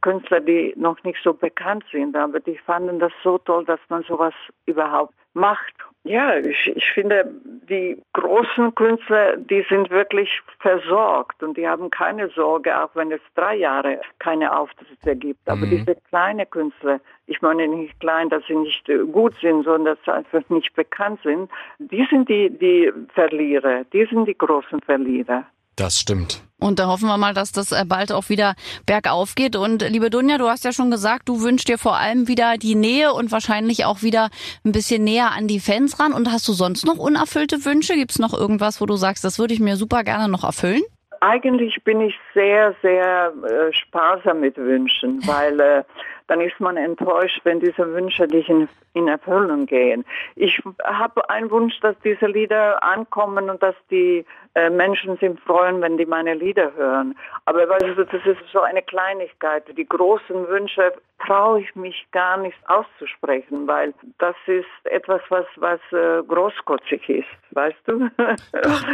Künstlern, 0.00 0.46
die 0.46 0.74
noch 0.76 1.02
nicht 1.04 1.18
so 1.22 1.32
bekannt 1.32 1.84
sind. 1.92 2.16
Aber 2.16 2.40
die 2.40 2.58
fanden 2.58 2.98
das 2.98 3.12
so 3.22 3.38
toll, 3.38 3.64
dass 3.64 3.80
man 3.88 4.02
sowas 4.02 4.34
überhaupt 4.66 5.14
macht. 5.34 5.74
Ja, 6.04 6.36
ich, 6.36 6.66
ich 6.74 6.90
finde, 6.92 7.32
die 7.68 7.96
großen 8.12 8.74
Künstler, 8.74 9.36
die 9.36 9.64
sind 9.68 9.88
wirklich 9.90 10.40
versorgt 10.58 11.42
und 11.44 11.56
die 11.56 11.68
haben 11.68 11.90
keine 11.90 12.28
Sorge, 12.30 12.76
auch 12.82 12.90
wenn 12.94 13.12
es 13.12 13.20
drei 13.36 13.54
Jahre 13.54 14.00
keine 14.18 14.56
Auftritte 14.56 15.14
gibt. 15.14 15.48
Aber 15.48 15.64
Mhm. 15.64 15.70
diese 15.70 15.94
kleine 16.10 16.44
Künstler, 16.46 17.00
ich 17.26 17.40
meine 17.40 17.68
nicht 17.68 18.00
klein, 18.00 18.28
dass 18.30 18.44
sie 18.46 18.56
nicht 18.56 18.90
gut 19.12 19.34
sind, 19.40 19.62
sondern 19.62 19.94
dass 19.94 20.04
sie 20.04 20.12
einfach 20.12 20.42
nicht 20.48 20.74
bekannt 20.74 21.20
sind, 21.22 21.48
die 21.78 22.04
sind 22.10 22.28
die, 22.28 22.50
die 22.50 22.92
Verlierer, 23.14 23.84
die 23.92 24.04
sind 24.06 24.26
die 24.26 24.36
großen 24.36 24.80
Verlierer. 24.80 25.46
Das 25.76 25.98
stimmt. 25.98 26.42
Und 26.60 26.78
da 26.78 26.86
hoffen 26.86 27.08
wir 27.08 27.18
mal, 27.18 27.34
dass 27.34 27.50
das 27.50 27.72
äh, 27.72 27.84
bald 27.86 28.12
auch 28.12 28.28
wieder 28.28 28.54
bergauf 28.86 29.34
geht. 29.34 29.56
Und 29.56 29.82
liebe 29.88 30.10
Dunja, 30.10 30.38
du 30.38 30.48
hast 30.48 30.64
ja 30.64 30.72
schon 30.72 30.90
gesagt, 30.90 31.28
du 31.28 31.42
wünschst 31.42 31.68
dir 31.68 31.76
vor 31.76 31.96
allem 31.96 32.28
wieder 32.28 32.56
die 32.56 32.76
Nähe 32.76 33.12
und 33.12 33.32
wahrscheinlich 33.32 33.84
auch 33.84 34.02
wieder 34.02 34.28
ein 34.64 34.72
bisschen 34.72 35.02
näher 35.02 35.32
an 35.32 35.48
die 35.48 35.60
Fans 35.60 35.98
ran. 35.98 36.12
Und 36.12 36.30
hast 36.30 36.46
du 36.46 36.52
sonst 36.52 36.86
noch 36.86 36.98
unerfüllte 36.98 37.64
Wünsche? 37.64 37.94
Gibt's 37.94 38.18
noch 38.18 38.32
irgendwas, 38.32 38.80
wo 38.80 38.86
du 38.86 38.94
sagst, 38.94 39.24
das 39.24 39.38
würde 39.38 39.54
ich 39.54 39.60
mir 39.60 39.76
super 39.76 40.04
gerne 40.04 40.28
noch 40.28 40.44
erfüllen? 40.44 40.82
Eigentlich 41.20 41.82
bin 41.84 42.00
ich 42.00 42.14
sehr, 42.34 42.74
sehr 42.82 43.32
äh, 43.44 43.72
sparsam 43.72 44.40
mit 44.40 44.56
Wünschen, 44.56 45.20
weil 45.26 45.58
äh, 45.58 45.84
dann 46.32 46.40
ist 46.40 46.58
man 46.60 46.78
enttäuscht, 46.78 47.40
wenn 47.44 47.60
diese 47.60 47.92
Wünsche 47.92 48.24
nicht 48.26 48.48
in, 48.48 48.66
in 48.94 49.06
Erfüllung 49.06 49.66
gehen. 49.66 50.02
Ich 50.34 50.62
habe 50.82 51.28
einen 51.28 51.50
Wunsch, 51.50 51.78
dass 51.80 51.94
diese 52.02 52.24
Lieder 52.26 52.82
ankommen 52.82 53.50
und 53.50 53.62
dass 53.62 53.74
die 53.90 54.24
äh, 54.54 54.70
Menschen 54.70 55.18
sich 55.18 55.30
freuen, 55.46 55.82
wenn 55.82 55.98
die 55.98 56.06
meine 56.06 56.32
Lieder 56.32 56.72
hören. 56.74 57.14
Aber 57.44 57.68
weißt 57.68 57.98
du, 57.98 58.04
das 58.06 58.24
ist 58.24 58.38
so 58.50 58.60
eine 58.60 58.80
Kleinigkeit. 58.82 59.64
Die 59.76 59.86
großen 59.86 60.48
Wünsche 60.48 60.92
traue 61.26 61.60
ich 61.60 61.74
mich 61.76 62.06
gar 62.12 62.38
nicht 62.38 62.56
auszusprechen, 62.68 63.66
weil 63.66 63.92
das 64.18 64.34
ist 64.46 64.64
etwas, 64.84 65.20
was, 65.28 65.44
was 65.56 65.80
äh, 65.92 66.22
großkotzig 66.26 67.08
ist, 67.10 67.28
weißt 67.50 67.76
du? 67.86 68.08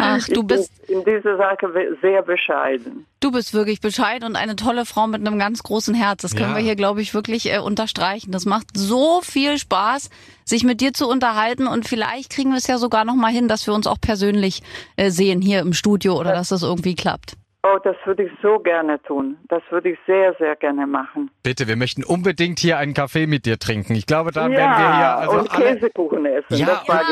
Ach, 0.01 0.27
du 0.29 0.40
ich 0.40 0.46
bist- 0.46 0.87
bin 0.88 0.98
in 0.98 1.05
dieser 1.05 1.37
Sache 1.37 1.96
sehr 2.03 2.22
bescheiden. 2.22 3.07
Du 3.20 3.33
bist 3.33 3.53
wirklich 3.53 3.81
Bescheid 3.81 4.22
und 4.24 4.37
eine 4.37 4.55
tolle 4.55 4.85
Frau 4.85 5.07
mit 5.09 5.27
einem 5.27 5.38
ganz 5.40 5.62
großen 5.64 5.92
Herz. 5.94 6.22
Das 6.22 6.37
können 6.37 6.51
Ja. 6.51 6.57
wir 6.57 6.62
hier, 6.62 6.77
glaube 6.77 7.01
ich, 7.01 7.14
wirklich 7.14 7.28
äh, 7.29 7.59
unterstreichen. 7.59 8.33
Das 8.33 8.45
macht 8.45 8.67
so 8.75 9.21
viel 9.23 9.59
Spaß, 9.59 10.11
sich 10.45 10.64
mit 10.64 10.81
dir 10.81 10.93
zu 10.93 11.09
unterhalten 11.09 11.67
und 11.67 11.87
vielleicht 11.87 12.31
kriegen 12.31 12.51
wir 12.51 12.59
es 12.59 12.67
ja 12.67 12.79
sogar 12.79 13.05
noch 13.05 13.14
mal 13.14 13.33
hin, 13.33 13.49
dass 13.49 13.67
wir 13.67 13.75
uns 13.75 13.87
auch 13.87 14.01
persönlich 14.01 14.62
äh, 14.97 15.11
sehen 15.11 15.41
hier 15.41 15.61
im 15.61 15.73
Studio 15.73 16.19
oder 16.19 16.33
dass 16.33 16.49
das 16.49 16.62
irgendwie 16.62 16.95
klappt. 16.95 17.35
Oh, 17.64 17.77
das 17.83 17.97
würde 18.05 18.23
ich 18.23 18.33
so 18.40 18.61
gerne 18.61 19.03
tun. 19.03 19.37
Das 19.49 19.62
würde 19.71 19.90
ich 19.90 19.99
sehr, 20.07 20.33
sehr 20.38 20.55
gerne 20.55 20.87
machen. 20.87 21.29
Bitte, 21.42 21.66
wir 21.66 21.75
möchten 21.75 22.05
unbedingt 22.05 22.61
hier 22.61 22.79
einen 22.79 22.94
Kaffee 22.94 23.27
mit 23.27 23.47
dir 23.47 23.59
trinken. 23.59 23.97
Ich 23.97 24.07
glaube, 24.07 24.31
dann 24.31 24.53
werden 24.53 24.79
wir 24.79 24.97
hier 24.97 25.16
also 25.16 25.38
und 25.38 25.51
alle 25.53 25.75
Käsekuchen 25.75 26.25
essen. 26.25 26.55
Ja, 26.57 26.83
ja. 26.87 27.03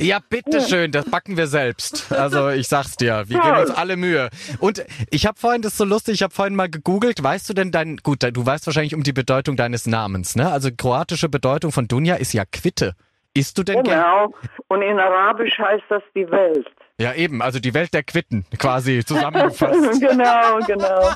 Ja, 0.00 0.18
bitteschön, 0.28 0.90
das 0.90 1.08
backen 1.08 1.36
wir 1.36 1.46
selbst. 1.46 2.12
Also 2.12 2.48
ich 2.48 2.66
sag's 2.66 2.96
dir, 2.96 3.24
wir 3.28 3.38
geben 3.38 3.58
uns 3.58 3.70
alle 3.70 3.96
Mühe. 3.96 4.28
Und 4.58 4.84
ich 5.10 5.24
habe 5.24 5.38
vorhin, 5.38 5.62
das 5.62 5.72
ist 5.72 5.78
so 5.78 5.84
lustig, 5.84 6.14
ich 6.14 6.22
habe 6.24 6.34
vorhin 6.34 6.56
mal 6.56 6.68
gegoogelt, 6.68 7.22
weißt 7.22 7.48
du 7.48 7.54
denn 7.54 7.70
dein, 7.70 7.98
gut, 7.98 8.24
du 8.24 8.44
weißt 8.44 8.66
wahrscheinlich 8.66 8.96
um 8.96 9.04
die 9.04 9.12
Bedeutung 9.12 9.56
deines 9.56 9.86
Namens, 9.86 10.34
ne? 10.34 10.50
Also 10.50 10.70
kroatische 10.76 11.28
Bedeutung 11.28 11.70
von 11.70 11.86
Dunja 11.86 12.16
ist 12.16 12.32
ja 12.32 12.44
Quitte. 12.44 12.94
Isst 13.34 13.56
du 13.56 13.62
denn 13.62 13.82
gern? 13.82 14.02
Genau. 14.02 14.34
Und 14.68 14.82
in 14.82 14.98
Arabisch 14.98 15.58
heißt 15.58 15.84
das 15.88 16.02
die 16.14 16.28
Welt. 16.30 16.68
Ja, 17.02 17.14
eben, 17.14 17.42
also 17.42 17.58
die 17.58 17.74
Welt 17.74 17.92
der 17.92 18.02
Quitten 18.02 18.44
quasi 18.58 19.04
zusammengefasst. 19.04 20.00
genau, 20.00 20.58
genau. 20.66 21.10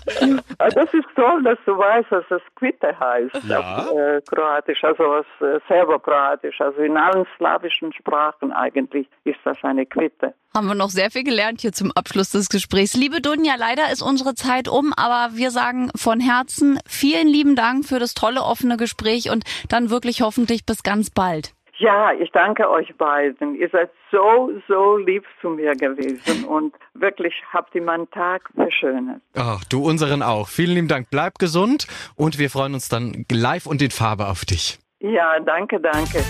Ah, 0.59 0.68
das 0.68 0.93
ist 0.93 1.07
toll, 1.14 1.43
dass 1.45 1.59
du 1.64 1.78
weißt, 1.78 2.11
dass 2.11 2.24
das 2.28 2.43
Quitte 2.57 2.99
heißt 2.99 3.45
ja. 3.49 3.78
auf 3.78 3.93
äh, 3.93 4.20
Kroatisch, 4.22 4.82
also 4.82 5.05
was 5.05 5.26
äh, 5.41 5.61
Serbokroatisch. 5.68 6.61
Also 6.61 6.80
in 6.80 6.97
allen 6.97 7.26
slawischen 7.37 7.93
Sprachen 7.93 8.53
eigentlich 8.53 9.09
ist 9.24 9.39
das 9.45 9.57
eine 9.62 9.87
Quitte. 9.87 10.34
Haben 10.55 10.68
wir 10.68 10.74
noch 10.74 10.91
sehr 10.91 11.11
viel 11.11 11.22
gelernt 11.22 11.61
hier 11.61 11.72
zum 11.72 11.93
Abschluss 11.93 12.30
des 12.30 12.49
Gesprächs. 12.49 12.95
Liebe 12.95 13.20
Dunja, 13.20 13.55
leider 13.57 13.93
ist 13.93 14.03
unsere 14.03 14.34
Zeit 14.34 14.68
um, 14.68 14.93
aber 14.95 15.37
wir 15.37 15.51
sagen 15.51 15.91
von 15.95 16.18
Herzen 16.18 16.78
vielen 16.87 17.28
lieben 17.28 17.57
Dank 17.57 17.84
für 17.84 17.99
das 17.99 18.14
tolle 18.14 18.43
offene 18.43 18.76
Gespräch 18.76 19.30
und 19.30 19.45
dann 19.68 19.91
wirklich 19.91 20.22
hoffentlich 20.22 20.64
bis 20.64 20.82
ganz 20.82 21.11
bald. 21.11 21.56
Ja, 21.79 22.12
ich 22.12 22.31
danke 22.33 22.70
euch 22.70 22.95
beiden. 22.97 23.55
Ihr 23.55 23.68
seid 23.68 23.91
so, 24.11 24.51
so 24.66 24.97
lieb 24.97 25.24
zu 25.43 25.51
mir 25.51 25.74
gewesen 25.74 26.45
und 26.47 26.74
wirklich 26.95 27.35
habt 27.53 27.74
ihr 27.74 27.83
meinen 27.83 28.11
Tag 28.11 28.51
verschönert. 28.55 29.20
Ach, 29.35 29.62
du 29.64 29.85
unseren 29.85 30.22
auch. 30.22 30.49
Vielen 30.49 30.74
lieben 30.74 30.89
Dank. 30.89 31.09
Bleib 31.11 31.39
gesund 31.39 31.87
und 32.14 32.39
wir 32.39 32.49
freuen 32.49 32.72
uns 32.72 32.89
dann 32.89 33.27
live 33.31 33.66
und 33.66 33.83
in 33.83 33.91
Farbe 33.91 34.27
auf 34.29 34.47
dich. 34.47 34.79
Ja, 35.01 35.39
danke, 35.41 35.79
danke. 35.79 36.20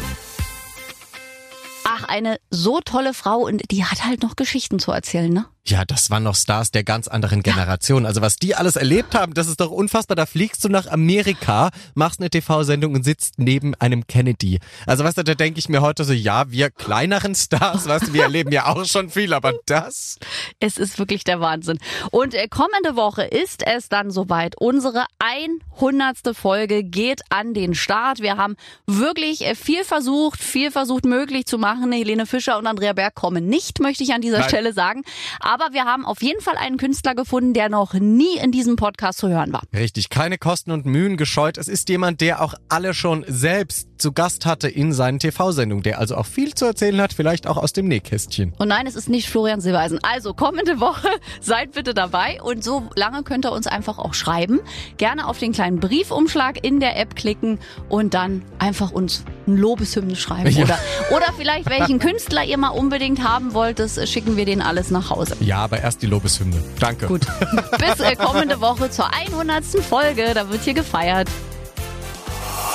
Ach, 1.88 2.08
eine 2.08 2.38
so 2.50 2.80
tolle 2.80 3.14
Frau 3.14 3.38
und 3.38 3.70
die 3.70 3.84
hat 3.84 4.04
halt 4.04 4.22
noch 4.22 4.34
Geschichten 4.34 4.80
zu 4.80 4.90
erzählen, 4.90 5.32
ne? 5.32 5.46
Ja, 5.68 5.84
das 5.84 6.10
waren 6.10 6.22
noch 6.22 6.36
Stars 6.36 6.70
der 6.70 6.84
ganz 6.84 7.08
anderen 7.08 7.42
Generation. 7.42 8.06
Also 8.06 8.20
was 8.20 8.36
die 8.36 8.54
alles 8.54 8.76
erlebt 8.76 9.16
haben, 9.16 9.34
das 9.34 9.48
ist 9.48 9.60
doch 9.60 9.72
unfassbar. 9.72 10.14
Da 10.14 10.24
fliegst 10.24 10.62
du 10.64 10.68
nach 10.68 10.86
Amerika, 10.86 11.70
machst 11.94 12.20
eine 12.20 12.30
TV-Sendung 12.30 12.94
und 12.94 13.02
sitzt 13.02 13.40
neben 13.40 13.74
einem 13.74 14.06
Kennedy. 14.06 14.60
Also 14.86 15.02
weißt 15.02 15.18
du, 15.18 15.24
da 15.24 15.34
denke 15.34 15.58
ich 15.58 15.68
mir 15.68 15.80
heute 15.80 16.04
so, 16.04 16.12
ja, 16.12 16.48
wir 16.52 16.70
kleineren 16.70 17.34
Stars, 17.34 17.88
weißt 17.88 18.08
du, 18.08 18.12
wir 18.12 18.22
erleben 18.22 18.52
ja 18.52 18.66
auch 18.66 18.84
schon 18.84 19.10
viel, 19.10 19.34
aber 19.34 19.54
das? 19.66 20.20
Es 20.60 20.78
ist 20.78 21.00
wirklich 21.00 21.24
der 21.24 21.40
Wahnsinn. 21.40 21.80
Und 22.12 22.34
äh, 22.34 22.46
kommende 22.46 22.94
Woche 22.94 23.24
ist 23.24 23.66
es 23.66 23.88
dann 23.88 24.12
soweit. 24.12 24.54
Unsere 24.60 25.06
100. 25.18 26.36
Folge 26.36 26.84
geht 26.84 27.22
an 27.28 27.54
den 27.54 27.74
Start. 27.74 28.20
Wir 28.20 28.36
haben 28.36 28.54
wirklich 28.86 29.44
äh, 29.44 29.56
viel 29.56 29.82
versucht, 29.82 30.40
viel 30.40 30.70
versucht 30.70 31.06
möglich 31.06 31.46
zu 31.46 31.58
machen. 31.58 31.90
Helene 31.90 32.26
Fischer 32.26 32.56
und 32.56 32.68
Andrea 32.68 32.92
Berg 32.92 33.16
kommen 33.16 33.48
nicht, 33.48 33.80
möchte 33.80 34.04
ich 34.04 34.12
an 34.12 34.20
dieser 34.20 34.38
Nein. 34.38 34.48
Stelle 34.48 34.72
sagen. 34.72 35.02
Aber 35.40 35.55
aber 35.58 35.72
wir 35.72 35.86
haben 35.86 36.04
auf 36.04 36.22
jeden 36.22 36.42
Fall 36.42 36.56
einen 36.58 36.76
Künstler 36.76 37.14
gefunden, 37.14 37.54
der 37.54 37.70
noch 37.70 37.94
nie 37.94 38.36
in 38.36 38.52
diesem 38.52 38.76
Podcast 38.76 39.18
zu 39.18 39.28
hören 39.28 39.54
war. 39.54 39.62
Richtig, 39.74 40.10
keine 40.10 40.36
Kosten 40.36 40.70
und 40.70 40.84
Mühen 40.84 41.16
gescheut. 41.16 41.56
Es 41.56 41.66
ist 41.66 41.88
jemand, 41.88 42.20
der 42.20 42.42
auch 42.42 42.52
alle 42.68 42.92
schon 42.92 43.24
selbst 43.26 43.88
zu 43.98 44.12
Gast 44.12 44.46
hatte 44.46 44.68
in 44.68 44.92
seinen 44.92 45.18
TV-Sendungen, 45.18 45.82
der 45.82 45.98
also 45.98 46.16
auch 46.16 46.26
viel 46.26 46.54
zu 46.54 46.64
erzählen 46.64 47.00
hat, 47.00 47.12
vielleicht 47.12 47.46
auch 47.46 47.56
aus 47.56 47.72
dem 47.72 47.88
Nähkästchen. 47.88 48.52
Und 48.58 48.68
nein, 48.68 48.86
es 48.86 48.96
ist 48.96 49.08
nicht 49.08 49.28
Florian 49.28 49.60
Silbereisen. 49.60 49.98
Also 50.02 50.34
kommende 50.34 50.80
Woche 50.80 51.08
seid 51.40 51.72
bitte 51.72 51.94
dabei 51.94 52.40
und 52.42 52.64
so 52.64 52.88
lange 52.94 53.22
könnt 53.22 53.44
ihr 53.46 53.52
uns 53.52 53.66
einfach 53.66 53.98
auch 53.98 54.14
schreiben. 54.14 54.60
Gerne 54.96 55.26
auf 55.26 55.38
den 55.38 55.52
kleinen 55.52 55.80
Briefumschlag 55.80 56.64
in 56.64 56.80
der 56.80 56.98
App 56.98 57.16
klicken 57.16 57.58
und 57.88 58.14
dann 58.14 58.42
einfach 58.58 58.90
uns 58.90 59.24
ein 59.46 59.56
Lobeshymne 59.56 60.16
schreiben. 60.16 60.50
Ja. 60.50 60.64
Oder, 60.64 60.78
oder 61.14 61.26
vielleicht 61.36 61.68
welchen 61.68 61.98
Künstler 62.06 62.44
ihr 62.44 62.58
mal 62.58 62.68
unbedingt 62.68 63.22
haben 63.22 63.54
wollt, 63.54 63.78
das 63.78 64.08
schicken 64.10 64.36
wir 64.36 64.44
denen 64.44 64.62
alles 64.62 64.90
nach 64.90 65.10
Hause. 65.10 65.36
Ja, 65.40 65.58
aber 65.58 65.80
erst 65.80 66.02
die 66.02 66.06
Lobeshymne. 66.06 66.62
Danke. 66.80 67.06
Gut. 67.06 67.26
Bis 67.78 68.00
äh, 68.00 68.16
kommende 68.16 68.60
Woche 68.60 68.90
zur 68.90 69.12
100. 69.12 69.64
Folge. 69.64 70.32
Da 70.34 70.50
wird 70.50 70.62
hier 70.62 70.74
gefeiert. 70.74 71.28